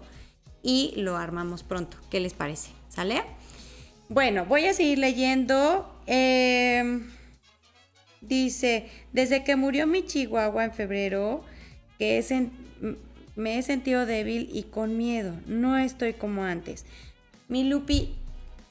y 0.64 0.94
lo 0.96 1.18
armamos 1.18 1.64
pronto. 1.64 1.98
¿Qué 2.10 2.20
les 2.20 2.34
parece? 2.34 2.72
¿Sale? 2.88 3.24
Bueno, 4.10 4.46
voy 4.46 4.66
a 4.66 4.74
seguir 4.74 5.00
leyendo. 5.00 5.90
Eh, 6.14 7.02
Dice, 8.22 8.86
desde 9.12 9.44
que 9.44 9.56
murió 9.56 9.88
mi 9.88 10.06
chihuahua 10.06 10.64
en 10.64 10.72
febrero, 10.72 11.44
que 11.98 12.24
me 13.36 13.58
he 13.58 13.64
sentido 13.64 14.06
débil 14.06 14.50
y 14.54 14.64
con 14.64 14.96
miedo. 14.96 15.34
No 15.48 15.78
estoy 15.78 16.14
como 16.14 16.44
antes. 16.44 16.86
Mi 17.48 17.64
Lupi, 17.64 18.14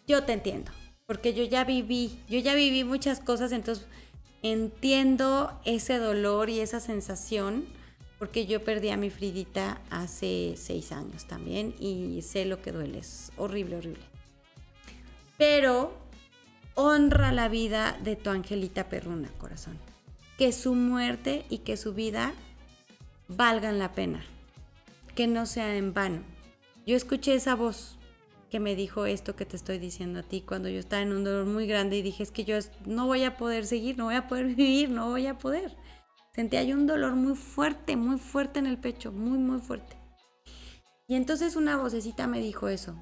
yo 0.07 0.23
te 0.23 0.35
entiendo, 0.35 0.71
porque 1.07 1.35
yo 1.35 1.43
ya 1.45 1.65
viví, 1.65 2.17
yo 2.29 2.39
ya 2.39 2.55
viví 2.55 2.85
muchas 2.85 3.19
cosas, 3.19 3.51
entonces 3.51 3.87
entiendo 4.43 5.61
ese 5.65 5.99
dolor 5.99 6.49
y 6.49 6.61
esa 6.61 6.79
sensación, 6.79 7.67
porque 8.21 8.47
yo 8.47 8.63
perdí 8.63 8.91
a 8.91 8.97
mi 8.97 9.11
Fridita 9.11 9.81
hace 9.91 10.55
seis 10.57 10.93
años 10.93 11.27
también 11.27 11.75
y 11.81 12.23
sé 12.23 12.45
lo 12.45 12.63
que 12.63 12.71
duele, 12.71 13.01
es 13.01 13.33
horrible, 13.37 13.77
horrible. 13.77 14.05
Pero 15.37 15.93
honra 16.81 17.31
la 17.33 17.49
vida 17.49 17.99
de 18.03 18.17
tu 18.17 18.31
angelita 18.31 18.89
perruna, 18.89 19.29
corazón. 19.39 19.79
Que 20.39 20.53
su 20.53 20.75
muerte 20.75 21.45
y 21.51 21.59
que 21.59 21.77
su 21.77 21.93
vida 21.93 22.33
valgan 23.29 23.79
la 23.79 23.93
pena. 23.93 24.25
Que 25.15 25.27
no 25.27 25.45
sea 25.45 25.77
en 25.77 25.93
vano. 25.93 26.23
Yo 26.87 26.97
escuché 26.97 27.35
esa 27.35 27.55
voz 27.55 27.99
que 28.51 28.61
me 28.61 28.75
dijo 28.75 29.07
esto 29.07 29.37
que 29.37 29.47
te 29.47 29.57
estoy 29.57 29.79
diciendo 29.79 30.21
a 30.21 30.23
ti 30.23 30.41
cuando 30.41 30.69
yo 30.69 30.81
estaba 30.81 31.03
en 31.03 31.13
un 31.13 31.23
dolor 31.23 31.47
muy 31.47 31.67
grande 31.67 31.97
y 31.97 32.03
dije 32.03 32.23
es 32.23 32.33
que 32.33 32.45
yo 32.45 32.57
no 32.85 33.07
voy 33.07 33.25
a 33.25 33.37
poder 33.37 33.67
seguir, 33.67 33.97
no 33.97 34.07
voy 34.07 34.17
a 34.17 34.27
poder 34.27 34.47
vivir, 34.55 34.91
no 34.91 35.11
voy 35.11 35.27
a 35.27 35.39
poder. 35.39 35.77
Sentía 36.35 36.63
yo 36.63 36.77
un 36.77 36.87
dolor 36.87 37.15
muy 37.15 37.37
fuerte, 37.37 37.97
muy 37.97 38.19
fuerte 38.19 38.59
en 38.59 38.67
el 38.67 38.79
pecho, 38.79 39.13
muy, 39.13 39.39
muy 39.39 39.61
fuerte. 39.61 39.97
Y 41.07 41.17
entonces 41.17 41.57
una 41.57 41.77
vocecita 41.77 42.27
me 42.27 42.41
dijo 42.41 42.69
eso, 42.69 42.97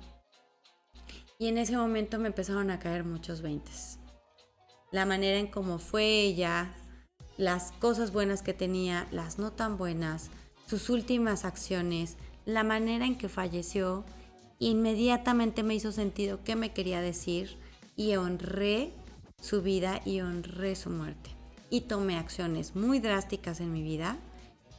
y 1.38 1.46
en 1.46 1.58
ese 1.58 1.76
momento 1.76 2.18
me 2.18 2.28
empezaron 2.28 2.70
a 2.70 2.80
caer 2.80 3.04
muchos 3.04 3.42
veintes. 3.42 3.98
La 4.90 5.06
manera 5.06 5.38
en 5.38 5.46
cómo 5.46 5.78
fue 5.78 6.20
ella, 6.22 6.74
las 7.36 7.70
cosas 7.72 8.12
buenas 8.12 8.42
que 8.42 8.54
tenía, 8.54 9.06
las 9.12 9.38
no 9.38 9.52
tan 9.52 9.78
buenas, 9.78 10.30
sus 10.66 10.90
últimas 10.90 11.44
acciones, 11.44 12.16
la 12.44 12.64
manera 12.64 13.06
en 13.06 13.16
que 13.16 13.28
falleció, 13.28 14.04
inmediatamente 14.58 15.62
me 15.62 15.74
hizo 15.74 15.92
sentido 15.92 16.40
qué 16.42 16.56
me 16.56 16.72
quería 16.72 17.00
decir 17.00 17.56
y 17.94 18.16
honré 18.16 18.92
su 19.40 19.62
vida 19.62 20.00
y 20.04 20.20
honré 20.20 20.74
su 20.74 20.90
muerte. 20.90 21.30
Y 21.70 21.82
tomé 21.82 22.16
acciones 22.16 22.74
muy 22.74 22.98
drásticas 22.98 23.60
en 23.60 23.72
mi 23.72 23.82
vida 23.82 24.18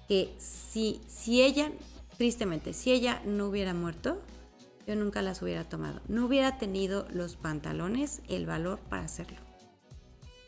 que 0.07 0.33
si, 0.39 0.99
si 1.07 1.41
ella, 1.41 1.71
tristemente, 2.17 2.73
si 2.73 2.91
ella 2.91 3.21
no 3.25 3.47
hubiera 3.47 3.73
muerto, 3.73 4.19
yo 4.89 4.95
nunca 4.95 5.21
las 5.21 5.43
hubiera 5.43 5.63
tomado. 5.65 6.01
No 6.07 6.25
hubiera 6.25 6.57
tenido 6.57 7.05
los 7.11 7.35
pantalones, 7.35 8.23
el 8.27 8.47
valor 8.47 8.79
para 8.79 9.03
hacerlo. 9.03 9.37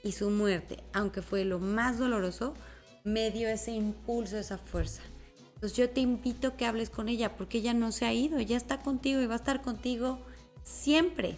Y 0.03 0.13
su 0.13 0.31
muerte, 0.31 0.83
aunque 0.93 1.21
fue 1.21 1.45
lo 1.45 1.59
más 1.59 1.99
doloroso, 1.99 2.55
me 3.03 3.29
dio 3.29 3.47
ese 3.49 3.71
impulso, 3.71 4.39
esa 4.39 4.57
fuerza. 4.57 5.03
Entonces 5.53 5.77
yo 5.77 5.91
te 5.91 6.01
invito 6.01 6.47
a 6.47 6.57
que 6.57 6.65
hables 6.65 6.89
con 6.89 7.07
ella 7.07 7.37
porque 7.37 7.59
ella 7.59 7.75
no 7.75 7.91
se 7.91 8.05
ha 8.05 8.13
ido, 8.13 8.39
ella 8.39 8.57
está 8.57 8.81
contigo 8.81 9.21
y 9.21 9.27
va 9.27 9.35
a 9.35 9.37
estar 9.37 9.61
contigo 9.61 10.17
siempre. 10.63 11.37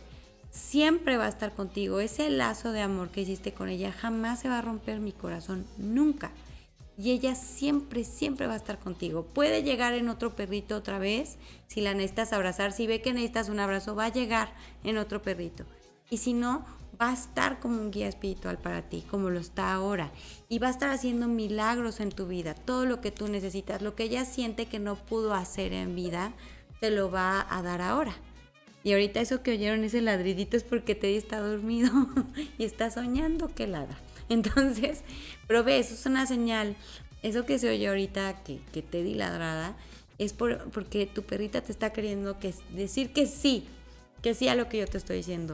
Siempre 0.49 1.17
va 1.17 1.25
a 1.25 1.29
estar 1.29 1.53
contigo. 1.53 1.99
Ese 1.99 2.29
lazo 2.29 2.71
de 2.71 2.79
amor 2.79 3.09
que 3.09 3.19
hiciste 3.19 3.53
con 3.53 3.67
ella 3.67 3.91
jamás 3.91 4.39
se 4.39 4.47
va 4.47 4.59
a 4.59 4.61
romper 4.61 5.01
mi 5.01 5.11
corazón, 5.11 5.65
nunca 5.77 6.31
y 6.97 7.11
ella 7.11 7.35
siempre, 7.35 8.03
siempre 8.03 8.47
va 8.47 8.53
a 8.53 8.57
estar 8.57 8.79
contigo. 8.79 9.23
Puede 9.23 9.63
llegar 9.63 9.93
en 9.93 10.09
otro 10.09 10.35
perrito 10.35 10.75
otra 10.75 10.99
vez, 10.99 11.37
si 11.67 11.81
la 11.81 11.93
necesitas 11.93 12.33
abrazar, 12.33 12.71
si 12.71 12.87
ve 12.87 13.01
que 13.01 13.13
necesitas 13.13 13.49
un 13.49 13.59
abrazo, 13.59 13.95
va 13.95 14.05
a 14.05 14.13
llegar 14.13 14.53
en 14.83 14.97
otro 14.97 15.21
perrito. 15.21 15.65
Y 16.09 16.17
si 16.17 16.33
no, 16.33 16.65
va 17.01 17.09
a 17.09 17.13
estar 17.13 17.59
como 17.59 17.81
un 17.81 17.91
guía 17.91 18.07
espiritual 18.07 18.59
para 18.59 18.83
ti, 18.83 19.03
como 19.09 19.29
lo 19.29 19.39
está 19.39 19.73
ahora. 19.73 20.11
Y 20.49 20.59
va 20.59 20.67
a 20.67 20.71
estar 20.71 20.89
haciendo 20.91 21.27
milagros 21.27 21.99
en 21.99 22.11
tu 22.11 22.27
vida. 22.27 22.53
Todo 22.53 22.85
lo 22.85 23.01
que 23.01 23.11
tú 23.11 23.27
necesitas, 23.27 23.81
lo 23.81 23.95
que 23.95 24.03
ella 24.03 24.25
siente 24.25 24.67
que 24.67 24.79
no 24.79 24.95
pudo 24.95 25.33
hacer 25.33 25.73
en 25.73 25.95
vida, 25.95 26.33
te 26.79 26.91
lo 26.91 27.09
va 27.09 27.47
a 27.49 27.61
dar 27.61 27.81
ahora. 27.81 28.13
Y 28.83 28.91
ahorita 28.91 29.21
eso 29.21 29.41
que 29.41 29.51
oyeron 29.51 29.83
ese 29.83 30.01
ladridito 30.01 30.57
es 30.57 30.63
porque 30.63 30.93
te 30.93 31.15
está 31.15 31.39
dormido 31.39 31.91
y 32.57 32.65
está 32.65 32.91
soñando 32.91 33.47
que 33.47 33.65
ladra. 33.65 33.97
Entonces, 34.30 35.01
pero 35.47 35.63
ve, 35.63 35.80
eso 35.80 35.93
es 35.93 36.05
una 36.05 36.26
señal. 36.26 36.76
Eso 37.21 37.45
que 37.45 37.57
se 37.59 37.69
oye 37.69 37.88
ahorita, 37.88 38.43
que, 38.43 38.59
que 38.74 38.82
te 38.82 39.01
di 39.01 39.13
ladrada, 39.13 39.76
es 40.17 40.34
por, 40.34 40.69
porque 40.71 41.05
tu 41.05 41.24
perrita 41.24 41.61
te 41.61 41.71
está 41.71 41.91
queriendo 41.91 42.39
que, 42.39 42.53
decir 42.71 43.13
que 43.13 43.28
sí, 43.28 43.67
que 44.21 44.34
sí 44.34 44.47
a 44.47 44.55
lo 44.55 44.69
que 44.69 44.80
yo 44.80 44.88
te 44.88 44.97
estoy 44.97 45.17
diciendo. 45.17 45.53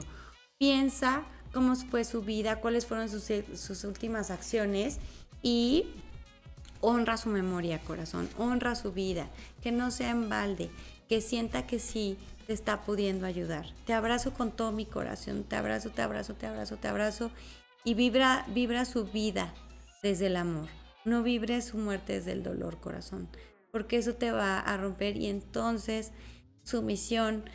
Piensa 0.58 1.24
cómo 1.54 1.76
fue 1.76 2.04
su 2.04 2.22
vida, 2.22 2.60
cuáles 2.60 2.86
fueron 2.86 3.10
sus, 3.10 3.32
sus 3.54 3.84
últimas 3.84 4.32
acciones 4.32 4.98
y 5.42 5.88
honra 6.82 7.18
su 7.18 7.30
memoria, 7.30 7.80
corazón, 7.80 8.30
honra 8.38 8.76
su 8.76 8.92
vida, 8.92 9.28
que 9.62 9.72
no 9.72 9.92
sea 9.92 10.12
en 10.12 10.30
balde, 10.30 10.70
que 11.08 11.22
sienta 11.22 11.66
que 11.66 11.80
sí 11.80 12.18
te 12.48 12.54
está 12.54 12.82
pudiendo 12.82 13.26
ayudar. 13.26 13.68
Te 13.86 13.94
abrazo 13.94 14.34
con 14.34 14.52
todo 14.52 14.72
mi 14.72 14.86
corazón, 14.86 15.44
te 15.44 15.56
abrazo, 15.56 15.90
te 15.90 16.02
abrazo, 16.02 16.34
te 16.34 16.48
abrazo, 16.48 16.78
te 16.78 16.88
abrazo 16.88 17.32
y 17.90 17.96
vibra, 17.96 18.46
vibra 18.50 18.86
su 18.86 19.06
vida 19.06 19.52
desde 20.04 20.28
el 20.28 20.36
amor. 20.36 20.68
No 21.06 21.24
vibre 21.24 21.60
su 21.64 21.80
muerte 21.80 22.14
desde 22.14 22.34
el 22.34 22.44
dolor, 22.44 22.80
corazón, 22.80 23.28
porque 23.72 23.98
eso 23.98 24.14
te 24.14 24.32
va 24.32 24.60
a 24.60 24.78
romper 24.78 25.18
y 25.18 25.26
entonces 25.26 26.12
su 26.62 26.84
misión 26.84 27.46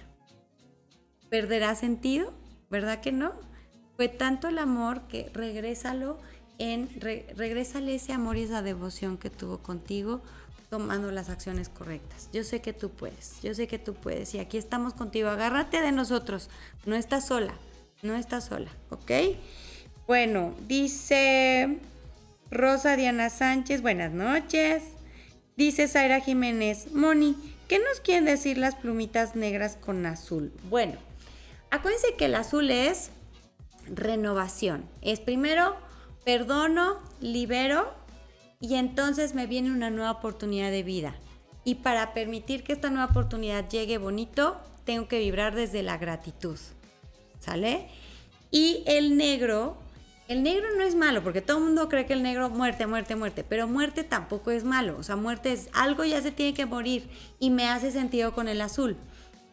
perderá 1.31 1.77
sentido, 1.77 2.33
¿verdad 2.69 3.01
que 3.01 3.13
no? 3.13 3.33
Fue 3.95 4.09
tanto 4.09 4.49
el 4.49 4.59
amor 4.59 5.07
que 5.07 5.31
regrésalo 5.33 6.19
en, 6.59 6.89
regrésale 7.01 7.95
ese 7.95 8.13
amor 8.13 8.37
y 8.37 8.43
esa 8.43 8.61
devoción 8.61 9.19
que 9.19 9.31
tuvo 9.31 9.59
contigo 9.59 10.21
tomando 10.69 11.13
las 11.13 11.29
acciones 11.29 11.69
correctas. 11.69 12.29
Yo 12.33 12.43
sé 12.43 12.61
que 12.61 12.73
tú 12.73 12.91
puedes, 12.91 13.41
yo 13.41 13.55
sé 13.55 13.69
que 13.69 13.79
tú 13.79 13.95
puedes 13.95 14.35
y 14.35 14.41
aquí 14.41 14.59
estamos 14.59 14.95
contigo. 14.95 15.29
Agárrate 15.29 15.81
de 15.81 15.93
nosotros, 15.93 16.51
no 16.87 16.97
estás 16.97 17.29
sola, 17.29 17.55
no 18.03 18.17
estás 18.17 18.47
sola, 18.47 18.73
¿ok? 18.91 19.13
Bueno, 20.07 20.53
dice 20.69 21.79
Rosa 22.51 22.95
Diana 22.95 23.31
Sánchez, 23.31 23.81
buenas 23.81 24.13
noches. 24.13 24.83
Dice 25.57 25.89
Zaira 25.89 26.21
Jiménez, 26.21 26.93
Moni, 26.93 27.35
¿qué 27.69 27.79
nos 27.79 28.01
quieren 28.01 28.27
decir 28.27 28.59
las 28.59 28.75
plumitas 28.75 29.35
negras 29.35 29.79
con 29.81 30.05
azul? 30.05 30.53
Bueno, 30.69 30.99
acuérdense 31.71 32.17
que 32.19 32.27
el 32.27 32.35
azul 32.35 32.71
es 32.71 33.13
renovación. 33.87 34.85
Es 35.01 35.21
primero 35.21 35.75
perdono, 36.27 37.01
libero 37.23 37.91
y 38.61 38.75
entonces 38.75 39.35
me 39.35 39.47
viene 39.47 39.73
una 39.73 39.89
nueva 39.89 40.11
oportunidad 40.11 40.71
de 40.71 40.83
vida. 40.83 41.15
Y 41.65 41.77
para 41.77 42.13
permitir 42.13 42.63
que 42.63 42.75
esta 42.75 42.91
nueva 42.91 43.07
oportunidad 43.07 43.71
llegue 43.71 43.97
bonito, 43.97 44.61
tengo 44.85 45.09
que 45.09 45.19
vibrar 45.19 45.55
desde 45.55 45.83
la 45.83 45.97
gratitud. 45.97 46.59
¿Sale? 47.41 47.89
Y 48.51 48.85
el 48.87 49.17
negro, 49.17 49.79
el 50.27 50.43
negro 50.43 50.67
no 50.77 50.83
es 50.85 50.95
malo, 50.95 51.23
porque 51.23 51.43
todo 51.43 51.59
el 51.59 51.65
mundo 51.65 51.89
cree 51.89 52.07
que 52.07 52.15
el 52.15 52.23
negro 52.23 52.49
muerte, 52.49 52.87
muerte, 52.87 53.15
muerte, 53.15 53.45
pero 53.45 53.69
muerte 53.69 54.05
tampoco 54.05 54.51
es 54.51 54.65
malo. 54.65 54.97
O 54.99 55.03
sea, 55.03 55.17
muerte 55.17 55.53
es 55.53 55.69
algo 55.75 56.05
ya 56.05 56.23
se 56.23 56.31
tiene 56.31 56.55
que 56.55 56.67
morir 56.67 57.09
y 57.39 57.51
me 57.51 57.69
hace 57.69 57.91
sentido 57.91 58.33
con 58.33 58.49
el 58.49 58.61
azul. 58.61 58.97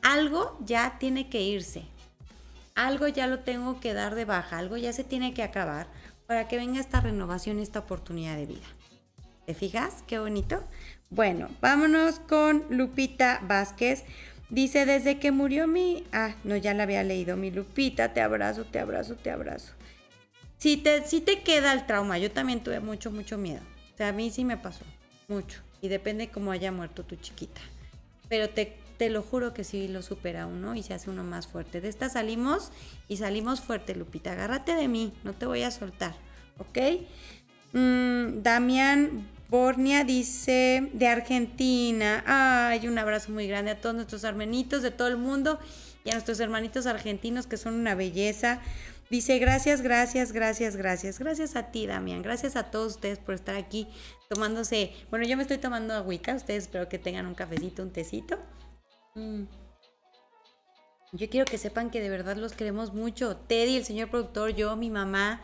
Algo 0.01 0.57
ya 0.65 0.97
tiene 0.97 1.29
que 1.29 1.41
irse. 1.41 1.83
Algo 2.73 3.07
ya 3.09 3.27
lo 3.27 3.39
tengo 3.39 3.81
que 3.81 3.93
dar 3.93 4.15
de 4.15 4.23
baja, 4.23 4.57
algo 4.57 4.77
ya 4.77 4.93
se 4.93 5.03
tiene 5.03 5.33
que 5.33 5.43
acabar 5.43 5.87
para 6.25 6.47
que 6.47 6.55
venga 6.55 6.79
esta 6.79 7.01
renovación 7.01 7.59
esta 7.59 7.79
oportunidad 7.79 8.37
de 8.37 8.45
vida. 8.45 8.67
¿Te 9.45 9.53
fijas? 9.53 10.05
Qué 10.07 10.19
bonito. 10.19 10.63
Bueno, 11.09 11.49
vámonos 11.59 12.19
con 12.19 12.63
Lupita 12.69 13.41
Vázquez. 13.43 14.05
Dice, 14.49 14.85
desde 14.85 15.19
que 15.19 15.31
murió 15.31 15.67
mi... 15.67 16.05
Ah, 16.13 16.35
no, 16.45 16.55
ya 16.55 16.73
la 16.73 16.83
había 16.83 17.03
leído. 17.03 17.35
Mi 17.35 17.51
Lupita, 17.51 18.13
te 18.13 18.21
abrazo, 18.21 18.63
te 18.63 18.79
abrazo, 18.79 19.15
te 19.15 19.31
abrazo. 19.31 19.73
Si 20.61 20.77
te, 20.77 21.01
te 21.01 21.41
queda 21.41 21.73
el 21.73 21.87
trauma, 21.87 22.19
yo 22.19 22.29
también 22.29 22.63
tuve 22.63 22.79
mucho, 22.79 23.09
mucho 23.09 23.35
miedo. 23.35 23.63
O 23.95 23.97
sea, 23.97 24.09
a 24.09 24.11
mí 24.11 24.29
sí 24.29 24.45
me 24.45 24.57
pasó, 24.57 24.85
mucho. 25.27 25.59
Y 25.81 25.87
depende 25.87 26.29
cómo 26.29 26.51
haya 26.51 26.71
muerto 26.71 27.03
tu 27.03 27.15
chiquita. 27.15 27.59
Pero 28.29 28.47
te, 28.47 28.77
te 28.99 29.09
lo 29.09 29.23
juro 29.23 29.55
que 29.55 29.63
sí 29.63 29.87
lo 29.87 30.03
supera 30.03 30.45
uno 30.45 30.75
y 30.75 30.83
se 30.83 30.93
hace 30.93 31.09
uno 31.09 31.23
más 31.23 31.47
fuerte. 31.47 31.81
De 31.81 31.89
esta 31.89 32.09
salimos 32.09 32.71
y 33.07 33.17
salimos 33.17 33.59
fuerte, 33.59 33.95
Lupita. 33.95 34.33
Agárrate 34.33 34.75
de 34.75 34.87
mí, 34.87 35.13
no 35.23 35.33
te 35.33 35.47
voy 35.47 35.63
a 35.63 35.71
soltar, 35.71 36.13
¿ok? 36.59 36.77
Mm, 37.73 38.43
Damián 38.43 39.27
Bornia 39.49 40.03
dice 40.03 40.91
de 40.93 41.07
Argentina. 41.07 42.23
Ay, 42.27 42.87
un 42.87 42.99
abrazo 42.99 43.31
muy 43.31 43.47
grande 43.47 43.71
a 43.71 43.81
todos 43.81 43.95
nuestros 43.95 44.23
hermanitos 44.23 44.83
de 44.83 44.91
todo 44.91 45.07
el 45.07 45.17
mundo 45.17 45.59
y 46.05 46.11
a 46.11 46.13
nuestros 46.13 46.39
hermanitos 46.39 46.85
argentinos 46.85 47.47
que 47.47 47.57
son 47.57 47.73
una 47.73 47.95
belleza. 47.95 48.61
Dice 49.11 49.39
gracias, 49.39 49.81
gracias, 49.81 50.31
gracias, 50.31 50.77
gracias. 50.77 51.19
Gracias 51.19 51.57
a 51.57 51.69
ti, 51.69 51.85
Damián. 51.85 52.21
Gracias 52.21 52.55
a 52.55 52.71
todos 52.71 52.93
ustedes 52.93 53.19
por 53.19 53.35
estar 53.35 53.57
aquí 53.57 53.89
tomándose. 54.29 54.93
Bueno, 55.09 55.25
yo 55.25 55.35
me 55.35 55.43
estoy 55.43 55.57
tomando 55.57 55.93
agüita. 55.93 56.33
Ustedes 56.33 56.63
espero 56.63 56.87
que 56.87 56.97
tengan 56.97 57.25
un 57.25 57.35
cafecito, 57.35 57.83
un 57.83 57.91
tecito. 57.91 58.39
Mm. 59.15 59.43
Yo 61.11 61.29
quiero 61.29 61.45
que 61.45 61.57
sepan 61.57 61.89
que 61.89 61.99
de 61.99 62.09
verdad 62.09 62.37
los 62.37 62.53
queremos 62.53 62.93
mucho. 62.93 63.35
Teddy, 63.35 63.75
el 63.75 63.83
señor 63.83 64.09
productor, 64.09 64.55
yo, 64.55 64.77
mi 64.77 64.89
mamá. 64.89 65.41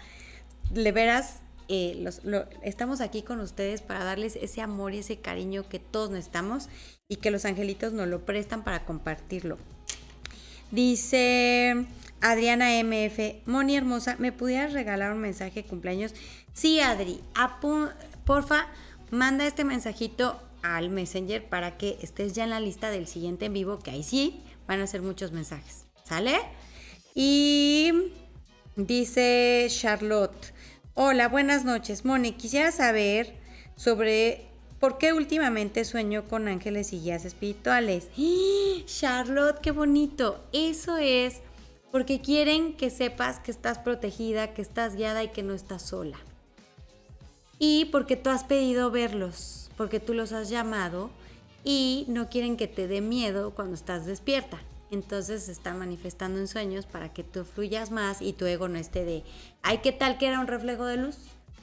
Le 0.73 0.93
veras, 0.93 1.41
eh, 1.67 2.05
estamos 2.63 3.01
aquí 3.01 3.21
con 3.21 3.41
ustedes 3.41 3.81
para 3.81 4.05
darles 4.05 4.37
ese 4.37 4.61
amor 4.61 4.93
y 4.93 4.99
ese 4.99 5.19
cariño 5.19 5.67
que 5.67 5.79
todos 5.79 6.09
necesitamos 6.09 6.69
y 7.09 7.17
que 7.17 7.31
los 7.31 7.43
angelitos 7.43 7.91
nos 7.91 8.07
lo 8.07 8.25
prestan 8.25 8.63
para 8.63 8.85
compartirlo. 8.85 9.57
Dice 10.71 11.85
Adriana 12.21 12.71
MF, 12.83 13.45
Moni 13.45 13.77
hermosa, 13.77 14.15
¿me 14.19 14.31
pudieras 14.31 14.73
regalar 14.73 15.13
un 15.13 15.19
mensaje 15.19 15.63
de 15.63 15.67
cumpleaños? 15.67 16.13
Sí, 16.53 16.79
Adri, 16.79 17.21
porfa, 18.25 18.67
manda 19.11 19.45
este 19.45 19.63
mensajito 19.63 20.41
al 20.63 20.89
Messenger 20.89 21.43
para 21.43 21.77
que 21.77 21.97
estés 22.01 22.33
ya 22.33 22.43
en 22.43 22.49
la 22.49 22.59
lista 22.59 22.89
del 22.89 23.07
siguiente 23.07 23.45
en 23.45 23.53
vivo, 23.53 23.79
que 23.79 23.91
ahí 23.91 24.03
sí 24.03 24.41
van 24.67 24.81
a 24.81 24.87
ser 24.87 25.01
muchos 25.01 25.31
mensajes. 25.31 25.85
¿Sale? 26.03 26.39
Y 27.13 28.11
dice 28.75 29.67
Charlotte, 29.69 30.53
Hola, 30.99 31.29
buenas 31.29 31.63
noches. 31.63 32.05
Moni, 32.05 32.31
quisiera 32.31 32.71
saber 32.71 33.35
sobre 33.75 34.47
por 34.79 34.97
qué 34.97 35.13
últimamente 35.13 35.85
sueño 35.85 36.27
con 36.27 36.47
ángeles 36.47 36.91
y 36.91 36.99
guías 36.99 37.23
espirituales. 37.23 38.07
¡Ah! 38.17 38.81
Charlotte, 38.87 39.59
qué 39.61 39.69
bonito. 39.69 40.43
Eso 40.53 40.97
es 40.97 41.41
porque 41.97 42.21
quieren 42.21 42.73
que 42.73 42.91
sepas 42.91 43.39
que 43.39 43.49
estás 43.49 43.79
protegida, 43.79 44.53
que 44.53 44.61
estás 44.61 44.95
guiada 44.95 45.23
y 45.23 45.29
que 45.29 45.41
no 45.41 45.55
estás 45.55 45.81
sola. 45.81 46.19
Y 47.57 47.85
porque 47.85 48.15
tú 48.15 48.29
has 48.29 48.43
pedido 48.43 48.91
verlos, 48.91 49.71
porque 49.77 49.99
tú 49.99 50.13
los 50.13 50.31
has 50.31 50.47
llamado 50.47 51.09
y 51.63 52.05
no 52.07 52.29
quieren 52.29 52.55
que 52.55 52.67
te 52.67 52.87
dé 52.87 53.01
miedo 53.01 53.49
cuando 53.49 53.73
estás 53.73 54.05
despierta. 54.05 54.61
Entonces 54.91 55.45
se 55.45 55.51
está 55.51 55.73
manifestando 55.73 56.37
en 56.37 56.47
sueños 56.47 56.85
para 56.85 57.11
que 57.11 57.23
tú 57.23 57.43
fluyas 57.43 57.89
más 57.89 58.21
y 58.21 58.33
tu 58.33 58.45
ego 58.45 58.67
no 58.67 58.77
esté 58.77 59.03
de, 59.03 59.23
ay, 59.63 59.79
¿qué 59.79 59.91
tal 59.91 60.19
que 60.19 60.27
era 60.27 60.39
un 60.39 60.45
reflejo 60.45 60.85
de 60.85 60.97
luz? 60.97 61.17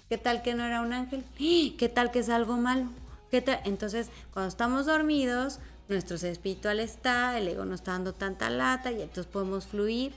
¿Qué 0.08 0.18
tal 0.18 0.42
que 0.42 0.56
no 0.56 0.64
era 0.64 0.80
un 0.80 0.92
ángel? 0.92 1.22
¿Qué 1.38 1.88
tal 1.94 2.10
que 2.10 2.18
es 2.18 2.28
algo 2.28 2.56
malo? 2.56 2.88
¿Qué 3.30 3.40
tal? 3.40 3.60
Entonces, 3.62 4.10
cuando 4.32 4.48
estamos 4.48 4.86
dormidos, 4.86 5.60
nuestro 5.88 6.18
ser 6.18 6.32
espiritual 6.32 6.80
está, 6.80 7.38
el 7.38 7.48
ego 7.48 7.64
no 7.64 7.74
está 7.74 7.92
dando 7.92 8.12
tanta 8.12 8.50
lata 8.50 8.92
y 8.92 9.02
entonces 9.02 9.26
podemos 9.26 9.66
fluir. 9.66 10.12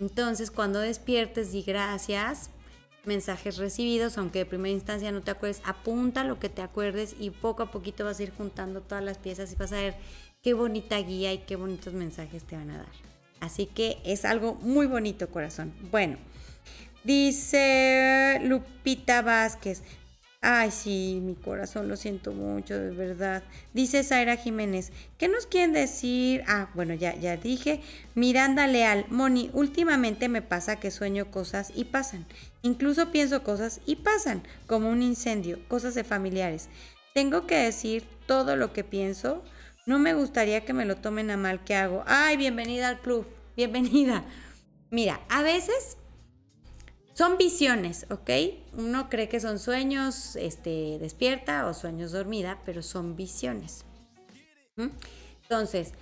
Entonces, 0.00 0.50
cuando 0.50 0.80
despiertes, 0.80 1.52
di 1.52 1.62
gracias, 1.62 2.50
mensajes 3.04 3.56
recibidos, 3.56 4.16
aunque 4.18 4.40
de 4.40 4.46
primera 4.46 4.72
instancia 4.72 5.10
no 5.10 5.22
te 5.22 5.32
acuerdes, 5.32 5.60
apunta 5.64 6.22
lo 6.24 6.38
que 6.38 6.48
te 6.48 6.62
acuerdes 6.62 7.16
y 7.18 7.30
poco 7.30 7.64
a 7.64 7.70
poquito 7.70 8.04
vas 8.04 8.20
a 8.20 8.22
ir 8.22 8.32
juntando 8.32 8.80
todas 8.80 9.02
las 9.02 9.18
piezas 9.18 9.52
y 9.52 9.56
vas 9.56 9.72
a 9.72 9.76
ver 9.76 9.96
qué 10.42 10.54
bonita 10.54 10.98
guía 10.98 11.32
y 11.32 11.38
qué 11.38 11.56
bonitos 11.56 11.94
mensajes 11.94 12.44
te 12.44 12.56
van 12.56 12.70
a 12.70 12.78
dar. 12.78 12.92
Así 13.40 13.66
que 13.66 13.98
es 14.04 14.24
algo 14.24 14.54
muy 14.54 14.86
bonito, 14.86 15.28
corazón. 15.30 15.72
Bueno, 15.90 16.18
dice 17.02 18.40
Lupita 18.44 19.22
Vázquez. 19.22 19.82
Ay, 20.40 20.70
sí, 20.70 21.20
mi 21.20 21.34
corazón, 21.34 21.88
lo 21.88 21.96
siento 21.96 22.32
mucho, 22.32 22.78
de 22.78 22.90
verdad. 22.90 23.42
Dice 23.74 24.04
Zaira 24.04 24.36
Jiménez, 24.36 24.92
¿qué 25.18 25.26
nos 25.26 25.46
quieren 25.46 25.72
decir? 25.72 26.44
Ah, 26.46 26.70
bueno, 26.74 26.94
ya, 26.94 27.16
ya 27.16 27.36
dije. 27.36 27.80
Miranda 28.14 28.68
Leal, 28.68 29.04
Moni, 29.08 29.50
últimamente 29.52 30.28
me 30.28 30.40
pasa 30.40 30.76
que 30.76 30.92
sueño 30.92 31.32
cosas 31.32 31.72
y 31.74 31.86
pasan. 31.86 32.24
Incluso 32.62 33.10
pienso 33.10 33.42
cosas 33.42 33.80
y 33.84 33.96
pasan, 33.96 34.44
como 34.68 34.90
un 34.90 35.02
incendio, 35.02 35.58
cosas 35.66 35.96
de 35.96 36.04
familiares. 36.04 36.68
Tengo 37.14 37.46
que 37.48 37.56
decir 37.56 38.04
todo 38.26 38.54
lo 38.54 38.72
que 38.72 38.84
pienso. 38.84 39.42
No 39.86 39.98
me 39.98 40.14
gustaría 40.14 40.64
que 40.64 40.72
me 40.72 40.84
lo 40.84 40.96
tomen 40.96 41.32
a 41.32 41.36
mal. 41.36 41.64
¿Qué 41.64 41.74
hago? 41.74 42.04
Ay, 42.06 42.36
bienvenida 42.36 42.88
al 42.88 43.00
club. 43.00 43.26
Bienvenida. 43.56 44.24
Mira, 44.90 45.20
a 45.28 45.42
veces 45.42 45.97
son 47.18 47.36
visiones, 47.36 48.06
¿ok? 48.10 48.30
Uno 48.76 49.08
cree 49.08 49.28
que 49.28 49.40
son 49.40 49.58
sueños 49.58 50.36
este, 50.36 51.00
despierta 51.00 51.66
o 51.66 51.74
sueños 51.74 52.12
dormida, 52.12 52.60
pero 52.64 52.80
son 52.80 53.16
visiones. 53.16 53.84
¿Mm? 54.76 54.90
Entonces, 55.42 55.94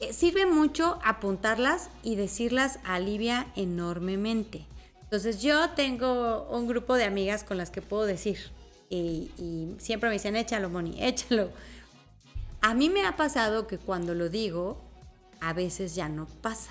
eh, 0.00 0.14
sirve 0.14 0.46
mucho 0.46 0.98
apuntarlas 1.04 1.90
y 2.02 2.16
decirlas 2.16 2.78
alivia 2.84 3.52
enormemente. 3.54 4.64
Entonces, 5.02 5.42
yo 5.42 5.68
tengo 5.72 6.48
un 6.50 6.66
grupo 6.66 6.94
de 6.94 7.04
amigas 7.04 7.44
con 7.44 7.58
las 7.58 7.70
que 7.70 7.82
puedo 7.82 8.06
decir 8.06 8.38
y, 8.88 9.30
y 9.36 9.76
siempre 9.78 10.08
me 10.08 10.14
dicen, 10.14 10.36
échalo, 10.36 10.70
Moni, 10.70 10.96
échalo 11.04 11.50
a 12.62 12.72
mí 12.72 12.88
me 12.88 13.04
ha 13.04 13.16
pasado 13.16 13.66
que 13.66 13.76
cuando 13.76 14.14
lo 14.14 14.30
digo, 14.30 14.80
a 15.40 15.52
veces 15.52 15.94
ya 15.94 16.08
no 16.08 16.26
pasa. 16.40 16.70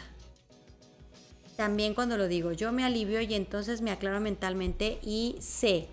También 1.55 1.93
cuando 1.93 2.17
lo 2.17 2.27
digo, 2.27 2.51
yo 2.51 2.71
me 2.71 2.83
alivio 2.83 3.21
y 3.21 3.33
entonces 3.33 3.81
me 3.81 3.91
aclaro 3.91 4.19
mentalmente 4.19 4.99
y 5.03 5.35
sé 5.39 5.87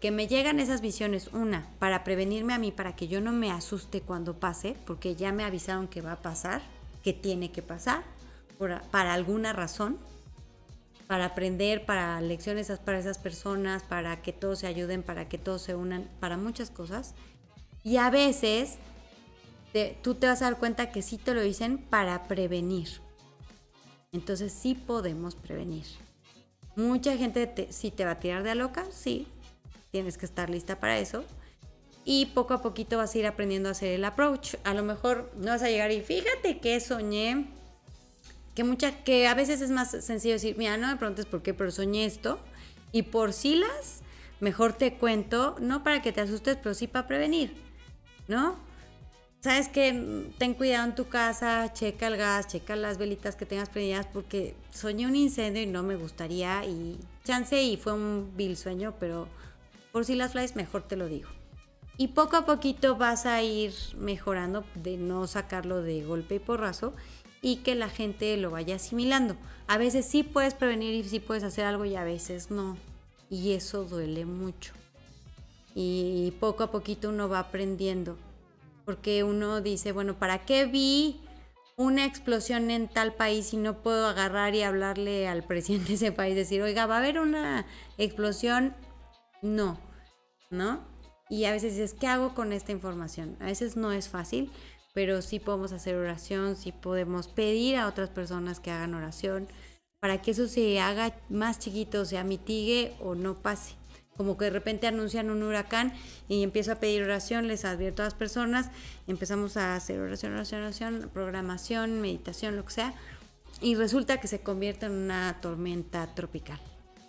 que 0.00 0.10
me 0.10 0.26
llegan 0.26 0.60
esas 0.60 0.82
visiones, 0.82 1.28
una, 1.32 1.70
para 1.78 2.04
prevenirme 2.04 2.52
a 2.52 2.58
mí, 2.58 2.72
para 2.72 2.94
que 2.94 3.08
yo 3.08 3.22
no 3.22 3.32
me 3.32 3.50
asuste 3.50 4.02
cuando 4.02 4.38
pase, 4.38 4.76
porque 4.84 5.14
ya 5.14 5.32
me 5.32 5.44
avisaron 5.44 5.88
que 5.88 6.02
va 6.02 6.12
a 6.12 6.20
pasar, 6.22 6.60
que 7.02 7.14
tiene 7.14 7.50
que 7.52 7.62
pasar, 7.62 8.02
para 8.90 9.14
alguna 9.14 9.54
razón, 9.54 9.98
para 11.06 11.26
aprender, 11.26 11.86
para 11.86 12.20
lecciones 12.20 12.70
para 12.84 12.98
esas 12.98 13.18
personas, 13.18 13.82
para 13.82 14.20
que 14.20 14.32
todos 14.32 14.58
se 14.58 14.66
ayuden, 14.66 15.02
para 15.02 15.28
que 15.28 15.38
todos 15.38 15.62
se 15.62 15.74
unan, 15.74 16.08
para 16.20 16.36
muchas 16.36 16.70
cosas. 16.70 17.14
Y 17.82 17.96
a 17.96 18.10
veces 18.10 18.78
tú 20.02 20.14
te 20.16 20.26
vas 20.26 20.42
a 20.42 20.46
dar 20.46 20.58
cuenta 20.58 20.92
que 20.92 21.02
sí 21.02 21.18
te 21.18 21.34
lo 21.34 21.40
dicen 21.40 21.78
para 21.78 22.24
prevenir. 22.24 23.03
Entonces 24.14 24.52
sí 24.52 24.74
podemos 24.74 25.34
prevenir. 25.34 25.84
Mucha 26.76 27.16
gente 27.16 27.68
sí 27.70 27.90
te 27.90 28.04
va 28.04 28.12
a 28.12 28.20
tirar 28.20 28.44
de 28.44 28.50
a 28.50 28.54
loca, 28.54 28.86
sí, 28.90 29.26
tienes 29.90 30.16
que 30.16 30.24
estar 30.24 30.48
lista 30.48 30.78
para 30.78 30.98
eso. 30.98 31.24
Y 32.04 32.26
poco 32.26 32.54
a 32.54 32.62
poquito 32.62 32.96
vas 32.96 33.14
a 33.14 33.18
ir 33.18 33.26
aprendiendo 33.26 33.68
a 33.68 33.72
hacer 33.72 33.92
el 33.92 34.04
approach. 34.04 34.54
A 34.64 34.72
lo 34.72 34.84
mejor 34.84 35.32
no 35.36 35.46
vas 35.46 35.62
a 35.62 35.68
llegar 35.68 35.90
y 35.90 36.00
fíjate 36.00 36.60
que 36.60 36.78
soñé, 36.78 37.46
que, 38.54 38.62
mucha, 38.62 39.02
que 39.02 39.26
a 39.26 39.34
veces 39.34 39.60
es 39.60 39.70
más 39.70 39.90
sencillo 39.90 40.34
decir, 40.34 40.56
mira, 40.56 40.76
no 40.76 40.86
me 40.86 40.96
preguntes 40.96 41.26
por 41.26 41.42
qué, 41.42 41.52
pero 41.52 41.70
soñé 41.72 42.04
esto. 42.04 42.38
Y 42.92 43.02
por 43.02 43.32
sí 43.32 43.56
las, 43.56 44.02
mejor 44.38 44.74
te 44.74 44.94
cuento, 44.94 45.56
no 45.60 45.82
para 45.82 46.02
que 46.02 46.12
te 46.12 46.20
asustes, 46.20 46.56
pero 46.62 46.74
sí 46.74 46.86
para 46.86 47.08
prevenir, 47.08 47.56
¿no? 48.28 48.56
Sabes 49.44 49.68
que 49.68 50.32
ten 50.38 50.54
cuidado 50.54 50.88
en 50.88 50.94
tu 50.94 51.08
casa, 51.08 51.70
checa 51.74 52.06
el 52.06 52.16
gas, 52.16 52.46
checa 52.46 52.76
las 52.76 52.96
velitas 52.96 53.36
que 53.36 53.44
tengas 53.44 53.68
prendidas 53.68 54.06
porque 54.06 54.54
soñé 54.70 55.06
un 55.06 55.14
incendio 55.14 55.62
y 55.62 55.66
no 55.66 55.82
me 55.82 55.96
gustaría 55.96 56.64
y 56.64 56.98
chance 57.24 57.62
y 57.62 57.76
fue 57.76 57.92
un 57.92 58.32
vil 58.38 58.56
sueño, 58.56 58.94
pero 58.98 59.28
por 59.92 60.06
si 60.06 60.14
las 60.14 60.32
flies 60.32 60.56
mejor 60.56 60.84
te 60.84 60.96
lo 60.96 61.08
digo. 61.08 61.28
Y 61.98 62.08
poco 62.08 62.38
a 62.38 62.46
poquito 62.46 62.96
vas 62.96 63.26
a 63.26 63.42
ir 63.42 63.74
mejorando 63.98 64.64
de 64.76 64.96
no 64.96 65.26
sacarlo 65.26 65.82
de 65.82 66.02
golpe 66.02 66.36
y 66.36 66.38
porrazo 66.38 66.94
y 67.42 67.56
que 67.56 67.74
la 67.74 67.90
gente 67.90 68.34
lo 68.38 68.50
vaya 68.50 68.76
asimilando. 68.76 69.36
A 69.66 69.76
veces 69.76 70.06
sí 70.06 70.22
puedes 70.22 70.54
prevenir 70.54 70.94
y 70.94 71.06
sí 71.06 71.20
puedes 71.20 71.44
hacer 71.44 71.66
algo 71.66 71.84
y 71.84 71.96
a 71.96 72.04
veces 72.04 72.50
no. 72.50 72.78
Y 73.28 73.52
eso 73.52 73.84
duele 73.84 74.24
mucho. 74.24 74.72
Y 75.74 76.32
poco 76.40 76.62
a 76.62 76.70
poquito 76.70 77.10
uno 77.10 77.28
va 77.28 77.40
aprendiendo 77.40 78.16
porque 78.84 79.24
uno 79.24 79.60
dice, 79.60 79.92
bueno, 79.92 80.18
¿para 80.18 80.44
qué 80.44 80.66
vi 80.66 81.20
una 81.76 82.04
explosión 82.04 82.70
en 82.70 82.88
tal 82.88 83.14
país 83.14 83.52
y 83.52 83.56
no 83.56 83.82
puedo 83.82 84.06
agarrar 84.06 84.54
y 84.54 84.62
hablarle 84.62 85.28
al 85.28 85.42
presidente 85.46 85.88
de 85.88 85.94
ese 85.94 86.12
país, 86.12 86.34
decir, 86.34 86.62
oiga, 86.62 86.86
va 86.86 86.96
a 86.96 86.98
haber 86.98 87.18
una 87.18 87.66
explosión? 87.98 88.74
No, 89.42 89.78
¿no? 90.50 90.80
Y 91.28 91.44
a 91.44 91.52
veces 91.52 91.72
dices, 91.72 91.94
¿qué 91.98 92.06
hago 92.06 92.34
con 92.34 92.52
esta 92.52 92.72
información? 92.72 93.36
A 93.40 93.46
veces 93.46 93.76
no 93.76 93.92
es 93.92 94.08
fácil, 94.08 94.50
pero 94.92 95.22
sí 95.22 95.40
podemos 95.40 95.72
hacer 95.72 95.96
oración, 95.96 96.56
sí 96.56 96.72
podemos 96.72 97.28
pedir 97.28 97.76
a 97.76 97.88
otras 97.88 98.10
personas 98.10 98.60
que 98.60 98.70
hagan 98.70 98.94
oración 98.94 99.48
para 100.00 100.20
que 100.20 100.32
eso 100.32 100.48
se 100.48 100.80
haga 100.80 101.16
más 101.30 101.58
chiquito, 101.58 102.02
o 102.02 102.04
sea, 102.04 102.24
mitigue 102.24 102.94
o 103.00 103.14
no 103.14 103.36
pase 103.36 103.74
como 104.16 104.36
que 104.36 104.46
de 104.46 104.50
repente 104.50 104.86
anuncian 104.86 105.30
un 105.30 105.42
huracán 105.42 105.92
y 106.28 106.42
empiezo 106.42 106.72
a 106.72 106.76
pedir 106.76 107.02
oración, 107.02 107.48
les 107.48 107.64
advierto 107.64 108.02
a 108.02 108.06
las 108.06 108.14
personas, 108.14 108.70
empezamos 109.06 109.56
a 109.56 109.74
hacer 109.76 110.00
oración, 110.00 110.34
oración, 110.34 110.62
oración, 110.62 111.10
programación, 111.12 112.00
meditación, 112.00 112.56
lo 112.56 112.64
que 112.64 112.72
sea, 112.72 112.94
y 113.60 113.74
resulta 113.74 114.20
que 114.20 114.28
se 114.28 114.40
convierte 114.40 114.86
en 114.86 114.92
una 114.92 115.38
tormenta 115.40 116.14
tropical 116.14 116.60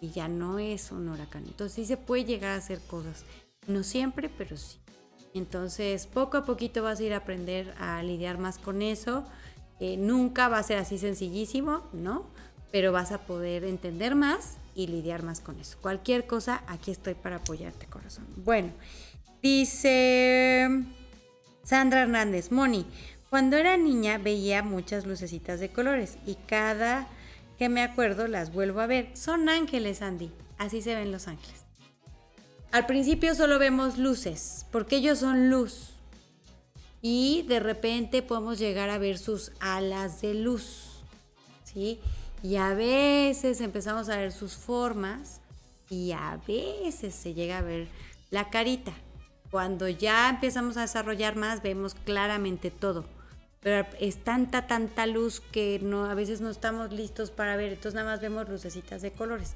y 0.02 0.12
ya 0.12 0.28
no 0.28 0.60
es 0.60 0.92
un 0.92 1.10
huracán. 1.10 1.44
Entonces 1.46 1.76
sí 1.76 1.86
se 1.86 1.98
puede 1.98 2.26
llegar 2.26 2.52
a 2.52 2.56
hacer 2.56 2.80
cosas, 2.82 3.26
no 3.68 3.84
siempre, 3.84 4.30
pero 4.30 4.58
sí. 4.58 4.80
Entonces 5.34 6.08
poco 6.08 6.38
a 6.38 6.46
poquito 6.46 6.84
vas 6.84 7.00
a 7.00 7.04
ir 7.04 7.14
a 7.14 7.18
aprender 7.18 7.74
a 7.78 8.02
lidiar 8.04 8.38
más 8.38 8.58
con 8.58 8.82
eso. 8.82 9.26
Eh, 9.80 9.98
nunca 9.98 10.48
va 10.48 10.60
a 10.60 10.64
ser 10.64 10.78
así 10.78 10.98
sencillísimo, 10.98 11.84
¿no? 11.92 12.28
Pero 12.72 12.92
vas 12.92 13.12
a 13.12 13.20
poder 13.20 13.64
entender 13.64 14.16
más 14.16 14.58
y 14.74 14.88
lidiar 14.88 15.24
más 15.24 15.40
con 15.40 15.60
eso. 15.60 15.78
Cualquier 15.82 16.28
cosa, 16.28 16.64
aquí 16.68 16.92
estoy 16.92 17.14
para 17.14 17.38
apoyarte, 17.38 17.86
corazón. 17.86 18.26
Bueno, 18.38 18.72
dice 19.42 20.70
Sandra 21.64 22.02
Hernández, 22.02 22.52
Moni, 22.52 22.86
cuando 23.30 23.58
era 23.58 23.78
niña 23.78 24.18
veía 24.18 24.64
muchas 24.64 25.06
lucecitas 25.06 25.60
de 25.60 25.70
colores 25.70 26.18
y 26.26 26.36
cada 26.36 27.08
que 27.58 27.70
me 27.70 27.82
acuerdo 27.82 28.28
las 28.28 28.54
vuelvo 28.54 28.82
a 28.82 28.88
ver. 28.88 29.10
Son 29.16 29.50
ángeles, 29.50 30.02
Andy. 30.02 30.32
Así 30.58 30.82
se 30.82 30.96
ven 30.96 31.12
los 31.12 31.28
ángeles. 31.28 31.66
Al 32.72 32.86
principio 32.86 33.36
solo 33.36 33.58
vemos 33.58 33.98
luces, 33.98 34.66
porque 34.72 34.98
ellos 34.98 35.20
son 35.20 35.50
luz. 35.50 35.92
Y 37.02 37.44
de 37.44 37.60
repente 37.60 38.22
podemos 38.22 38.60
llegar 38.60 38.90
a 38.90 38.98
ver 38.98 39.18
sus 39.18 39.52
alas 39.60 40.22
de 40.22 40.34
luz. 40.34 41.04
¿Sí? 41.64 42.00
Y 42.46 42.58
a 42.58 42.76
veces 42.76 43.60
empezamos 43.60 44.08
a 44.08 44.18
ver 44.18 44.32
sus 44.32 44.56
formas 44.56 45.42
y 45.90 46.12
a 46.12 46.40
veces 46.48 47.16
se 47.16 47.34
llega 47.34 47.58
a 47.58 47.64
ver 47.64 47.88
la 48.30 48.52
carita. 48.52 48.94
Cuando 49.50 49.90
ya 49.90 50.30
empezamos 50.30 50.78
a 50.78 50.82
desarrollar 50.82 51.38
más, 51.38 51.64
vemos 51.64 51.96
claramente 51.96 52.70
todo. 52.70 53.04
Pero 53.62 53.88
es 54.00 54.24
tanta, 54.24 54.68
tanta 54.68 55.08
luz 55.08 55.40
que 55.40 55.80
no, 55.82 56.06
a 56.06 56.14
veces 56.14 56.40
no 56.40 56.52
estamos 56.52 56.94
listos 56.94 57.32
para 57.32 57.56
ver. 57.56 57.70
Entonces 57.70 57.96
nada 57.96 58.12
más 58.12 58.22
vemos 58.22 58.48
lucecitas 58.48 59.02
de 59.02 59.12
colores. 59.12 59.56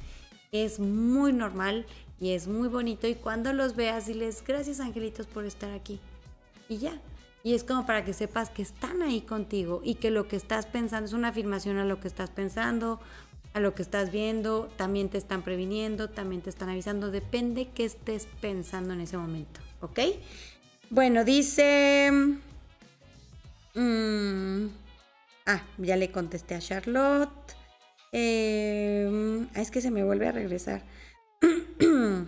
Es 0.51 0.79
muy 0.79 1.31
normal 1.31 1.85
y 2.19 2.31
es 2.31 2.47
muy 2.47 2.69
bonito. 2.69 3.07
Y 3.07 3.13
cuando 3.13 3.53
los 3.53 3.75
veas, 3.75 4.07
diles 4.07 4.43
gracias 4.43 4.79
angelitos 4.79 5.27
por 5.27 5.45
estar 5.45 5.71
aquí. 5.73 5.99
Y 6.67 6.79
ya, 6.79 6.99
y 7.43 7.53
es 7.53 7.63
como 7.63 7.85
para 7.85 8.03
que 8.03 8.13
sepas 8.13 8.49
que 8.49 8.61
están 8.61 9.01
ahí 9.01 9.21
contigo 9.21 9.81
y 9.83 9.95
que 9.95 10.11
lo 10.11 10.27
que 10.27 10.35
estás 10.35 10.65
pensando 10.65 11.05
es 11.05 11.13
una 11.13 11.29
afirmación 11.29 11.77
a 11.77 11.85
lo 11.85 11.99
que 11.99 12.07
estás 12.07 12.29
pensando, 12.29 12.99
a 13.53 13.59
lo 13.59 13.73
que 13.75 13.81
estás 13.81 14.11
viendo, 14.11 14.69
también 14.77 15.09
te 15.09 15.17
están 15.17 15.41
previniendo, 15.41 16.09
también 16.09 16.41
te 16.41 16.49
están 16.49 16.69
avisando, 16.69 17.11
depende 17.11 17.69
qué 17.73 17.85
estés 17.85 18.27
pensando 18.41 18.93
en 18.93 19.01
ese 19.01 19.17
momento, 19.17 19.61
¿ok? 19.81 19.99
Bueno, 20.89 21.23
dice... 21.23 22.11
Mm, 23.75 24.67
ah, 25.45 25.63
ya 25.77 25.95
le 25.95 26.11
contesté 26.11 26.55
a 26.55 26.59
Charlotte. 26.59 27.55
Ah, 28.11 29.61
es 29.61 29.71
que 29.71 29.81
se 29.81 29.91
me 29.91 30.03
vuelve 30.03 30.27
a 30.27 30.31
regresar. 30.31 30.83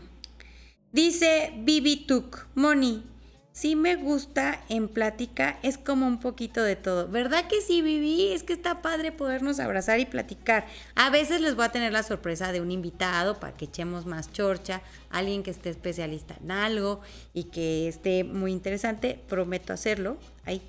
dice 0.92 1.54
Bibi 1.58 2.06
Tuk, 2.06 2.48
Moni, 2.56 3.11
sí 3.54 3.76
me 3.76 3.96
gusta 3.96 4.62
en 4.70 4.88
plática, 4.88 5.58
es 5.62 5.78
como 5.78 6.08
un 6.08 6.20
poquito 6.20 6.64
de 6.64 6.76
todo. 6.76 7.08
¿Verdad 7.08 7.48
que 7.48 7.62
sí, 7.62 7.82
Vivi? 7.82 8.32
Es 8.32 8.44
que 8.44 8.54
está 8.54 8.82
padre 8.82 9.12
podernos 9.12 9.60
abrazar 9.60 10.00
y 10.00 10.06
platicar. 10.06 10.66
A 10.96 11.10
veces 11.10 11.42
les 11.42 11.56
voy 11.56 11.66
a 11.66 11.72
tener 11.72 11.92
la 11.92 12.04
sorpresa 12.04 12.52
de 12.52 12.62
un 12.62 12.72
invitado 12.72 13.40
para 13.40 13.56
que 13.56 13.66
echemos 13.66 14.06
más 14.06 14.32
chorcha, 14.32 14.82
alguien 15.10 15.44
que 15.44 15.52
esté 15.52 15.70
especialista 15.70 16.36
en 16.42 16.52
algo 16.52 17.02
y 17.34 17.46
que 17.46 17.88
esté 17.88 18.24
muy 18.24 18.52
interesante. 18.52 19.20
Prometo 19.28 19.74
hacerlo. 19.74 20.18
Ahí, 20.46 20.62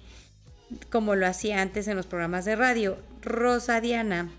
como 0.91 1.15
lo 1.15 1.27
hacía 1.27 1.61
antes 1.61 1.89
en 1.89 1.97
los 1.97 2.07
programas 2.07 2.45
de 2.45 2.57
radio. 2.57 2.99
Rosa 3.23 3.81
Diana 3.81 4.31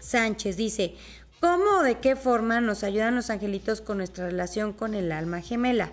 Sánchez 0.00 0.56
dice, 0.56 0.94
¿cómo 1.40 1.78
o 1.78 1.82
de 1.82 1.98
qué 1.98 2.16
forma 2.16 2.60
nos 2.60 2.84
ayudan 2.84 3.14
los 3.14 3.30
angelitos 3.30 3.80
con 3.80 3.98
nuestra 3.98 4.26
relación 4.26 4.72
con 4.72 4.94
el 4.94 5.12
alma 5.12 5.40
gemela? 5.40 5.92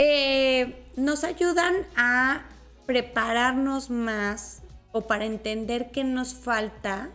Eh, 0.00 0.86
nos 0.94 1.24
ayudan 1.24 1.74
a 1.96 2.44
prepararnos 2.86 3.90
más 3.90 4.62
o 4.92 5.08
para 5.08 5.24
entender 5.24 5.90
qué 5.90 6.04
nos 6.04 6.34
falta 6.34 7.10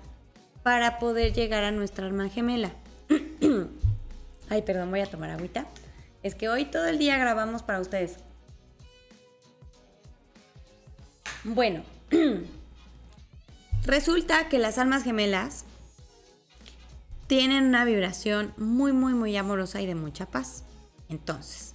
para 0.63 0.99
poder 0.99 1.31
llegar 1.31 1.63
a 1.63 1.71
nuestra 1.71 2.05
alma 2.05 2.27
gemela. 2.27 2.73
Ay, 4.49 4.61
perdón, 4.63 4.89
voy 4.89 4.99
a 4.99 5.05
tomar 5.05 5.29
agüita. 5.29 5.65
Es 6.23 6.35
que 6.35 6.49
hoy 6.49 6.65
todo 6.65 6.85
el 6.85 6.99
día 6.99 7.17
grabamos 7.17 7.63
para 7.63 7.79
ustedes. 7.79 8.17
Bueno, 11.45 11.83
resulta 13.85 14.49
que 14.49 14.59
las 14.59 14.77
almas 14.77 15.05
gemelas 15.05 15.63
tienen 17.27 17.63
una 17.63 17.85
vibración 17.85 18.53
muy, 18.57 18.91
muy, 18.91 19.13
muy 19.13 19.37
amorosa 19.37 19.81
y 19.81 19.85
de 19.85 19.95
mucha 19.95 20.25
paz. 20.25 20.65
Entonces, 21.07 21.73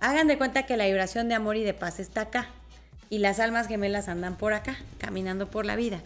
Hagan 0.00 0.28
de 0.28 0.38
cuenta 0.38 0.64
que 0.64 0.78
la 0.78 0.86
vibración 0.86 1.28
de 1.28 1.34
amor 1.34 1.56
y 1.56 1.62
de 1.62 1.74
paz 1.74 2.00
está 2.00 2.22
acá 2.22 2.48
y 3.10 3.18
las 3.18 3.38
almas 3.38 3.68
gemelas 3.68 4.08
andan 4.08 4.38
por 4.38 4.54
acá, 4.54 4.78
caminando 4.98 5.50
por 5.50 5.66
la 5.66 5.76
vida. 5.76 6.00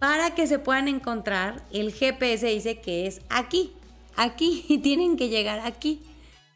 Para 0.00 0.34
que 0.34 0.48
se 0.48 0.58
puedan 0.58 0.88
encontrar, 0.88 1.62
el 1.70 1.92
GPS 1.92 2.46
dice 2.46 2.80
que 2.80 3.06
es 3.06 3.20
aquí, 3.28 3.72
aquí 4.16 4.64
y 4.68 4.78
tienen 4.78 5.16
que 5.16 5.28
llegar 5.28 5.60
aquí. 5.60 6.02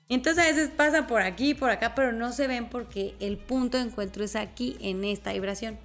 Entonces 0.08 0.44
a 0.44 0.48
veces 0.48 0.70
pasan 0.70 1.06
por 1.06 1.22
aquí, 1.22 1.54
por 1.54 1.70
acá, 1.70 1.94
pero 1.94 2.12
no 2.12 2.32
se 2.32 2.48
ven 2.48 2.68
porque 2.68 3.14
el 3.20 3.38
punto 3.38 3.78
de 3.78 3.84
encuentro 3.84 4.24
es 4.24 4.34
aquí, 4.34 4.76
en 4.80 5.04
esta 5.04 5.32
vibración. 5.32 5.78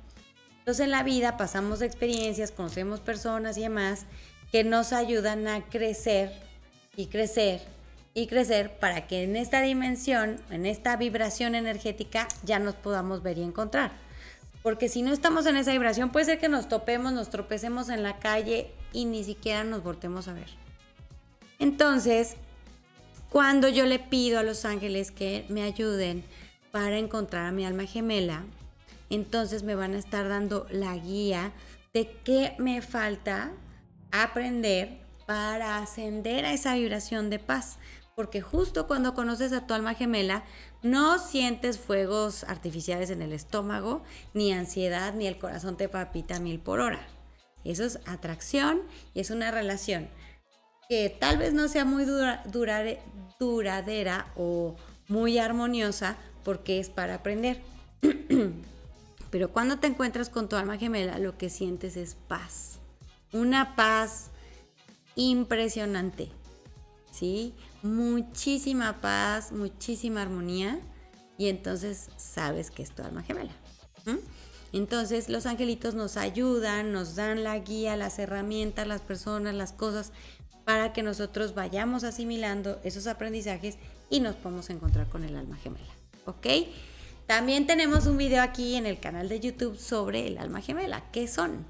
Entonces 0.60 0.86
en 0.86 0.92
la 0.92 1.04
vida 1.04 1.38
pasamos 1.38 1.82
experiencias, 1.82 2.52
conocemos 2.52 3.00
personas 3.00 3.58
y 3.58 3.62
demás 3.62 4.06
que 4.52 4.64
nos 4.64 4.92
ayudan 4.92 5.48
a 5.48 5.66
crecer 5.66 6.32
y 6.96 7.08
crecer 7.08 7.62
y 8.14 8.28
crecer 8.28 8.78
para 8.80 9.08
que 9.08 9.24
en 9.24 9.36
esta 9.36 9.62
dimensión, 9.62 10.42
en 10.50 10.66
esta 10.66 10.96
vibración 10.96 11.56
energética, 11.56 12.28
ya 12.44 12.60
nos 12.60 12.76
podamos 12.76 13.24
ver 13.24 13.38
y 13.38 13.44
encontrar. 13.44 13.92
Porque 14.64 14.90
si 14.90 15.02
no 15.02 15.14
estamos 15.14 15.46
en 15.46 15.58
esa 15.58 15.72
vibración, 15.72 16.12
puede 16.12 16.26
ser 16.26 16.40
que 16.40 16.50
nos 16.50 16.68
topemos, 16.68 17.14
nos 17.14 17.30
tropecemos 17.30 17.90
en 17.90 18.04
la 18.04 18.20
calle 18.20 18.72
y 18.92 19.06
ni 19.06 19.24
siquiera 19.24 19.64
nos 19.64 19.84
voltemos 19.84 20.28
a 20.28 20.34
ver. 20.34 20.50
Entonces, 21.60 22.36
cuando 23.30 23.70
yo 23.70 23.86
le 23.86 24.00
pido 24.00 24.40
a 24.40 24.44
los 24.44 24.66
ángeles 24.66 25.12
que 25.12 25.46
me 25.50 25.62
ayuden 25.62 26.24
para 26.72 26.98
encontrar 26.98 27.46
a 27.46 27.52
mi 27.52 27.66
alma 27.66 27.86
gemela, 27.86 28.44
entonces 29.10 29.64
me 29.64 29.76
van 29.76 29.94
a 29.94 30.00
estar 30.00 30.28
dando 30.28 30.68
la 30.72 30.96
guía 30.98 31.52
de 31.94 32.12
qué 32.24 32.56
me 32.60 32.82
falta 32.82 33.52
aprender 34.12 34.98
para 35.26 35.78
ascender 35.78 36.46
a 36.46 36.54
esa 36.54 36.76
vibración 36.76 37.30
de 37.30 37.40
paz. 37.40 37.78
Porque 38.20 38.42
justo 38.42 38.86
cuando 38.86 39.14
conoces 39.14 39.54
a 39.54 39.66
tu 39.66 39.74
alma 39.74 39.94
gemela, 39.94 40.44
no 40.84 41.20
sientes 41.20 41.80
fuegos 41.80 42.44
artificiales 42.44 43.12
en 43.12 43.22
el 43.22 43.32
estómago, 43.32 44.04
ni 44.34 44.52
ansiedad, 44.52 45.14
ni 45.14 45.26
el 45.26 45.38
corazón 45.38 45.78
te 45.78 45.88
papita 45.88 46.42
mil 46.42 46.60
por 46.60 46.82
hora. 46.82 47.08
Eso 47.64 47.86
es 47.86 48.02
atracción 48.06 48.82
y 49.14 49.22
es 49.22 49.30
una 49.30 49.52
relación 49.52 50.10
que 50.90 51.10
tal 51.10 51.38
vez 51.38 51.54
no 51.54 51.70
sea 51.70 51.86
muy 51.86 52.04
duradera 53.40 54.28
o 54.36 54.76
muy 55.08 55.38
armoniosa 55.38 56.18
porque 56.44 56.82
es 56.82 56.90
para 56.90 57.16
aprender. 57.16 57.62
Pero 59.32 59.54
cuando 59.54 59.80
te 59.80 59.88
encuentras 59.88 60.30
con 60.30 60.50
tu 60.50 60.58
alma 60.58 60.78
gemela, 60.78 61.20
lo 61.20 61.38
que 61.38 61.50
sientes 61.50 61.96
es 61.96 62.16
paz. 62.28 62.80
Una 63.32 63.78
paz 63.78 64.32
impresionante. 65.16 66.28
¿Sí? 67.14 67.54
Muchísima 67.84 69.02
paz, 69.02 69.52
muchísima 69.52 70.22
armonía 70.22 70.80
y 71.38 71.48
entonces 71.48 72.10
sabes 72.18 72.72
que 72.72 72.84
es 72.84 72.92
tu 72.92 73.02
alma 73.02 73.24
gemela. 73.24 73.54
Entonces 74.72 75.30
los 75.30 75.46
angelitos 75.46 75.96
nos 75.96 76.18
ayudan, 76.18 76.92
nos 76.92 77.16
dan 77.16 77.44
la 77.44 77.58
guía, 77.60 77.96
las 77.96 78.20
herramientas, 78.20 78.88
las 78.88 79.02
personas, 79.02 79.56
las 79.56 79.72
cosas 79.72 80.12
para 80.66 80.94
que 80.94 81.02
nosotros 81.02 81.56
vayamos 81.56 82.04
asimilando 82.04 82.80
esos 82.84 83.08
aprendizajes 83.08 83.78
y 84.10 84.20
nos 84.20 84.36
podamos 84.36 84.70
encontrar 84.70 85.08
con 85.10 85.24
el 85.24 85.36
alma 85.36 85.58
gemela. 85.58 85.94
¿Ok? 86.26 86.46
También 87.26 87.68
tenemos 87.68 88.06
un 88.06 88.18
video 88.18 88.42
aquí 88.42 88.76
en 88.76 88.86
el 88.86 89.00
canal 89.00 89.30
de 89.30 89.40
YouTube 89.40 89.78
sobre 89.78 90.28
el 90.28 90.38
alma 90.38 90.62
gemela. 90.62 91.10
¿Qué 91.12 91.28
son? 91.28 91.66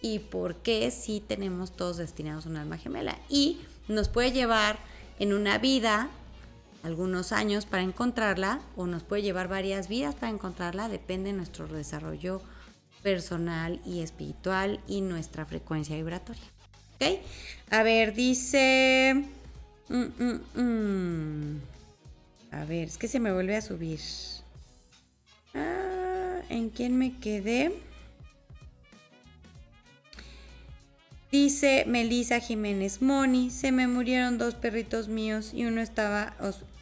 Y 0.00 0.20
por 0.20 0.56
qué 0.56 0.90
si 0.90 1.20
tenemos 1.20 1.72
todos 1.72 1.96
destinados 1.96 2.46
a 2.46 2.50
un 2.50 2.56
alma 2.56 2.78
gemela. 2.78 3.18
Y 3.28 3.58
nos 3.88 4.08
puede 4.08 4.32
llevar 4.32 4.78
en 5.18 5.32
una 5.32 5.58
vida 5.58 6.10
algunos 6.82 7.32
años 7.32 7.66
para 7.66 7.82
encontrarla 7.82 8.60
o 8.76 8.86
nos 8.86 9.02
puede 9.02 9.22
llevar 9.22 9.48
varias 9.48 9.88
vidas 9.88 10.14
para 10.14 10.30
encontrarla, 10.30 10.88
depende 10.88 11.30
de 11.30 11.36
nuestro 11.36 11.66
desarrollo 11.66 12.40
personal 13.02 13.80
y 13.84 14.00
espiritual 14.00 14.80
y 14.86 15.00
nuestra 15.00 15.44
frecuencia 15.44 15.96
vibratoria. 15.96 16.42
¿Ok? 16.94 17.20
A 17.70 17.82
ver, 17.82 18.14
dice... 18.14 19.24
Mm, 19.88 20.04
mm, 20.18 20.60
mm. 20.60 21.60
A 22.50 22.64
ver, 22.64 22.88
es 22.88 22.98
que 22.98 23.08
se 23.08 23.20
me 23.20 23.32
vuelve 23.32 23.56
a 23.56 23.60
subir. 23.60 24.00
Ah, 25.54 26.40
¿En 26.48 26.70
quién 26.70 26.96
me 26.96 27.18
quedé? 27.18 27.72
Dice 31.30 31.84
Melisa 31.86 32.40
Jiménez 32.40 33.02
Moni, 33.02 33.50
se 33.50 33.70
me 33.70 33.86
murieron 33.86 34.38
dos 34.38 34.54
perritos 34.54 35.08
míos 35.08 35.52
y 35.52 35.66
uno 35.66 35.82
estaba 35.82 36.34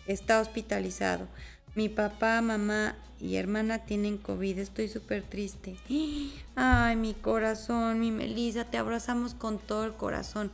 está 0.06 0.40
hospitalizado. 0.40 1.26
Mi 1.74 1.88
papá, 1.88 2.40
mamá 2.42 2.96
y 3.20 3.36
hermana 3.36 3.80
tienen 3.80 4.18
COVID, 4.18 4.58
estoy 4.58 4.88
súper 4.88 5.24
triste. 5.24 5.76
Ay, 6.54 6.94
mi 6.94 7.14
corazón, 7.14 7.98
mi 7.98 8.12
Melisa, 8.12 8.64
te 8.64 8.78
abrazamos 8.78 9.34
con 9.34 9.58
todo 9.58 9.84
el 9.84 9.94
corazón. 9.94 10.52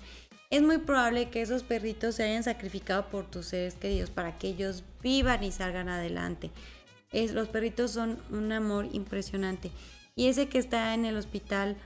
Es 0.49 0.63
muy 0.63 0.79
probable 0.79 1.29
que 1.29 1.43
esos 1.43 1.63
perritos 1.63 2.15
se 2.15 2.25
hayan 2.25 2.45
sacrificado 2.45 3.11
por 3.11 3.31
tus 3.31 3.47
seres 3.47 3.75
queridos 3.75 4.09
para 4.09 4.39
que 4.39 4.49
ellos 4.49 4.85
vivan 5.03 5.45
y 5.45 5.53
salgan 5.53 5.91
adelante. 5.91 6.51
Es, 7.13 7.33
los 7.33 7.49
perritos 7.49 7.91
son 7.91 8.17
un 8.31 8.53
amor 8.53 8.89
impresionante. 8.93 9.71
Y 10.17 10.29
ese 10.29 10.49
que 10.49 10.59
está 10.59 10.95
en 10.95 11.05
el 11.05 11.19
hospital 11.19 11.77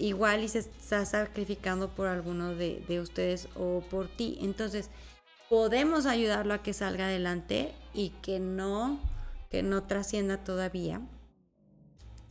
igual 0.00 0.42
y 0.42 0.48
se 0.48 0.60
está 0.60 1.04
sacrificando 1.04 1.94
por 1.94 2.08
alguno 2.08 2.54
de, 2.54 3.00
ustedes 3.00 3.48
o 3.54 3.82
por 3.90 4.08
ti. 4.08 4.38
Entonces, 4.40 4.90
podemos 5.48 6.06
ayudarlo 6.06 6.54
a 6.54 6.62
que 6.62 6.72
salga 6.72 7.06
adelante 7.06 7.74
y 7.92 8.10
que 8.22 8.40
no, 8.40 8.98
que 9.50 9.62
no 9.62 9.84
trascienda 9.84 10.42
todavía. 10.42 11.00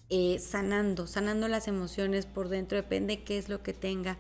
Eh, 0.09 0.39
sanando, 0.39 1.05
sanando 1.05 1.47
las 1.47 1.67
emociones 1.67 2.25
por 2.25 2.49
dentro, 2.49 2.75
depende 2.75 3.23
qué 3.23 3.37
es 3.37 3.47
lo 3.47 3.61
que 3.61 3.73
tenga 3.73 4.17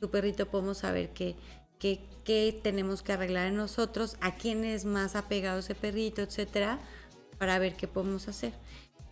tu 0.00 0.10
perrito, 0.10 0.46
podemos 0.46 0.78
saber 0.78 1.10
qué, 1.10 1.36
qué, 1.78 2.60
tenemos 2.62 3.02
que 3.02 3.12
arreglar 3.12 3.48
en 3.48 3.56
nosotros, 3.56 4.16
a 4.20 4.34
quién 4.36 4.64
es 4.64 4.86
más 4.86 5.14
apegado 5.14 5.58
ese 5.58 5.74
perrito, 5.74 6.22
etcétera, 6.22 6.78
para 7.38 7.58
ver 7.58 7.76
qué 7.76 7.86
podemos 7.86 8.28
hacer 8.28 8.54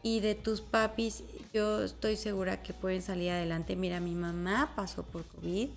y 0.05 0.21
de 0.21 0.35
tus 0.35 0.61
papis, 0.61 1.25
yo 1.55 1.83
estoy 1.83 2.17
segura 2.17 2.63
que 2.63 2.75
pueden 2.75 3.01
salir 3.01 3.31
adelante. 3.31 3.75
Mira, 3.75 4.01
mi 4.01 4.15
mamá 4.15 4.75
pasó 4.77 5.03
por 5.03 5.25
COVID 5.25 5.71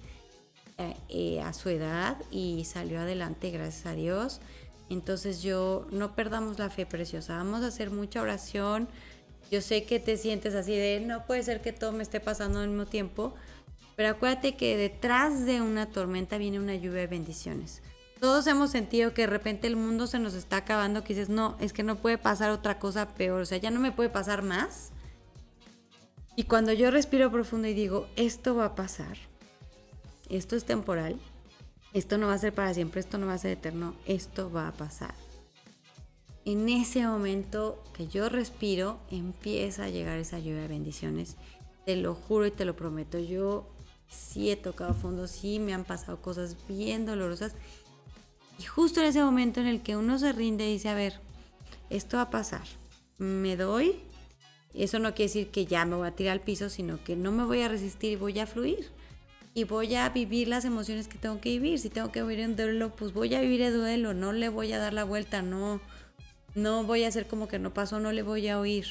eh, 0.78 0.96
eh, 1.08 1.42
a 1.42 1.54
su 1.54 1.70
edad 1.70 2.18
y 2.30 2.66
salió 2.66 3.00
adelante, 3.00 3.52
gracias 3.52 3.86
a 3.86 3.94
Dios. 3.94 4.42
Entonces 4.90 5.42
yo, 5.42 5.88
no 5.92 6.14
perdamos 6.14 6.60
la 6.60 6.70
fe 6.70 6.86
preciosa, 6.86 7.38
vamos 7.38 7.64
a 7.64 7.68
hacer 7.68 7.90
mucha 7.90 8.22
oración. 8.22 8.90
Yo 9.50 9.62
sé 9.62 9.86
que 9.86 9.98
te 10.02 10.18
sientes 10.18 10.56
así 10.56 10.76
de, 10.76 11.00
no 11.00 11.26
puede 11.26 11.42
ser 11.44 11.62
que 11.62 11.72
todo 11.72 11.94
me 11.94 12.04
esté 12.04 12.20
pasando 12.20 12.60
al 12.60 12.68
mismo 12.68 12.86
tiempo, 12.86 13.34
pero 13.96 14.10
acuérdate 14.10 14.58
que 14.58 14.76
detrás 14.76 15.46
de 15.46 15.62
una 15.62 15.86
tormenta 15.86 16.38
viene 16.38 16.60
una 16.60 16.76
lluvia 16.76 17.00
de 17.00 17.08
bendiciones. 17.08 17.82
Todos 18.20 18.48
hemos 18.48 18.72
sentido 18.72 19.14
que 19.14 19.24
de 19.24 19.28
repente 19.28 19.68
el 19.68 19.76
mundo 19.76 20.08
se 20.08 20.18
nos 20.18 20.34
está 20.34 20.58
acabando, 20.58 21.04
que 21.04 21.14
dices, 21.14 21.30
no, 21.30 21.56
es 21.60 21.72
que 21.72 21.84
no 21.84 21.98
puede 21.98 22.18
pasar 22.18 22.50
otra 22.50 22.80
cosa 22.80 23.10
peor, 23.10 23.42
o 23.42 23.46
sea, 23.46 23.60
ya 23.60 23.70
no 23.70 23.80
me 23.80 23.92
puede 23.92 24.10
pasar 24.10 24.42
más. 24.42 24.92
Y 26.36 26.44
cuando 26.44 26.74
yo 26.74 26.90
respiro 26.90 27.32
profundo 27.32 27.68
y 27.68 27.74
digo, 27.74 28.08
esto 28.16 28.56
va 28.56 28.66
a 28.66 28.76
pasar, 28.76 29.18
esto 30.30 30.56
es 30.56 30.66
temporal, 30.66 31.20
esto 31.94 32.18
no 32.18 32.28
va 32.28 32.34
a 32.34 32.40
ser 32.40 32.54
para 32.54 32.74
siempre, 32.74 33.02
esto 33.02 33.18
no 33.18 33.28
va 33.28 33.34
a 33.34 33.40
ser 33.40 33.52
eterno, 33.52 33.96
esto 34.06 34.52
va 34.52 34.68
a 34.68 34.74
pasar. 34.74 35.14
En 36.46 36.70
ese 36.70 37.06
momento 37.06 37.84
que 37.94 38.08
yo 38.08 38.30
respiro, 38.30 39.00
empieza 39.12 39.84
a 39.84 39.90
llegar 39.90 40.18
esa 40.18 40.40
lluvia 40.40 40.62
de 40.62 40.68
bendiciones. 40.70 41.36
Te 41.86 41.98
lo 41.98 42.16
juro 42.16 42.46
y 42.46 42.52
te 42.52 42.64
lo 42.64 42.74
prometo. 42.74 43.20
Yo 43.20 43.68
sí 44.08 44.50
he 44.50 44.56
tocado 44.56 44.94
fondo, 44.94 45.28
sí 45.28 45.60
me 45.60 45.74
han 45.74 45.84
pasado 45.84 46.22
cosas 46.22 46.56
bien 46.68 47.06
dolorosas 47.06 47.54
y 48.60 48.64
justo 48.64 49.02
en 49.02 49.08
ese 49.08 49.24
momento 49.24 49.60
en 49.60 49.68
el 49.68 49.82
que 49.82 49.96
uno 49.96 50.18
se 50.20 50.32
rinde 50.32 50.68
y 50.68 50.74
dice, 50.74 50.90
a 50.90 50.96
ver, 50.96 51.20
esto 51.90 52.18
va 52.18 52.24
a 52.24 52.30
pasar, 52.30 52.68
me 53.18 53.56
doy, 53.56 53.96
eso 54.78 55.00
no 55.00 55.14
quiere 55.14 55.30
decir 55.30 55.48
que 55.48 55.66
ya 55.66 55.86
me 55.86 55.96
voy 55.96 56.08
a 56.08 56.12
tirar 56.12 56.34
al 56.34 56.42
piso, 56.42 56.70
sino 56.70 57.04
que 57.04 57.16
no 57.16 57.32
me 57.32 57.44
voy 57.46 57.62
a 57.62 57.68
resistir 57.68 58.12
y 58.12 58.16
voy 58.16 58.38
a 58.40 58.46
fluir. 58.46 58.88
Y 59.56 59.64
voy 59.64 59.96
a 59.96 60.08
vivir 60.10 60.48
las 60.48 60.66
emociones 60.66 61.08
que 61.08 61.18
tengo 61.18 61.42
que 61.42 61.50
vivir. 61.50 61.80
Si 61.80 61.90
tengo 61.90 62.12
que 62.12 62.22
vivir 62.22 62.42
en 62.42 62.56
duelo, 62.56 62.96
pues 62.96 63.12
voy 63.12 63.34
a 63.34 63.42
vivir 63.42 63.62
el 63.62 63.74
duelo, 63.74 64.14
no 64.14 64.32
le 64.32 64.50
voy 64.50 64.72
a 64.72 64.78
dar 64.78 64.94
la 64.94 65.04
vuelta, 65.04 65.42
no, 65.42 65.82
no 66.54 66.84
voy 66.84 67.06
a 67.06 67.08
hacer 67.08 67.26
como 67.26 67.48
que 67.48 67.58
no 67.58 67.74
pasó, 67.74 68.00
no 68.00 68.12
le 68.12 68.22
voy 68.22 68.48
a 68.50 68.60
oír. 68.60 68.86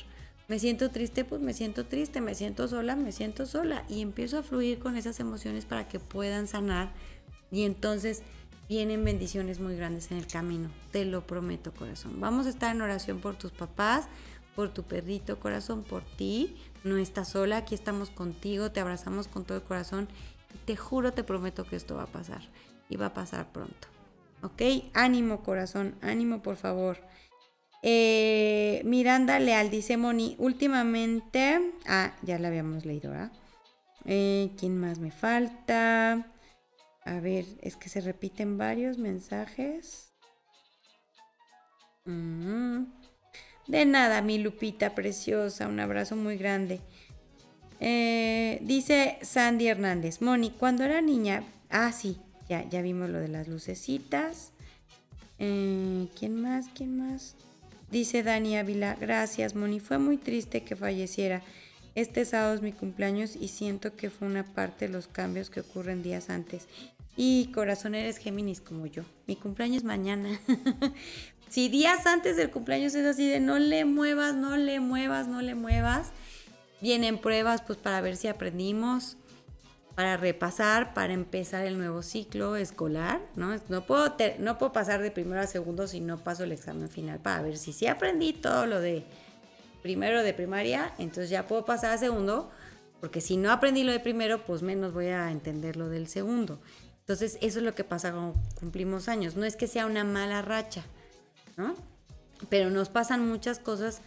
Me 0.49 0.59
siento 0.59 0.91
triste, 0.91 1.25
pues 1.25 1.41
me 1.41 1.55
siento 1.55 1.87
triste, 1.87 2.21
me 2.21 2.35
siento 2.35 2.67
sola, 2.67 2.97
me 2.97 3.12
siento 3.12 3.47
sola. 3.47 3.85
Y 3.89 4.01
empiezo 4.01 4.39
a 4.39 4.43
fluir 4.43 4.81
con 4.81 4.97
esas 4.97 5.21
emociones 5.21 5.67
para 5.67 5.87
que 5.87 6.01
puedan 6.01 6.49
sanar. 6.49 6.93
Y 7.53 7.62
entonces 7.62 8.25
vienen 8.69 9.05
bendiciones 9.05 9.61
muy 9.61 9.77
grandes 9.77 10.11
en 10.11 10.19
el 10.19 10.27
camino, 10.27 10.71
te 10.93 11.05
lo 11.05 11.27
prometo 11.27 11.73
corazón. 11.73 12.21
Vamos 12.21 12.47
a 12.47 12.51
estar 12.51 12.75
en 12.75 12.83
oración 12.83 13.21
por 13.21 13.37
tus 13.37 13.53
papás, 13.53 14.07
por 14.55 14.73
tu 14.73 14.83
perrito 14.83 15.39
corazón, 15.39 15.83
por 15.83 16.03
ti. 16.03 16.57
No 16.85 16.97
estás 16.97 17.31
sola, 17.31 17.59
aquí 17.59 17.75
estamos 17.75 18.11
contigo, 18.11 18.71
te 18.71 18.81
abrazamos 18.81 19.29
con 19.29 19.45
todo 19.45 19.59
el 19.59 19.64
corazón 19.64 20.09
te 20.64 20.77
juro, 20.77 21.12
te 21.12 21.25
prometo 21.25 21.64
que 21.64 21.77
esto 21.77 21.97
va 21.97 22.05
a 22.05 22.12
pasar 22.12 22.43
y 22.89 22.97
va 22.97 23.07
a 23.07 23.14
pasar 23.14 23.53
pronto. 23.53 23.89
¿Ok? 24.43 24.62
Ánimo 24.95 25.43
corazón, 25.43 25.97
ánimo 26.03 26.43
por 26.43 26.57
favor. 26.57 26.99
Eh, 27.83 28.83
Miranda 28.85 29.39
Leal 29.39 29.71
dice 29.71 29.97
Moni, 29.97 30.35
últimamente, 30.39 31.73
ah, 31.87 32.14
ya 32.23 32.39
la 32.39 32.49
habíamos 32.49 32.85
leído, 32.85 33.11
¿verdad? 33.11 33.33
Eh, 34.05 34.51
¿Quién 34.59 34.79
más 34.79 34.99
me 34.99 35.11
falta? 35.11 36.27
A 37.07 37.21
ver, 37.21 37.47
es 37.63 37.77
que 37.77 37.89
se 37.89 38.01
repiten 38.01 38.59
varios 38.59 38.99
mensajes. 38.99 40.13
Mm. 42.05 42.85
De 43.69 43.85
nada, 43.87 44.23
mi 44.23 44.39
Lupita 44.39 44.95
preciosa, 44.95 45.69
un 45.69 45.79
abrazo 45.79 46.17
muy 46.17 46.37
grande. 46.37 46.81
Eh, 47.79 48.59
dice 48.63 49.19
Sandy 49.23 49.69
Hernández, 49.69 50.21
Moni, 50.21 50.51
cuando 50.51 50.83
era 50.83 51.01
niña, 51.01 51.45
ah, 51.71 51.93
sí, 51.93 52.19
ya, 52.49 52.69
ya 52.69 52.83
vimos 52.83 53.09
lo 53.09 53.21
de 53.21 53.29
las 53.29 53.47
lucecitas. 53.47 54.53
Eh, 55.39 56.09
¿Quién 56.19 56.41
más? 56.41 56.67
¿Quién 56.75 56.99
más? 56.99 57.37
Dice 57.91 58.25
Dani 58.25 58.57
Ávila, 58.57 58.97
gracias 58.99 59.55
Moni, 59.55 59.79
fue 59.79 59.99
muy 59.99 60.17
triste 60.17 60.65
que 60.65 60.75
falleciera. 60.75 61.43
Este 61.95 62.25
sábado 62.25 62.55
es 62.55 62.63
mi 62.63 62.73
cumpleaños 62.73 63.37
y 63.37 63.49
siento 63.49 63.97
que 63.97 64.11
fue 64.11 64.27
una 64.27 64.45
parte 64.45 64.87
de 64.87 64.93
los 64.93 65.07
cambios 65.07 65.51
que 65.51 65.61
ocurren 65.61 66.03
días 66.03 66.31
antes. 66.31 66.69
Y 67.17 67.47
corazón 67.47 67.95
eres 67.95 68.19
Géminis 68.19 68.61
como 68.61 68.87
yo. 68.87 69.03
Mi 69.27 69.37
cumpleaños 69.37 69.85
mañana. 69.85 70.39
si 71.49 71.69
días 71.69 72.07
antes 72.07 72.37
del 72.37 72.51
cumpleaños 72.51 72.95
es 72.95 73.07
así 73.07 73.29
de 73.29 73.41
no 73.41 73.59
le 73.59 73.85
muevas, 73.85 74.35
no 74.35 74.57
le 74.57 74.81
muevas, 74.81 75.27
no 75.27 75.41
le 75.41 75.55
muevas, 75.55 76.12
vienen 76.81 77.19
pruebas 77.19 77.62
pues 77.62 77.79
para 77.79 78.01
ver 78.03 78.17
si 78.17 78.29
aprendimos, 78.29 79.17
para 79.95 80.19
repasar, 80.19 80.93
para 80.93 81.14
empezar 81.14 81.64
el 81.64 81.79
nuevo 81.79 82.03
ciclo 82.03 82.57
escolar, 82.57 83.23
¿no? 83.35 83.57
No 83.71 83.87
puedo, 83.87 84.14
no 84.39 84.59
puedo 84.59 84.73
pasar 84.73 85.01
de 85.01 85.11
primero 85.11 85.41
a 85.41 85.47
segundo 85.47 85.87
si 85.87 86.01
no 86.01 86.19
paso 86.19 86.45
el 86.45 86.53
examen 86.53 86.91
final 86.91 87.19
para 87.19 87.41
ver 87.41 87.57
si 87.57 87.73
sí 87.73 87.87
aprendí 87.87 88.35
todo 88.35 88.67
lo 88.67 88.81
de 88.81 89.05
primero 89.81 90.23
de 90.23 90.35
primaria, 90.35 90.93
entonces 90.99 91.31
ya 91.31 91.47
puedo 91.47 91.64
pasar 91.64 91.93
a 91.93 91.99
segundo, 91.99 92.51
porque 93.01 93.21
si 93.21 93.37
no 93.37 93.53
aprendí 93.53 93.85
lo 93.85 93.93
de 93.93 94.01
primero, 94.01 94.45
pues 94.45 94.61
menos 94.61 94.93
voy 94.93 95.07
a 95.07 95.31
entender 95.31 95.77
lo 95.77 95.89
del 95.89 96.09
segundo. 96.09 96.59
Entonces, 97.07 97.39
eso 97.41 97.61
es 97.61 97.65
lo 97.65 97.77
que 97.77 97.85
pasa 97.85 98.11
cuando 98.11 98.35
cumplimos 98.59 99.09
años. 99.09 99.37
No 99.37 99.45
es 99.45 99.55
que 99.55 99.69
sea 99.69 99.87
una 99.87 100.03
mala 100.03 100.43
racha, 100.43 100.83
¿no? 101.57 101.77
Pero 102.49 102.69
nos 102.69 102.89
pasan 102.89 103.25
muchas 103.29 103.61
cosas 103.61 104.01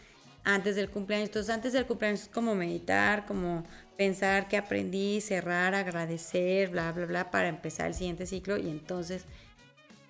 antes 0.43 0.76
del 0.76 0.89
cumpleaños. 0.89 1.30
Entonces, 1.30 1.56
antes 1.56 1.72
del 1.72 1.86
cumpleaños 1.86 2.24
es 2.24 2.28
como 2.28 2.56
meditar, 2.56 3.26
como 3.26 3.64
pensar 3.95 4.50
que 4.50 4.58
aprendí, 4.58 5.22
cerrar, 5.22 5.76
agradecer, 5.76 6.72
bla, 6.72 6.91
bla, 6.91 7.06
bla, 7.06 7.32
para 7.32 7.47
empezar 7.47 7.88
el 7.88 7.93
siguiente 7.93 8.26
ciclo 8.26 8.58
y 8.58 8.70
entonces 8.70 9.24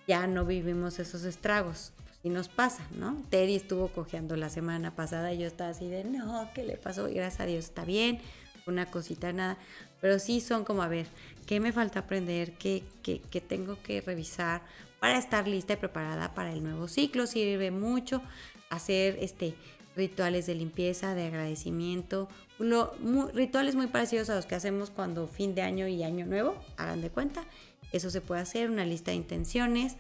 ya 0.08 0.26
no 0.26 0.46
vivimos 0.46 0.98
esos 0.98 1.26
estragos. 1.26 1.94
y 2.22 2.30
nos 2.30 2.50
pasa, 2.50 2.86
¿no? 2.92 3.24
Teddy 3.30 3.56
estuvo 3.56 3.88
cojeando 3.90 4.36
la 4.36 4.50
semana 4.50 4.94
pasada 4.94 5.32
y 5.32 5.38
yo 5.38 5.48
estaba 5.48 5.70
así 5.70 5.88
de, 5.88 6.04
no, 6.04 6.50
¿qué 6.54 6.64
le 6.64 6.76
pasó? 6.76 7.08
Y 7.08 7.14
gracias 7.14 7.40
a 7.42 7.46
Dios 7.46 7.66
está 7.66 7.86
bien, 7.86 8.20
una 8.68 8.92
cosita, 8.92 9.32
nada. 9.32 9.58
Pero 10.02 10.20
sí 10.20 10.42
son 10.42 10.64
como, 10.64 10.82
a 10.82 10.88
ver, 10.88 11.08
¿qué 11.46 11.60
me 11.60 11.72
falta 11.72 12.00
aprender? 12.00 12.54
¿Qué, 12.54 12.84
qué, 13.04 13.42
tengo 13.42 13.82
que 13.82 14.02
revisar 14.02 14.62
para 15.00 15.18
estar 15.18 15.48
lista 15.48 15.74
y 15.74 15.78
preparada 15.78 16.34
para 16.34 16.54
el 16.54 16.64
nuevo 16.64 16.88
ciclo? 16.88 17.28
Sirve 17.28 17.72
mucho 17.72 18.22
hacer 18.70 19.18
este 19.22 19.56
rituales 19.96 20.46
de 20.46 20.56
limpieza, 20.56 21.14
de 21.14 21.26
agradecimiento, 21.26 22.30
lo, 22.58 22.94
rituales 23.34 23.76
muy 23.76 23.88
parecidos 23.88 24.30
a 24.30 24.36
los 24.36 24.46
que 24.46 24.56
hacemos 24.56 24.92
cuando 24.92 25.28
fin 25.28 25.56
de 25.56 25.62
año 25.62 25.88
y 25.88 26.04
año 26.04 26.26
nuevo, 26.26 26.56
hagan 26.78 27.02
de 27.02 27.10
cuenta. 27.10 27.44
Eso 27.92 28.10
se 28.10 28.22
puede 28.22 28.42
hacer, 28.42 28.70
una 28.70 28.86
lista 28.86 29.12
de 29.12 29.18
intenciones, 29.18 29.98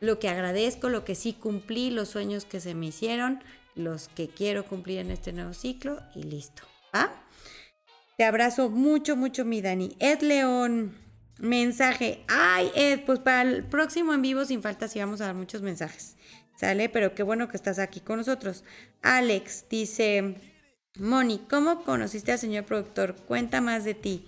lo 0.00 0.18
que 0.18 0.28
agradezco, 0.28 0.88
lo 0.88 1.04
que 1.04 1.14
sí 1.14 1.32
cumplí, 1.34 1.90
los 1.90 2.08
sueños 2.08 2.44
que 2.44 2.60
se 2.60 2.74
me 2.74 2.86
hicieron, 2.86 3.42
los 3.74 4.08
que 4.08 4.28
quiero 4.28 4.64
cumplir 4.64 4.98
en 4.98 5.10
este 5.10 5.32
nuevo 5.32 5.52
ciclo 5.52 6.00
y 6.14 6.22
listo. 6.22 6.62
¿Ah? 6.92 7.10
Te 8.20 8.26
abrazo 8.26 8.68
mucho, 8.68 9.16
mucho, 9.16 9.46
mi 9.46 9.62
Dani. 9.62 9.96
Ed 9.98 10.20
León, 10.20 10.94
mensaje. 11.38 12.22
Ay, 12.28 12.70
Ed, 12.74 13.00
pues 13.06 13.18
para 13.18 13.40
el 13.40 13.64
próximo 13.64 14.12
en 14.12 14.20
vivo, 14.20 14.44
sin 14.44 14.60
falta, 14.60 14.88
sí 14.88 14.98
vamos 14.98 15.22
a 15.22 15.24
dar 15.24 15.34
muchos 15.34 15.62
mensajes. 15.62 16.18
¿Sale? 16.54 16.90
Pero 16.90 17.14
qué 17.14 17.22
bueno 17.22 17.48
que 17.48 17.56
estás 17.56 17.78
aquí 17.78 18.00
con 18.00 18.18
nosotros. 18.18 18.62
Alex 19.00 19.64
dice, 19.70 20.34
Moni, 20.98 21.46
¿cómo 21.48 21.82
conociste 21.82 22.30
al 22.32 22.38
señor 22.38 22.66
productor? 22.66 23.16
Cuenta 23.16 23.62
más 23.62 23.84
de 23.84 23.94
ti. 23.94 24.26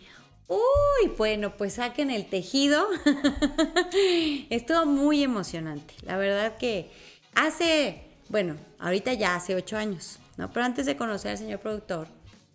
Uy, 0.49 1.13
bueno, 1.19 1.59
pues 1.59 1.75
saquen 1.75 2.11
el 2.11 2.31
tejido. 2.31 2.87
Estuvo 4.49 4.87
muy 4.87 5.23
emocionante. 5.23 5.93
La 6.01 6.17
verdad 6.17 6.57
que 6.57 6.91
hace, 7.35 8.05
bueno, 8.31 8.57
ahorita 8.79 9.13
ya 9.13 9.35
hace 9.35 9.55
ocho 9.55 9.77
años, 9.77 10.19
¿no? 10.39 10.51
Pero 10.51 10.65
antes 10.65 10.87
de 10.87 10.97
conocer 10.97 11.33
al 11.33 11.37
señor 11.37 11.61
productor, 11.61 12.09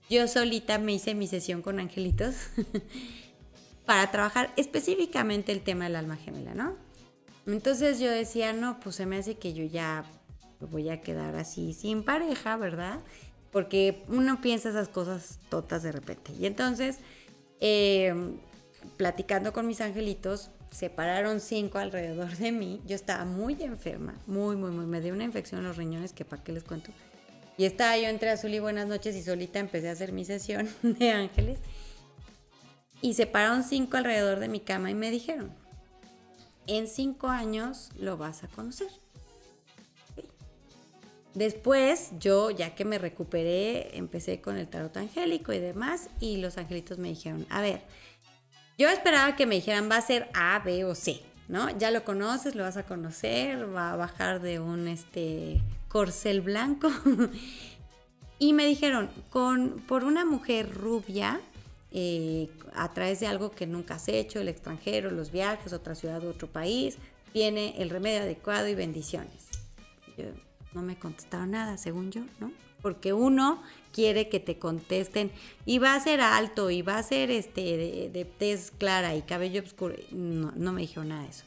yo 0.10 0.28
solita 0.28 0.78
me 0.80 0.93
hice 0.93 1.16
mi 1.16 1.28
sesión 1.28 1.62
con 1.62 1.80
angelitos 1.80 2.36
para 3.86 4.10
trabajar 4.12 4.51
específicamente 4.58 5.51
el 5.51 5.62
tema 5.62 5.86
del 5.86 5.95
alma 5.95 6.18
gemela, 6.18 6.53
¿no? 6.53 6.76
Entonces 7.45 7.99
yo 7.99 8.12
decía, 8.12 8.51
no, 8.51 8.80
pues 8.80 8.97
se 8.97 9.05
me 9.05 9.18
hace 9.18 9.36
que 9.36 9.53
yo 9.53 9.64
ya 9.64 10.03
voy 10.60 10.89
a 10.89 11.01
quedar 11.01 11.36
así 11.36 11.74
sin 11.74 12.03
pareja, 12.03 12.58
¿verdad? 12.58 12.99
Porque 13.51 14.03
uno 14.10 14.41
piensa 14.41 14.70
esas 14.70 14.89
cosas 14.89 15.39
totas 15.49 15.84
de 15.84 15.93
repente. 15.93 16.34
Y 16.38 16.45
entonces, 16.45 16.97
eh, 17.62 18.14
platicando 18.97 19.53
con 19.53 19.66
mis 19.66 19.80
angelitos, 19.80 20.51
se 20.72 20.89
pararon 20.89 21.39
cinco 21.39 21.78
alrededor 21.78 22.36
de 22.36 22.51
mí. 22.51 22.82
Yo 22.86 22.95
estaba 22.95 23.24
muy 23.24 23.62
enferma, 23.64 24.16
muy, 24.28 24.55
muy, 24.58 24.72
muy. 24.72 24.86
Me 24.86 24.99
dio 24.99 25.14
una 25.14 25.24
infección 25.24 25.62
en 25.62 25.68
los 25.68 25.78
riñones 25.78 26.12
que 26.12 26.26
para 26.26 26.43
qué 26.43 26.51
les 26.51 26.64
cuento. 26.64 26.91
Y 27.58 27.66
estaba 27.66 27.97
yo 27.97 28.08
entre 28.08 28.30
azul 28.30 28.53
y 28.53 28.60
buenas 28.60 28.88
noches 28.88 29.16
y 29.16 29.24
solita 29.24 29.60
empecé 29.60 29.89
a 29.89 29.93
hacer 29.93 30.12
mi 30.12 30.26
sesión 30.26 30.70
de 30.84 31.12
ángeles. 31.12 31.60
Y 33.01 33.16
se 33.16 33.26
pararon 33.26 33.64
cinco 33.64 33.97
alrededor 33.97 34.39
de 34.39 34.47
mi 34.47 34.60
cama 34.60 34.91
y 34.91 34.95
me 34.95 35.12
dijeron, 35.12 35.51
en 36.68 36.88
cinco 36.88 37.28
años 37.28 37.89
lo 37.97 38.18
vas 38.18 38.43
a 38.43 38.47
conocer. 38.47 38.89
Después, 41.34 42.10
yo, 42.20 42.49
ya 42.49 42.74
que 42.74 42.84
me 42.84 42.97
recuperé, 42.97 43.95
empecé 43.95 44.41
con 44.41 44.58
el 44.58 44.68
tarot 44.68 44.97
angélico 44.97 45.53
y 45.53 45.60
demás, 45.60 46.10
y 46.20 46.38
los 46.38 46.58
angelitos 46.58 46.97
me 46.97 47.10
dijeron, 47.10 47.45
a 47.51 47.62
ver, 47.62 47.82
yo 48.80 48.89
esperaba 48.89 49.36
que 49.36 49.45
me 49.45 49.55
dijeran, 49.55 49.89
va 49.89 49.97
a 49.97 50.01
ser 50.01 50.30
A, 50.34 50.60
B 50.66 50.84
o 50.84 50.95
C, 50.95 51.22
¿no? 51.47 51.70
Ya 51.78 51.91
lo 51.91 52.03
conoces, 52.03 52.55
lo 52.55 52.64
vas 52.64 52.78
a 52.78 52.88
conocer, 52.88 53.72
va 53.72 53.93
a 53.93 53.95
bajar 53.95 54.41
de 54.41 54.60
un, 54.60 54.88
este, 54.88 55.62
corcel 55.98 56.41
blanco. 56.41 56.91
y 58.39 58.54
me 58.54 58.68
dijeron, 58.68 59.10
con, 59.32 59.84
por 59.88 60.04
una 60.04 60.26
mujer 60.26 60.72
rubia, 60.72 61.41
eh, 61.91 62.52
a 62.76 62.93
través 62.93 63.20
de 63.20 63.26
algo 63.26 63.50
que 63.50 63.66
nunca 63.66 63.95
has 63.95 64.08
hecho, 64.08 64.39
el 64.39 64.48
extranjero, 64.48 65.10
los 65.10 65.32
viajes, 65.32 65.74
otra 65.74 65.95
ciudad, 65.95 66.24
otro 66.24 66.48
país, 66.48 67.00
viene 67.34 67.74
el 67.80 67.89
remedio 67.89 68.22
adecuado 68.22 68.68
y 68.68 68.76
bendiciones. 68.76 69.48
no 70.76 70.84
me 70.84 71.00
contestaron 71.00 71.50
nada, 71.50 71.78
según 71.78 72.12
yo, 72.12 72.22
¿no? 72.39 72.52
Porque 72.84 73.12
uno 73.12 73.64
quiere 73.91 74.30
que 74.30 74.39
te 74.39 74.60
contesten 74.60 75.32
y 75.66 75.80
va 75.80 75.95
a 75.95 76.00
ser 76.00 76.22
alto 76.22 76.70
y 76.70 76.84
va 76.84 77.00
a 77.00 77.04
ser 77.04 77.32
este 77.32 78.12
de, 78.14 78.26
tez 78.38 78.70
clara 78.70 79.16
y 79.16 79.24
cabello 79.24 79.64
oscuro. 79.64 79.95
No, 80.12 80.54
no 80.56 80.74
me 80.74 80.82
dijeron 80.82 81.08
nada 81.08 81.24
de 81.24 81.30
eso. 81.30 81.43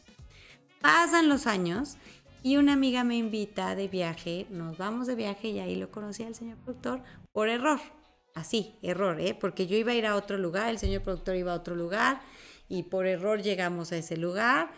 Pasan 0.81 1.29
los 1.29 1.47
años 1.47 1.99
y 2.43 2.57
una 2.57 2.73
amiga 2.73 3.05
me 3.05 3.17
invita 3.17 3.75
de 3.75 3.89
viaje, 3.89 4.47
nos 4.51 4.79
vamos 4.79 5.07
de 5.07 5.15
viaje 5.15 5.49
y 5.49 5.59
ahí 5.59 5.77
lo 5.77 5.91
conocí 5.91 6.23
al 6.23 6.35
señor 6.35 6.57
productor 6.59 7.03
por 7.33 7.49
error. 7.49 7.81
Así, 8.35 8.77
error, 8.83 9.21
¿eh? 9.21 9.35
Porque 9.35 9.67
yo 9.67 9.77
iba 9.77 9.93
a 9.93 9.95
ir 9.95 10.07
a 10.07 10.17
otro 10.17 10.39
lugar, 10.39 10.71
el 10.71 10.79
señor 10.79 11.03
productor 11.03 11.37
iba 11.37 11.53
a 11.53 11.57
otro 11.57 11.75
lugar 11.75 12.21
y 12.69 12.85
por 12.85 13.07
error 13.07 13.43
llegamos 13.43 13.93
a 13.93 13.97
ese 13.97 14.17
lugar 14.17 14.71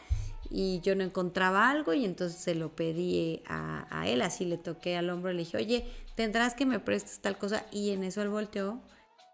y 0.50 0.80
yo 0.80 0.96
no 0.96 1.04
encontraba 1.04 1.70
algo 1.70 1.94
y 1.94 2.04
entonces 2.04 2.40
se 2.40 2.54
lo 2.54 2.74
pedí 2.74 3.42
a, 3.46 3.86
a 3.90 4.08
él, 4.08 4.22
así 4.22 4.44
le 4.44 4.58
toqué 4.58 4.96
al 4.96 5.10
hombro 5.10 5.30
y 5.30 5.34
le 5.34 5.40
dije, 5.40 5.56
oye, 5.56 5.86
tendrás 6.16 6.54
que 6.54 6.66
me 6.66 6.80
prestes 6.80 7.20
tal 7.20 7.38
cosa 7.38 7.64
y 7.70 7.90
en 7.90 8.02
eso 8.02 8.22
él 8.22 8.28
volteó 8.28 8.80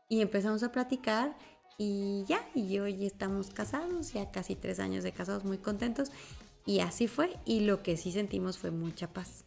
y 0.08 0.20
empezamos 0.20 0.62
a 0.62 0.72
platicar 0.72 1.36
y 1.78 2.24
ya, 2.26 2.46
y 2.54 2.78
hoy 2.80 3.06
estamos 3.06 3.50
casados, 3.50 4.12
ya 4.12 4.30
casi 4.30 4.56
tres 4.56 4.80
años 4.80 5.04
de 5.04 5.12
casados, 5.12 5.44
muy 5.44 5.58
contentos 5.58 6.10
y 6.68 6.80
así 6.80 7.08
fue. 7.08 7.34
Y 7.46 7.60
lo 7.60 7.82
que 7.82 7.96
sí 7.96 8.12
sentimos 8.12 8.58
fue 8.58 8.70
mucha 8.70 9.08
paz. 9.08 9.46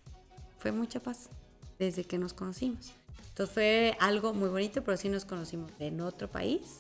Fue 0.57 0.72
mucha 0.72 0.99
paz 0.99 1.30
desde 1.78 2.03
que 2.03 2.17
nos 2.17 2.34
conocimos. 2.34 2.93
Entonces 3.30 3.53
fue 3.53 3.97
algo 3.99 4.34
muy 4.34 4.49
bonito, 4.49 4.84
pero 4.84 4.97
sí 4.97 5.07
nos 5.07 5.24
conocimos 5.24 5.72
en 5.78 6.01
otro 6.01 6.32
país, 6.32 6.80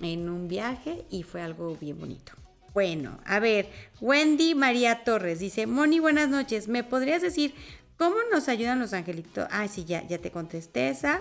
en 0.00 0.30
un 0.30 0.48
viaje 0.48 1.04
y 1.10 1.22
fue 1.22 1.42
algo 1.42 1.76
bien 1.78 2.00
bonito. 2.00 2.32
Bueno, 2.72 3.18
a 3.26 3.40
ver, 3.40 3.68
Wendy 4.00 4.54
María 4.54 5.04
Torres 5.04 5.38
dice, 5.38 5.66
Moni, 5.66 6.00
buenas 6.00 6.30
noches. 6.30 6.66
¿Me 6.66 6.82
podrías 6.82 7.20
decir 7.20 7.54
cómo 7.98 8.16
nos 8.32 8.48
ayudan 8.48 8.80
los 8.80 8.94
angelitos? 8.94 9.46
Ah, 9.50 9.68
sí, 9.68 9.84
ya, 9.84 10.02
ya 10.08 10.16
te 10.16 10.30
contesté 10.30 10.88
esa. 10.88 11.20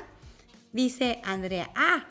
Dice 0.71 1.19
Andrea, 1.25 1.69
ah, 1.75 2.05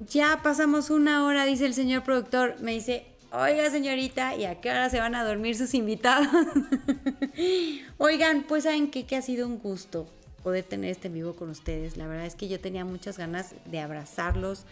ya 0.00 0.40
pasamos 0.42 0.90
una 0.90 1.24
hora, 1.24 1.44
dice 1.44 1.64
el 1.64 1.74
señor 1.74 2.02
productor. 2.02 2.56
Me 2.60 2.72
dice, 2.72 3.06
Oiga, 3.30 3.68
señorita, 3.68 4.36
¿y 4.36 4.46
a 4.46 4.58
qué 4.58 4.70
hora 4.70 4.88
se 4.88 5.00
van 5.00 5.14
a 5.14 5.22
dormir 5.22 5.54
sus 5.54 5.74
invitados? 5.74 6.28
Oigan, 7.98 8.44
pues 8.44 8.64
saben 8.64 8.90
qué? 8.90 9.04
que 9.04 9.16
ha 9.16 9.22
sido 9.22 9.46
un 9.46 9.58
gusto 9.58 10.08
poder 10.42 10.64
tener 10.64 10.90
este 10.90 11.10
vivo 11.10 11.36
con 11.36 11.50
ustedes. 11.50 11.98
La 11.98 12.06
verdad 12.06 12.24
es 12.24 12.34
que 12.34 12.48
yo 12.48 12.58
tenía 12.58 12.86
muchas 12.86 13.18
ganas 13.18 13.54
de 13.66 13.80
abrazarlos, 13.80 14.64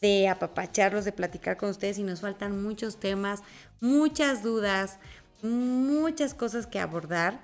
de 0.00 0.26
apapacharlos, 0.28 1.04
de 1.04 1.12
platicar 1.12 1.56
con 1.56 1.70
ustedes 1.70 1.98
y 1.98 2.02
nos 2.02 2.20
faltan 2.20 2.60
muchos 2.60 2.96
temas, 2.96 3.42
muchas 3.80 4.42
dudas, 4.42 4.98
muchas 5.42 6.34
cosas 6.34 6.66
que 6.66 6.80
abordar. 6.80 7.38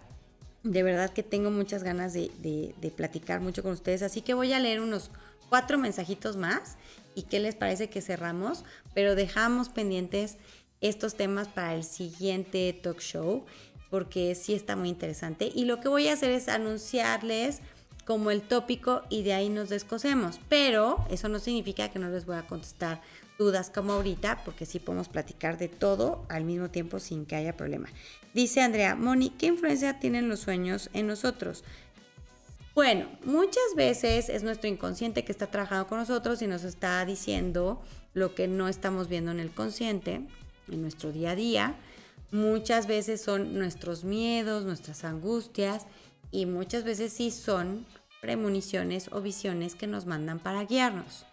De 0.65 0.83
verdad 0.83 1.11
que 1.11 1.23
tengo 1.23 1.53
muchas 1.53 1.85
ganas 1.85 2.13
de, 2.13 2.29
de 2.43 2.91
platicar 2.91 3.41
mucho 3.41 3.63
con 3.63 3.71
ustedes, 3.71 4.03
así 4.03 4.21
que 4.21 4.35
voy 4.35 4.53
a 4.53 4.59
leer 4.59 4.81
unos 4.81 5.13
cuatro 5.49 5.79
mensajitos 5.79 6.37
más 6.37 6.77
y 7.15 7.23
qué 7.23 7.41
les 7.41 7.55
parece 7.55 7.89
que 7.91 8.01
cerramos, 8.01 8.65
pero 8.95 9.15
dejamos 9.15 9.69
pendientes 9.69 10.37
estos 10.81 11.15
temas 11.15 11.49
para 11.49 11.75
el 11.75 11.85
siguiente 11.85 12.73
talk 12.83 13.01
show. 13.01 13.45
porque 13.91 14.37
sí 14.37 14.55
está 14.55 14.77
muy 14.77 14.89
interesante. 14.89 15.51
Y 15.53 15.65
lo 15.65 15.81
que 15.81 15.89
voy 15.89 16.07
a 16.07 16.13
hacer 16.13 16.31
es 16.31 16.49
anunciarles 16.49 17.61
como 18.05 18.31
el 18.31 18.41
tópico 18.41 19.03
y 19.09 19.25
de 19.25 19.35
ahí 19.35 19.49
nos 19.49 19.69
descosemos. 19.69 20.41
Pero 20.49 21.05
eso 21.11 21.29
no 21.29 21.41
significa 21.41 21.91
que 21.91 21.99
no 21.99 22.09
les 22.09 22.25
voy 22.25 22.37
a 22.37 22.47
contestar 22.47 23.03
dudas 23.37 23.71
como 23.71 23.95
ahorita, 23.95 24.43
porque 24.45 24.67
sí 24.67 24.79
podemos 24.79 25.09
platicar 25.09 25.59
de 25.59 25.69
todo 25.69 26.25
al 26.29 26.45
mismo 26.45 26.71
tiempo 26.71 26.99
sin 26.99 27.27
que 27.27 27.37
haya 27.37 27.57
problema. 27.57 27.89
Dice 28.35 28.61
Andrea, 28.61 28.95
Moni, 28.95 29.31
¿qué 29.31 29.47
influencia 29.47 29.99
tienen 29.99 30.29
los 30.29 30.41
sueños 30.41 30.91
en 30.93 31.07
nosotros? 31.07 31.65
Bueno, 32.75 33.09
muchas 33.25 33.75
veces 33.77 34.29
es 34.29 34.43
nuestro 34.43 34.69
inconsciente 34.69 35.25
que 35.25 35.33
está 35.33 35.49
trabajando 35.49 35.89
con 35.89 35.99
nosotros 35.99 36.41
y 36.41 36.47
nos 36.47 36.63
está 36.63 37.05
diciendo 37.05 37.83
lo 38.15 38.35
que 38.35 38.47
no 38.47 38.69
estamos 38.69 39.09
viendo 39.09 39.33
en 39.33 39.41
el 39.41 39.51
consciente, 39.51 40.23
en 40.71 40.83
nuestro 40.83 41.11
día 41.11 41.33
a 41.33 41.37
día. 41.37 41.75
Muchas 42.31 42.87
veces 42.87 43.21
son 43.21 43.59
nuestros 43.59 44.05
miedos, 44.05 44.65
nuestras 44.65 45.05
angustias 45.05 45.87
y 46.31 46.47
muchas 46.47 46.85
veces 46.85 47.13
sí 47.13 47.33
son 47.33 47.87
premoniciones 48.21 49.09
o 49.13 49.21
visiones 49.21 49.75
que 49.75 49.89
nos 49.89 50.07
mandan 50.07 50.39
para 50.39 50.65
guiarnos. 50.65 51.27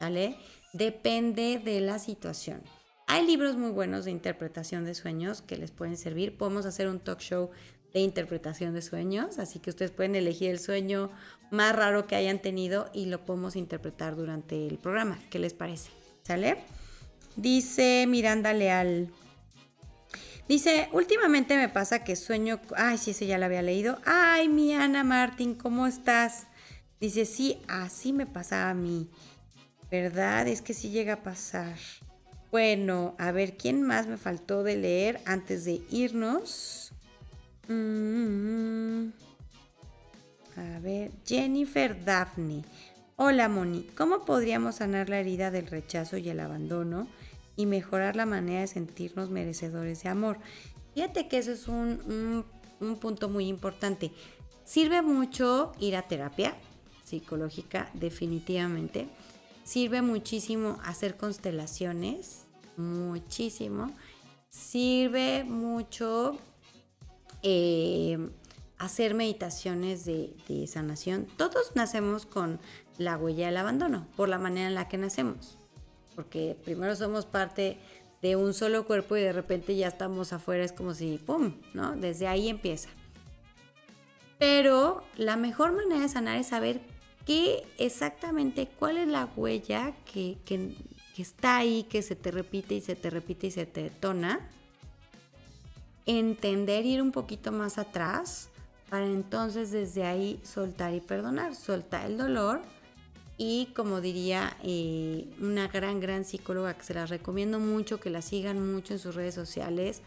¿Vale? 0.00 0.36
Depende 0.72 1.58
de 1.58 1.80
la 1.80 1.98
situación. 1.98 2.62
Hay 3.08 3.26
libros 3.26 3.56
muy 3.56 3.70
buenos 3.70 4.04
de 4.04 4.10
interpretación 4.10 4.84
de 4.84 4.94
sueños 4.94 5.40
que 5.40 5.56
les 5.56 5.70
pueden 5.70 5.96
servir. 5.96 6.36
Podemos 6.36 6.66
hacer 6.66 6.88
un 6.88 7.00
talk 7.00 7.20
show 7.20 7.50
de 7.92 8.00
interpretación 8.00 8.74
de 8.74 8.82
sueños, 8.82 9.38
así 9.38 9.58
que 9.58 9.70
ustedes 9.70 9.90
pueden 9.90 10.14
elegir 10.16 10.50
el 10.50 10.58
sueño 10.58 11.10
más 11.50 11.74
raro 11.74 12.06
que 12.06 12.16
hayan 12.16 12.40
tenido 12.40 12.90
y 12.92 13.06
lo 13.06 13.24
podemos 13.24 13.56
interpretar 13.56 14.16
durante 14.16 14.66
el 14.66 14.78
programa. 14.78 15.18
¿Qué 15.30 15.38
les 15.38 15.54
parece? 15.54 15.90
¿Sale? 16.22 16.58
Dice 17.36 18.06
Miranda 18.08 18.52
Leal. 18.52 19.10
Dice, 20.48 20.88
últimamente 20.92 21.56
me 21.56 21.68
pasa 21.68 22.04
que 22.04 22.14
sueño... 22.14 22.60
Ay, 22.76 22.98
sí, 22.98 23.10
ese 23.10 23.26
ya 23.26 23.36
lo 23.36 23.46
había 23.46 23.62
leído. 23.62 23.98
Ay, 24.04 24.48
mi 24.48 24.74
Ana 24.74 25.02
Martín, 25.02 25.54
¿cómo 25.54 25.86
estás? 25.86 26.46
Dice, 27.00 27.24
sí, 27.24 27.58
así 27.66 28.12
me 28.12 28.26
pasa 28.26 28.70
a 28.70 28.74
mí. 28.74 29.10
¿Verdad? 29.90 30.46
Es 30.46 30.62
que 30.62 30.72
sí 30.72 30.90
llega 30.90 31.14
a 31.14 31.22
pasar. 31.22 31.76
Bueno, 32.52 33.16
a 33.18 33.32
ver, 33.32 33.56
¿quién 33.56 33.82
más 33.82 34.06
me 34.06 34.16
faltó 34.16 34.62
de 34.62 34.76
leer 34.76 35.20
antes 35.26 35.64
de 35.64 35.82
irnos? 35.90 36.85
Mm, 37.68 39.08
a 40.56 40.78
ver, 40.80 41.10
Jennifer 41.24 42.04
Daphne. 42.04 42.62
Hola 43.16 43.48
Moni, 43.48 43.86
¿cómo 43.96 44.24
podríamos 44.24 44.76
sanar 44.76 45.08
la 45.08 45.20
herida 45.20 45.50
del 45.50 45.66
rechazo 45.66 46.16
y 46.16 46.28
el 46.28 46.40
abandono 46.40 47.08
y 47.56 47.66
mejorar 47.66 48.14
la 48.14 48.26
manera 48.26 48.60
de 48.60 48.66
sentirnos 48.66 49.30
merecedores 49.30 50.02
de 50.02 50.10
amor? 50.10 50.38
Fíjate 50.94 51.28
que 51.28 51.38
eso 51.38 51.52
es 51.52 51.68
un, 51.68 52.44
un 52.80 52.96
punto 52.96 53.28
muy 53.28 53.48
importante. 53.48 54.12
Sirve 54.64 55.02
mucho 55.02 55.72
ir 55.78 55.96
a 55.96 56.02
terapia 56.02 56.54
psicológica, 57.04 57.90
definitivamente 57.94 59.08
Sirve 59.66 60.00
muchísimo 60.00 60.78
hacer 60.84 61.16
constelaciones, 61.16 62.44
muchísimo. 62.76 63.90
Sirve 64.48 65.42
mucho 65.42 66.38
eh, 67.48 68.18
hacer 68.76 69.14
meditaciones 69.14 70.04
de, 70.04 70.66
sanación. 70.66 71.28
Todos 71.36 71.76
nacemos 71.76 72.26
con 72.26 72.58
la 72.98 73.16
huella 73.16 73.46
del 73.46 73.56
abandono, 73.56 74.08
por 74.16 74.28
la 74.28 74.40
manera 74.40 74.66
en 74.66 74.74
la 74.74 74.88
que 74.88 74.98
nacemos. 74.98 75.56
Porque 76.16 76.56
primero 76.64 76.96
somos 76.96 77.24
parte 77.24 77.78
de 78.20 78.34
un 78.34 78.52
solo 78.52 78.84
cuerpo 78.84 79.16
y 79.16 79.20
de 79.20 79.32
repente 79.32 79.76
ya 79.76 79.86
estamos 79.86 80.32
afuera, 80.32 80.64
es 80.64 80.72
como 80.72 80.92
si, 80.92 81.18
¡pum!, 81.18 81.54
¿no? 81.72 81.94
Desde 81.94 82.26
ahí 82.26 82.48
empieza. 82.48 82.88
Pero 84.38 85.04
la 85.16 85.36
mejor 85.36 85.70
manera 85.70 86.00
de 86.00 86.08
sanar 86.08 86.36
es 86.38 86.48
saber 86.48 86.80
qué 87.26 87.62
exactamente, 87.78 88.68
cuál 88.76 88.96
es 88.96 89.06
la 89.06 89.26
huella 89.36 89.94
que, 90.12 90.36
está 91.16 91.58
ahí, 91.58 91.84
que 91.84 92.02
se 92.02 92.16
te 92.16 92.32
repite 92.32 92.74
y 92.74 92.80
se 92.80 92.96
te 92.96 93.08
repite 93.08 93.46
y 93.46 93.50
se 93.52 93.66
te 93.66 93.84
detona. 93.84 94.50
Entender, 96.06 96.86
ir 96.86 97.02
un 97.02 97.12
poquito 97.12 97.52
más 97.52 97.78
atrás 97.78 98.48
para 98.88 99.06
entonces 99.06 99.72
desde 99.72 100.04
ahí 100.04 100.40
soltar 100.44 100.94
y 100.94 101.00
perdonar, 101.00 101.54
soltar 101.56 102.06
el 102.06 102.16
dolor 102.16 102.62
y 103.38 103.66
como 103.76 104.00
diría 104.00 104.56
eh, 104.62 105.28
una 105.40 105.68
gran, 105.68 106.00
gran 106.00 106.24
psicóloga 106.24 106.74
que 106.74 106.84
se 106.84 106.94
la 106.94 107.06
recomiendo 107.06 107.60
mucho, 107.60 108.00
que 108.00 108.08
la 108.08 108.22
sigan 108.22 108.72
mucho 108.72 108.94
en 108.94 108.98
sus 108.98 109.14
redes 109.14 109.34
sociales, 109.34 110.00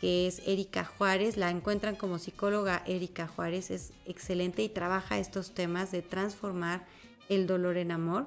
que 0.00 0.26
es 0.26 0.42
Erika 0.46 0.84
Juárez. 0.84 1.38
La 1.38 1.50
encuentran 1.50 1.96
como 1.96 2.18
psicóloga 2.18 2.82
Erika 2.86 3.28
Juárez. 3.28 3.70
Es 3.70 3.92
excelente 4.04 4.62
y 4.62 4.68
trabaja 4.68 5.18
estos 5.18 5.54
temas 5.54 5.90
de 5.90 6.02
transformar 6.02 6.84
el 7.30 7.46
dolor 7.46 7.78
en 7.78 7.92
amor. 7.92 8.26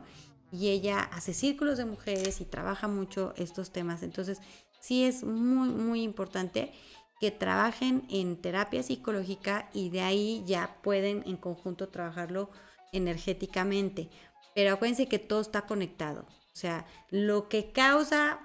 Y 0.51 0.69
ella 0.69 1.01
hace 1.01 1.35
círculos 1.35 1.77
de 1.77 1.85
mujeres 1.85 2.41
y 2.41 2.45
trabaja 2.45 2.87
mucho 2.87 3.33
estos 3.37 3.69
temas. 3.69 4.01
Entonces, 4.01 4.39
sí 4.79 5.03
es 5.03 5.23
muy, 5.23 5.69
muy 5.69 6.01
importante 6.01 6.73
que 7.19 7.31
trabajen 7.31 8.05
en 8.09 8.37
terapia 8.37 8.81
psicológica 8.81 9.69
y 9.73 9.89
de 9.89 10.01
ahí 10.01 10.43
ya 10.45 10.77
pueden 10.81 11.23
en 11.25 11.37
conjunto 11.37 11.89
trabajarlo 11.89 12.49
energéticamente. 12.93 14.09
Pero 14.55 14.73
acuérdense 14.73 15.07
que 15.07 15.19
todo 15.19 15.41
está 15.41 15.65
conectado. 15.65 16.21
O 16.21 16.55
sea, 16.55 16.85
lo 17.09 17.49
que 17.49 17.71
causa 17.71 18.39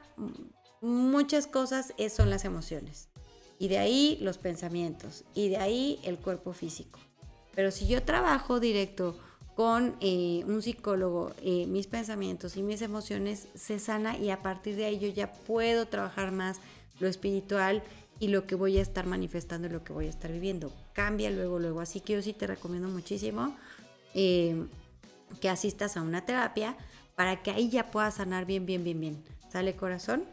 muchas 0.80 1.46
cosas 1.46 1.94
son 2.10 2.30
las 2.30 2.44
emociones. 2.44 3.08
Y 3.58 3.68
de 3.68 3.78
ahí 3.78 4.18
los 4.20 4.38
pensamientos. 4.38 5.24
Y 5.34 5.48
de 5.48 5.56
ahí 5.56 6.00
el 6.02 6.18
cuerpo 6.18 6.52
físico. 6.52 6.98
Pero 7.54 7.70
si 7.70 7.86
yo 7.86 8.02
trabajo 8.02 8.60
directo 8.60 9.16
con 9.54 9.96
eh, 10.00 10.42
un 10.46 10.62
psicólogo, 10.62 11.32
eh, 11.40 11.66
mis 11.66 11.86
pensamientos 11.86 12.56
y 12.56 12.62
mis 12.62 12.82
emociones 12.82 13.46
se 13.54 13.78
sana 13.78 14.18
y 14.18 14.30
a 14.30 14.42
partir 14.42 14.74
de 14.74 14.86
ahí 14.86 14.98
yo 14.98 15.08
ya 15.08 15.32
puedo 15.32 15.86
trabajar 15.86 16.32
más 16.32 16.58
lo 16.98 17.08
espiritual 17.08 17.82
y 18.20 18.28
lo 18.28 18.46
que 18.46 18.54
voy 18.54 18.78
a 18.78 18.82
estar 18.82 19.06
manifestando 19.06 19.68
y 19.68 19.70
lo 19.70 19.84
que 19.84 19.92
voy 19.92 20.06
a 20.06 20.10
estar 20.10 20.30
viviendo. 20.30 20.72
Cambia 20.92 21.30
luego, 21.30 21.58
luego. 21.58 21.80
Así 21.80 22.00
que 22.00 22.14
yo 22.14 22.22
sí 22.22 22.32
te 22.32 22.46
recomiendo 22.46 22.88
muchísimo 22.88 23.56
eh, 24.14 24.66
que 25.40 25.48
asistas 25.48 25.96
a 25.96 26.02
una 26.02 26.24
terapia 26.24 26.76
para 27.16 27.42
que 27.42 27.50
ahí 27.50 27.68
ya 27.68 27.90
puedas 27.90 28.14
sanar 28.14 28.46
bien, 28.46 28.66
bien, 28.66 28.84
bien, 28.84 29.00
bien. 29.00 29.24
¿Sale 29.50 29.76
corazón? 29.76 30.24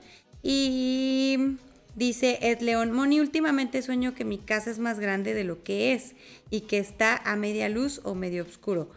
Y 0.41 1.57
Dice 1.95 2.39
Ed 2.41 2.61
León, 2.61 2.93
Moni, 2.93 3.19
últimamente 3.19 3.81
sueño 3.81 4.13
que 4.13 4.23
mi 4.23 4.37
casa 4.37 4.71
es 4.71 4.79
más 4.79 4.99
grande 4.99 5.33
de 5.33 5.43
lo 5.43 5.61
que 5.61 5.93
es 5.93 6.15
y 6.49 6.61
que 6.61 6.77
está 6.77 7.17
a 7.17 7.35
media 7.35 7.67
luz 7.67 7.99
o 8.03 8.15
medio 8.15 8.43
oscuro. 8.43 8.89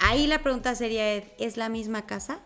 Ahí 0.00 0.26
la 0.26 0.42
pregunta 0.42 0.74
sería, 0.74 1.16
¿es 1.16 1.56
la 1.56 1.68
misma 1.68 2.06
casa 2.06 2.40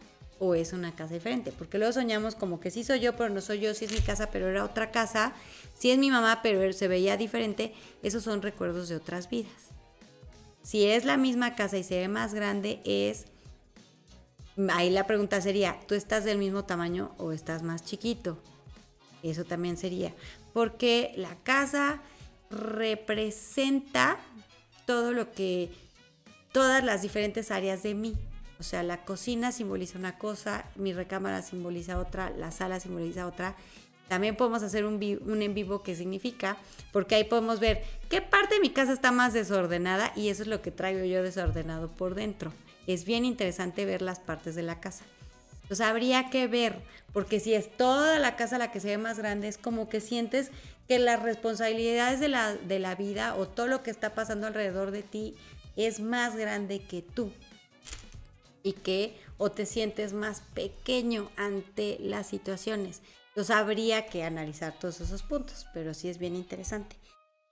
o 0.45 0.57
es 0.57 0.73
una 0.73 0.93
casa 0.93 1.15
diferente? 1.15 1.53
Porque 1.57 1.79
luego 1.79 1.93
soñamos 1.93 2.35
como 2.35 2.59
que 2.59 2.73
sí 2.73 2.83
soy 2.83 2.99
yo, 2.99 3.15
pero 3.17 3.31
no 3.31 3.41
soy 3.41 3.61
yo, 3.61 3.73
sí 3.75 3.85
es 3.85 3.93
mi 3.93 4.01
casa, 4.01 4.29
pero 4.33 4.49
era 4.49 4.65
otra 4.65 4.91
casa, 4.91 5.35
sí 5.79 5.93
es 5.93 5.99
mi 5.99 6.11
mamá, 6.11 6.41
pero 6.43 6.73
se 6.73 6.89
veía 6.89 7.17
diferente. 7.17 7.73
Esos 8.03 8.25
son 8.25 8.43
recuerdos 8.43 8.89
de 8.89 8.97
otras 8.97 9.31
vidas. 9.31 9.53
Si 10.65 10.85
es 10.85 11.05
la 11.05 11.17
misma 11.17 11.55
casa 11.55 11.79
y 11.79 11.85
se 11.85 12.01
ve 12.01 12.09
más 12.09 12.35
grande, 12.35 12.81
es... 12.85 13.27
Ahí 14.71 14.91
la 14.91 15.07
pregunta 15.07 15.41
sería, 15.41 15.79
¿tú 15.87 15.95
estás 15.95 16.25
del 16.25 16.39
mismo 16.39 16.65
tamaño 16.65 17.15
o 17.19 17.31
estás 17.31 17.63
más 17.63 17.85
chiquito? 17.85 18.37
Eso 19.23 19.45
también 19.45 19.77
sería. 19.77 20.13
Porque 20.53 21.15
la 21.17 21.37
casa 21.45 22.03
representa 22.51 24.19
todo 24.87 25.13
lo 25.13 25.31
que, 25.31 25.71
todas 26.51 26.83
las 26.83 27.01
diferentes 27.01 27.53
áreas 27.53 27.85
de 27.85 27.95
mí. 27.95 28.17
O 28.63 28.65
sea, 28.65 28.85
la 28.85 29.05
cocina 29.05 29.51
simboliza 29.51 29.99
una 29.99 30.19
cosa, 30.19 30.65
mi 30.77 30.93
recámara 30.93 31.43
simboliza 31.43 31.99
otra, 31.99 32.31
la 32.31 32.53
sala 32.53 32.79
simboliza 32.79 33.27
otra. 33.27 33.57
También 34.07 34.37
podemos 34.37 34.63
hacer 34.63 34.85
un, 34.85 35.03
en 35.03 35.53
vivo 35.53 35.83
que 35.83 35.97
significa, 35.97 36.57
porque 36.93 37.17
ahí 37.17 37.25
podemos 37.25 37.59
ver 37.59 37.83
qué 38.09 38.23
parte 38.23 38.55
de 38.55 38.61
mi 38.61 38.71
casa 38.71 38.93
está 38.93 39.11
más 39.11 39.33
desordenada 39.33 40.13
y 40.15 40.29
eso 40.29 40.43
es 40.43 40.49
lo 40.49 40.63
que 40.63 40.71
traigo 40.71 41.05
yo 41.05 41.25
desordenado 41.25 41.89
por 41.89 42.15
dentro. 42.15 42.53
Es 42.87 43.05
bien 43.05 43.25
interesante 43.25 43.85
ver 43.85 44.01
las 44.01 44.21
partes 44.21 44.55
de 44.55 44.63
la 44.63 44.79
casa. 44.79 45.05
Entonces 45.63 45.85
habría 45.85 46.31
que 46.31 46.47
ver, 46.47 46.77
porque 47.13 47.41
si 47.41 47.55
es 47.55 47.77
toda 47.77 48.21
la 48.21 48.37
casa 48.37 48.59
la 48.59 48.71
que 48.71 48.79
se 48.79 48.91
ve 48.91 48.99
más 48.99 49.19
grande, 49.19 49.49
es 49.49 49.59
como 49.59 49.89
que 49.89 50.01
sientes 50.01 50.53
que 50.87 51.01
las 51.01 51.21
responsabilidades 51.21 52.21
de 52.21 52.29
la, 52.29 52.55
de 52.55 52.79
la 52.79 52.95
vida 52.95 53.35
o 53.35 53.49
todo 53.49 53.67
lo 53.67 53.83
que 53.83 53.91
está 53.91 54.15
pasando 54.15 54.47
alrededor 54.47 54.93
de 54.93 55.03
ti 55.03 55.35
es 55.75 55.99
más 55.99 56.37
grande 56.37 56.79
que 56.79 57.03
tú. 57.03 57.33
Y 58.63 58.75
que 58.75 59.17
o 59.39 59.51
te 59.51 59.67
sientes 59.67 60.13
más 60.13 60.43
pequeño 60.55 61.31
ante 61.37 61.99
las 62.01 62.29
situaciones. 62.29 63.03
Entonces 63.29 63.57
habría 63.57 64.07
que 64.07 64.25
analizar 64.25 64.79
todos 64.79 65.01
esos 65.01 65.23
puntos, 65.23 65.67
pero 65.73 65.95
sí 65.95 66.09
es 66.09 66.19
bien 66.19 66.37
interesante. 66.37 66.97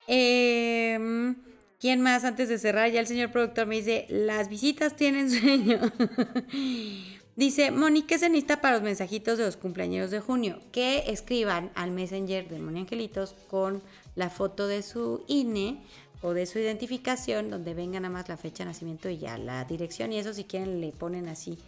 Em, 0.06 1.36
¿Quién 1.80 2.02
más 2.02 2.24
antes 2.24 2.48
de 2.50 2.58
cerrar? 2.58 2.90
Ya 2.90 3.00
el 3.00 3.06
señor 3.06 3.32
productor 3.32 3.66
me 3.66 3.76
dice, 3.76 4.06
las 4.10 4.50
visitas 4.50 4.96
tienen 4.96 5.30
sueño. 5.30 5.80
Dice, 7.36 7.70
Moni, 7.70 8.02
¿qué 8.02 8.18
se 8.18 8.28
necesita 8.28 8.60
para 8.60 8.74
los 8.74 8.82
mensajitos 8.82 9.38
de 9.38 9.46
los 9.46 9.56
cumpleaños 9.56 10.10
de 10.10 10.20
junio? 10.20 10.60
Que 10.72 11.04
escriban 11.06 11.70
al 11.74 11.90
Messenger 11.90 12.46
de 12.46 12.58
Moni 12.58 12.80
Angelitos 12.80 13.34
con 13.48 13.82
la 14.14 14.28
foto 14.28 14.66
de 14.66 14.82
su 14.82 15.24
INE 15.26 15.80
o 16.22 16.34
de 16.34 16.46
su 16.46 16.58
identificación, 16.58 17.50
donde 17.50 17.74
venga 17.74 18.00
nada 18.00 18.12
más 18.12 18.28
la 18.28 18.36
fecha 18.36 18.64
de 18.64 18.70
nacimiento 18.70 19.08
y 19.08 19.18
ya 19.18 19.38
la 19.38 19.64
dirección. 19.64 20.12
Y 20.12 20.18
eso 20.18 20.34
si 20.34 20.44
quieren 20.44 20.80
le 20.80 20.92
ponen 20.92 21.28
así, 21.28 21.58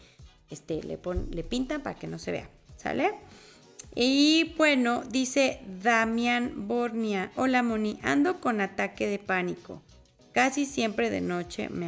este, 0.51 0.83
le, 0.83 0.99
le 1.31 1.45
pintan 1.45 1.83
para 1.83 1.99
que 1.99 2.07
no 2.07 2.19
se 2.19 2.33
vea. 2.33 2.49
¿Sale? 2.77 3.15
Y 3.95 4.55
bueno, 4.57 5.03
dice 5.09 5.61
Damián 5.83 6.67
Bornia. 6.67 7.31
Hola 7.37 7.63
Moni, 7.63 7.99
ando 8.03 8.41
con 8.41 8.61
ataque 8.61 9.07
de 9.07 9.19
pánico. 9.19 9.83
Casi 10.33 10.65
siempre 10.65 11.11
de 11.11 11.21
noche 11.21 11.69
me, 11.69 11.87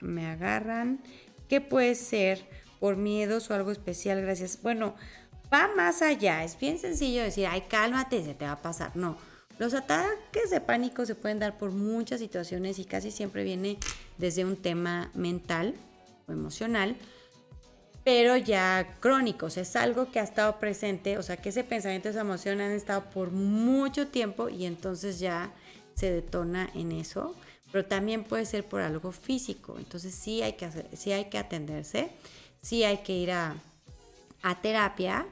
me 0.00 0.26
agarran. 0.26 1.00
¿Qué 1.48 1.60
puede 1.60 1.94
ser? 1.94 2.44
¿Por 2.80 2.96
miedos 2.96 3.50
o 3.50 3.54
algo 3.54 3.70
especial? 3.70 4.20
Gracias. 4.22 4.60
Bueno, 4.62 4.94
va 5.52 5.70
más 5.76 6.02
allá. 6.02 6.42
Es 6.42 6.58
bien 6.58 6.78
sencillo 6.78 7.22
decir, 7.22 7.46
ay, 7.46 7.64
cálmate, 7.68 8.24
se 8.24 8.34
te 8.34 8.44
va 8.46 8.52
a 8.52 8.62
pasar. 8.62 8.96
No. 8.96 9.16
Los 9.58 9.74
ataques 9.74 10.50
de 10.50 10.60
pánico 10.60 11.06
se 11.06 11.14
pueden 11.14 11.38
dar 11.38 11.56
por 11.56 11.70
muchas 11.70 12.20
situaciones 12.20 12.78
y 12.78 12.84
casi 12.84 13.10
siempre 13.10 13.44
viene 13.44 13.78
desde 14.18 14.44
un 14.44 14.56
tema 14.56 15.10
mental 15.14 15.74
o 16.28 16.32
emocional 16.32 16.96
pero 18.06 18.36
ya 18.36 18.94
crónicos, 19.00 19.56
es 19.56 19.74
algo 19.74 20.12
que 20.12 20.20
ha 20.20 20.22
estado 20.22 20.60
presente, 20.60 21.18
o 21.18 21.24
sea, 21.24 21.38
que 21.38 21.48
ese 21.48 21.64
pensamiento, 21.64 22.08
esa 22.08 22.20
emoción 22.20 22.60
han 22.60 22.70
estado 22.70 23.10
por 23.10 23.32
mucho 23.32 24.06
tiempo 24.06 24.48
y 24.48 24.64
entonces 24.64 25.18
ya 25.18 25.52
se 25.96 26.12
detona 26.12 26.70
en 26.76 26.92
eso, 26.92 27.34
pero 27.72 27.84
también 27.84 28.22
puede 28.22 28.46
ser 28.46 28.62
por 28.62 28.80
algo 28.80 29.10
físico, 29.10 29.74
entonces 29.76 30.14
sí 30.14 30.40
hay 30.40 30.52
que, 30.52 30.66
hacer, 30.66 30.86
sí 30.96 31.10
hay 31.10 31.24
que 31.24 31.36
atenderse, 31.36 32.10
sí 32.62 32.84
hay 32.84 32.98
que 32.98 33.12
ir 33.12 33.32
a, 33.32 33.56
a 34.40 34.62
terapia 34.62 35.26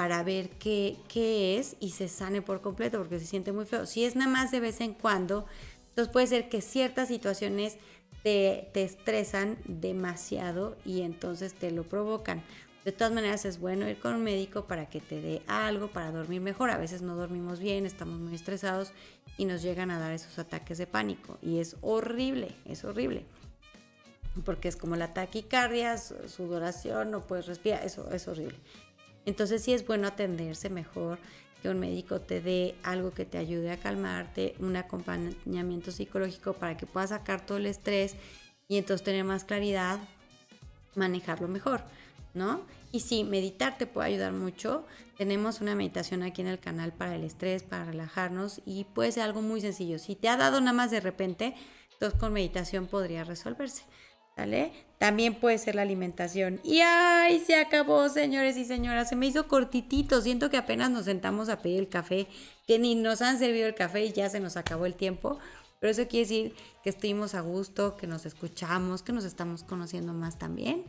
para 0.00 0.22
ver 0.22 0.48
qué, 0.48 0.96
qué 1.08 1.58
es 1.58 1.76
y 1.78 1.90
se 1.90 2.08
sane 2.08 2.40
por 2.40 2.62
completo 2.62 2.96
porque 2.96 3.18
se 3.18 3.26
siente 3.26 3.52
muy 3.52 3.66
feo. 3.66 3.84
Si 3.84 4.02
es 4.02 4.16
nada 4.16 4.30
más 4.30 4.50
de 4.50 4.58
vez 4.58 4.80
en 4.80 4.94
cuando, 4.94 5.44
entonces 5.90 6.10
puede 6.10 6.26
ser 6.26 6.48
que 6.48 6.62
ciertas 6.62 7.08
situaciones 7.08 7.76
te, 8.22 8.70
estresan 8.82 9.58
demasiado 9.66 10.78
y 10.86 11.02
entonces 11.02 11.52
te 11.52 11.70
lo 11.70 11.82
provocan. 11.82 12.42
De 12.86 12.92
todas 12.92 13.12
maneras 13.12 13.44
es 13.44 13.60
bueno 13.60 13.86
ir 13.90 13.98
con 13.98 14.14
un 14.14 14.22
médico 14.22 14.64
para 14.64 14.88
que 14.88 15.02
te 15.02 15.20
dé 15.20 15.42
algo 15.46 15.88
para 15.88 16.12
dormir 16.12 16.40
mejor. 16.40 16.70
A 16.70 16.78
veces 16.78 17.02
no 17.02 17.14
dormimos 17.14 17.60
bien, 17.60 17.84
estamos 17.84 18.18
muy 18.18 18.34
estresados 18.34 18.94
y 19.36 19.44
nos 19.44 19.60
llegan 19.60 19.90
a 19.90 19.98
dar 19.98 20.12
esos 20.12 20.38
ataques 20.38 20.78
de 20.78 20.86
pánico. 20.86 21.36
Y 21.42 21.58
es 21.58 21.76
horrible, 21.82 22.56
es 22.64 22.84
horrible. 22.84 23.26
Porque 24.46 24.68
es 24.68 24.76
como 24.76 24.96
la 24.96 25.12
taquicardia, 25.12 25.98
sudoración, 25.98 27.10
no 27.10 27.26
puedes 27.26 27.44
respirar, 27.44 27.84
eso 27.84 28.10
es 28.10 28.26
horrible. 28.28 28.56
Entonces 29.26 29.62
sí 29.62 29.72
es 29.72 29.86
bueno 29.86 30.08
atenderse 30.08 30.70
mejor, 30.70 31.18
que 31.62 31.68
un 31.68 31.78
médico 31.78 32.20
te 32.20 32.40
dé 32.40 32.74
algo 32.82 33.12
que 33.12 33.24
te 33.24 33.38
ayude 33.38 33.70
a 33.70 33.78
calmarte, 33.78 34.54
un 34.58 34.76
acompañamiento 34.76 35.90
psicológico 35.90 36.54
para 36.54 36.76
que 36.76 36.86
puedas 36.86 37.10
sacar 37.10 37.44
todo 37.44 37.58
el 37.58 37.66
estrés 37.66 38.16
y 38.68 38.78
entonces 38.78 39.04
tener 39.04 39.24
más 39.24 39.44
claridad, 39.44 39.98
manejarlo 40.94 41.48
mejor, 41.48 41.82
¿no? 42.34 42.62
Y 42.92 43.00
sí, 43.00 43.24
meditar 43.24 43.78
te 43.78 43.86
puede 43.86 44.08
ayudar 44.08 44.32
mucho. 44.32 44.84
Tenemos 45.16 45.60
una 45.60 45.74
meditación 45.74 46.22
aquí 46.22 46.40
en 46.40 46.48
el 46.48 46.58
canal 46.58 46.92
para 46.92 47.14
el 47.14 47.24
estrés, 47.24 47.62
para 47.62 47.84
relajarnos 47.84 48.62
y 48.64 48.84
puede 48.84 49.12
ser 49.12 49.24
algo 49.24 49.42
muy 49.42 49.60
sencillo. 49.60 49.98
Si 49.98 50.16
te 50.16 50.28
ha 50.28 50.36
dado 50.36 50.60
nada 50.60 50.72
más 50.72 50.90
de 50.90 51.00
repente, 51.00 51.54
entonces 51.92 52.18
con 52.18 52.32
meditación 52.32 52.86
podría 52.86 53.24
resolverse. 53.24 53.84
También 54.98 55.34
puede 55.34 55.56
ser 55.56 55.76
la 55.76 55.82
alimentación. 55.82 56.60
Y 56.62 56.80
ay, 56.80 57.40
se 57.40 57.56
acabó, 57.56 58.08
señores 58.10 58.56
y 58.56 58.64
señoras. 58.66 59.08
Se 59.08 59.16
me 59.16 59.26
hizo 59.26 59.48
cortitito. 59.48 60.20
Siento 60.20 60.50
que 60.50 60.58
apenas 60.58 60.90
nos 60.90 61.06
sentamos 61.06 61.48
a 61.48 61.62
pedir 61.62 61.80
el 61.80 61.88
café, 61.88 62.26
que 62.66 62.78
ni 62.78 62.94
nos 62.94 63.22
han 63.22 63.38
servido 63.38 63.66
el 63.66 63.74
café 63.74 64.04
y 64.04 64.12
ya 64.12 64.28
se 64.28 64.40
nos 64.40 64.56
acabó 64.58 64.84
el 64.84 64.94
tiempo. 64.94 65.38
Pero 65.78 65.90
eso 65.90 66.06
quiere 66.06 66.28
decir 66.28 66.54
que 66.84 66.90
estuvimos 66.90 67.34
a 67.34 67.40
gusto, 67.40 67.96
que 67.96 68.06
nos 68.06 68.26
escuchamos, 68.26 69.02
que 69.02 69.12
nos 69.12 69.24
estamos 69.24 69.62
conociendo 69.62 70.12
más 70.12 70.38
también. 70.38 70.84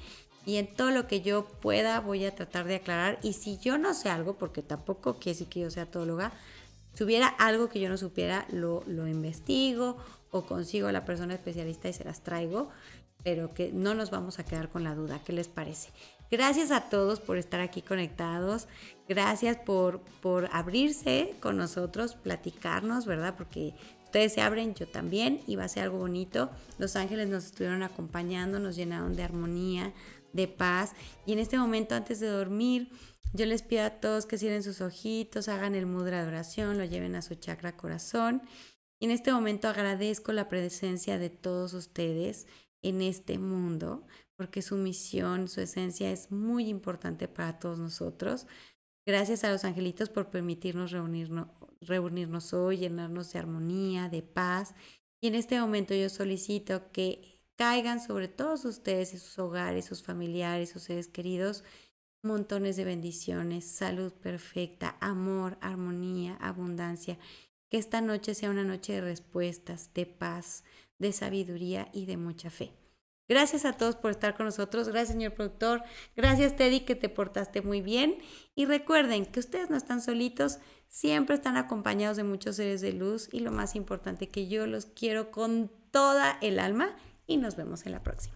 Y 0.46 0.58
en 0.58 0.74
todo 0.74 0.92
lo 0.92 1.08
que 1.08 1.22
yo 1.22 1.46
pueda 1.46 2.02
voy 2.02 2.26
a 2.26 2.36
tratar 2.36 2.66
de 2.66 2.76
aclarar. 2.76 3.18
Y 3.24 3.34
si 3.34 3.58
yo 3.60 3.78
no 3.78 3.94
sé 3.94 4.10
algo, 4.10 4.34
porque 4.34 4.62
tampoco 4.62 5.14
quiere 5.16 5.36
decir 5.36 5.48
que 5.48 5.62
yo 5.62 5.72
sea 5.72 5.86
todóloga, 5.86 6.34
si 6.94 7.06
hubiera 7.06 7.28
algo 7.28 7.70
que 7.70 7.80
yo 7.80 7.88
no 7.88 7.98
supiera, 7.98 8.46
lo, 8.52 8.84
lo 8.88 9.08
investigo 9.08 9.96
o 10.32 10.46
consigo 10.46 10.90
a 10.90 10.92
la 10.92 11.06
persona 11.06 11.34
especialista 11.34 11.88
y 11.88 11.94
se 11.94 12.04
las 12.04 12.22
traigo 12.22 12.70
pero 13.24 13.54
que 13.54 13.72
no 13.72 13.94
nos 13.94 14.12
vamos 14.12 14.40
a 14.40 14.46
quedar 14.46 14.70
con 14.70 14.84
la 14.84 14.96
duda. 14.96 15.22
¿Qué 15.24 15.34
les 15.34 15.48
parece? 15.48 15.90
Gracias 16.30 16.72
a 16.72 16.90
todos 16.90 17.20
por 17.20 17.38
estar 17.38 17.60
aquí 17.60 17.82
conectados. 17.82 18.68
Gracias 19.08 19.58
por, 19.58 20.00
por 20.22 20.50
abrirse 20.54 21.36
con 21.42 21.58
nosotros, 21.58 22.16
platicarnos, 22.16 23.06
¿verdad? 23.06 23.36
Porque 23.38 23.74
ustedes 24.06 24.34
se 24.34 24.42
abren, 24.42 24.74
yo 24.74 24.88
también, 24.88 25.42
y 25.46 25.58
va 25.58 25.66
a 25.66 25.68
ser 25.68 25.84
algo 25.84 26.00
bonito. 26.00 26.50
Los 26.78 26.96
ángeles 26.96 27.28
nos 27.28 27.46
estuvieron 27.46 27.84
acompañando, 27.84 28.60
nos 28.60 28.76
llenaron 28.76 29.16
de 29.16 29.24
armonía, 29.24 29.94
de 30.34 30.48
paz. 30.48 30.94
Y 31.26 31.34
en 31.34 31.40
este 31.40 31.58
momento, 31.58 31.96
antes 31.96 32.20
de 32.20 32.28
dormir, 32.28 32.90
yo 33.34 33.46
les 33.46 33.62
pido 33.62 33.84
a 33.84 33.90
todos 33.90 34.26
que 34.26 34.38
cierren 34.38 34.64
sus 34.64 34.82
ojitos, 34.82 35.48
hagan 35.48 35.76
el 35.76 35.86
mudra 35.86 36.22
de 36.22 36.28
oración, 36.28 36.78
lo 36.78 36.86
lleven 36.86 37.16
a 37.16 37.22
su 37.22 37.36
chakra 37.36 37.78
corazón. 37.78 38.42
Y 39.00 39.06
en 39.06 39.12
este 39.12 39.32
momento 39.32 39.68
agradezco 39.68 40.32
la 40.32 40.48
presencia 40.48 41.18
de 41.18 41.30
todos 41.30 41.74
ustedes 41.74 42.48
en 42.82 43.02
este 43.02 43.38
mundo, 43.38 44.06
porque 44.36 44.62
su 44.62 44.76
misión, 44.76 45.48
su 45.48 45.62
esencia 45.62 46.12
es 46.12 46.32
muy 46.32 46.68
importante 46.68 47.28
para 47.28 47.60
todos 47.60 47.80
nosotros. 47.80 48.48
Gracias 49.06 49.44
a 49.44 49.52
los 49.52 49.66
angelitos 49.66 50.10
por 50.10 50.30
permitirnos 50.30 50.92
reunirnos, 50.92 51.48
reunirnos 51.82 52.54
hoy, 52.54 52.78
llenarnos 52.78 53.34
de 53.34 53.40
armonía, 53.40 54.10
de 54.10 54.22
paz. 54.22 54.74
Y 55.22 55.28
en 55.28 55.36
este 55.36 55.60
momento 55.60 55.94
yo 55.94 56.10
solicito 56.10 56.92
que 56.92 57.40
caigan 57.56 58.02
sobre 58.02 58.28
todos 58.28 58.66
ustedes 58.66 59.14
y 59.14 59.20
sus 59.20 59.38
hogares, 59.38 59.86
sus 59.86 60.02
familiares, 60.02 60.70
sus 60.70 60.84
seres 60.84 61.08
queridos, 61.08 61.64
montones 62.24 62.76
de 62.76 62.86
bendiciones, 62.86 63.66
salud 63.66 64.14
perfecta, 64.14 64.98
amor, 65.00 65.58
armonía, 65.62 66.36
abundancia. 66.42 67.18
Que 67.70 67.78
esta 67.78 68.02
noche 68.02 68.36
sea 68.36 68.50
una 68.50 68.64
noche 68.64 68.94
de 68.94 69.02
respuestas, 69.02 69.94
de 69.94 70.06
paz, 70.06 70.64
de 71.02 71.12
sabiduría 71.12 71.90
y 71.92 72.06
de 72.06 72.16
mucha 72.16 72.50
fe. 72.50 72.72
Gracias 73.28 73.66
a 73.66 73.74
todos 73.74 73.96
por 73.96 74.12
estar 74.12 74.36
con 74.36 74.46
nosotros. 74.46 74.90
Gracias, 74.90 75.14
señor 75.14 75.34
productor. 75.34 75.84
Gracias, 76.16 76.56
Teddy, 76.56 76.82
que 76.82 76.96
te 76.96 77.10
portaste 77.10 77.62
muy 77.62 77.82
bien. 77.82 78.18
Y 78.56 78.66
recuerden 78.66 79.26
que 79.26 79.40
ustedes 79.40 79.70
no 79.70 79.78
están 79.78 80.02
solitos, 80.02 80.60
siempre 80.90 81.36
están 81.36 81.58
acompañados 81.58 82.18
de 82.18 82.24
muchos 82.24 82.58
seres 82.58 82.82
de 82.82 82.94
luz 82.94 83.30
y 83.32 83.40
lo 83.40 83.52
más 83.52 83.76
importante 83.76 84.30
que 84.30 84.48
yo 84.48 84.68
los 84.68 84.86
quiero 84.86 85.32
con 85.32 85.72
toda 85.92 86.38
el 86.42 86.60
alma 86.60 86.96
y 87.26 87.38
nos 87.38 87.56
vemos 87.56 87.86
en 87.86 87.94
la 87.94 88.04
próxima. 88.04 88.36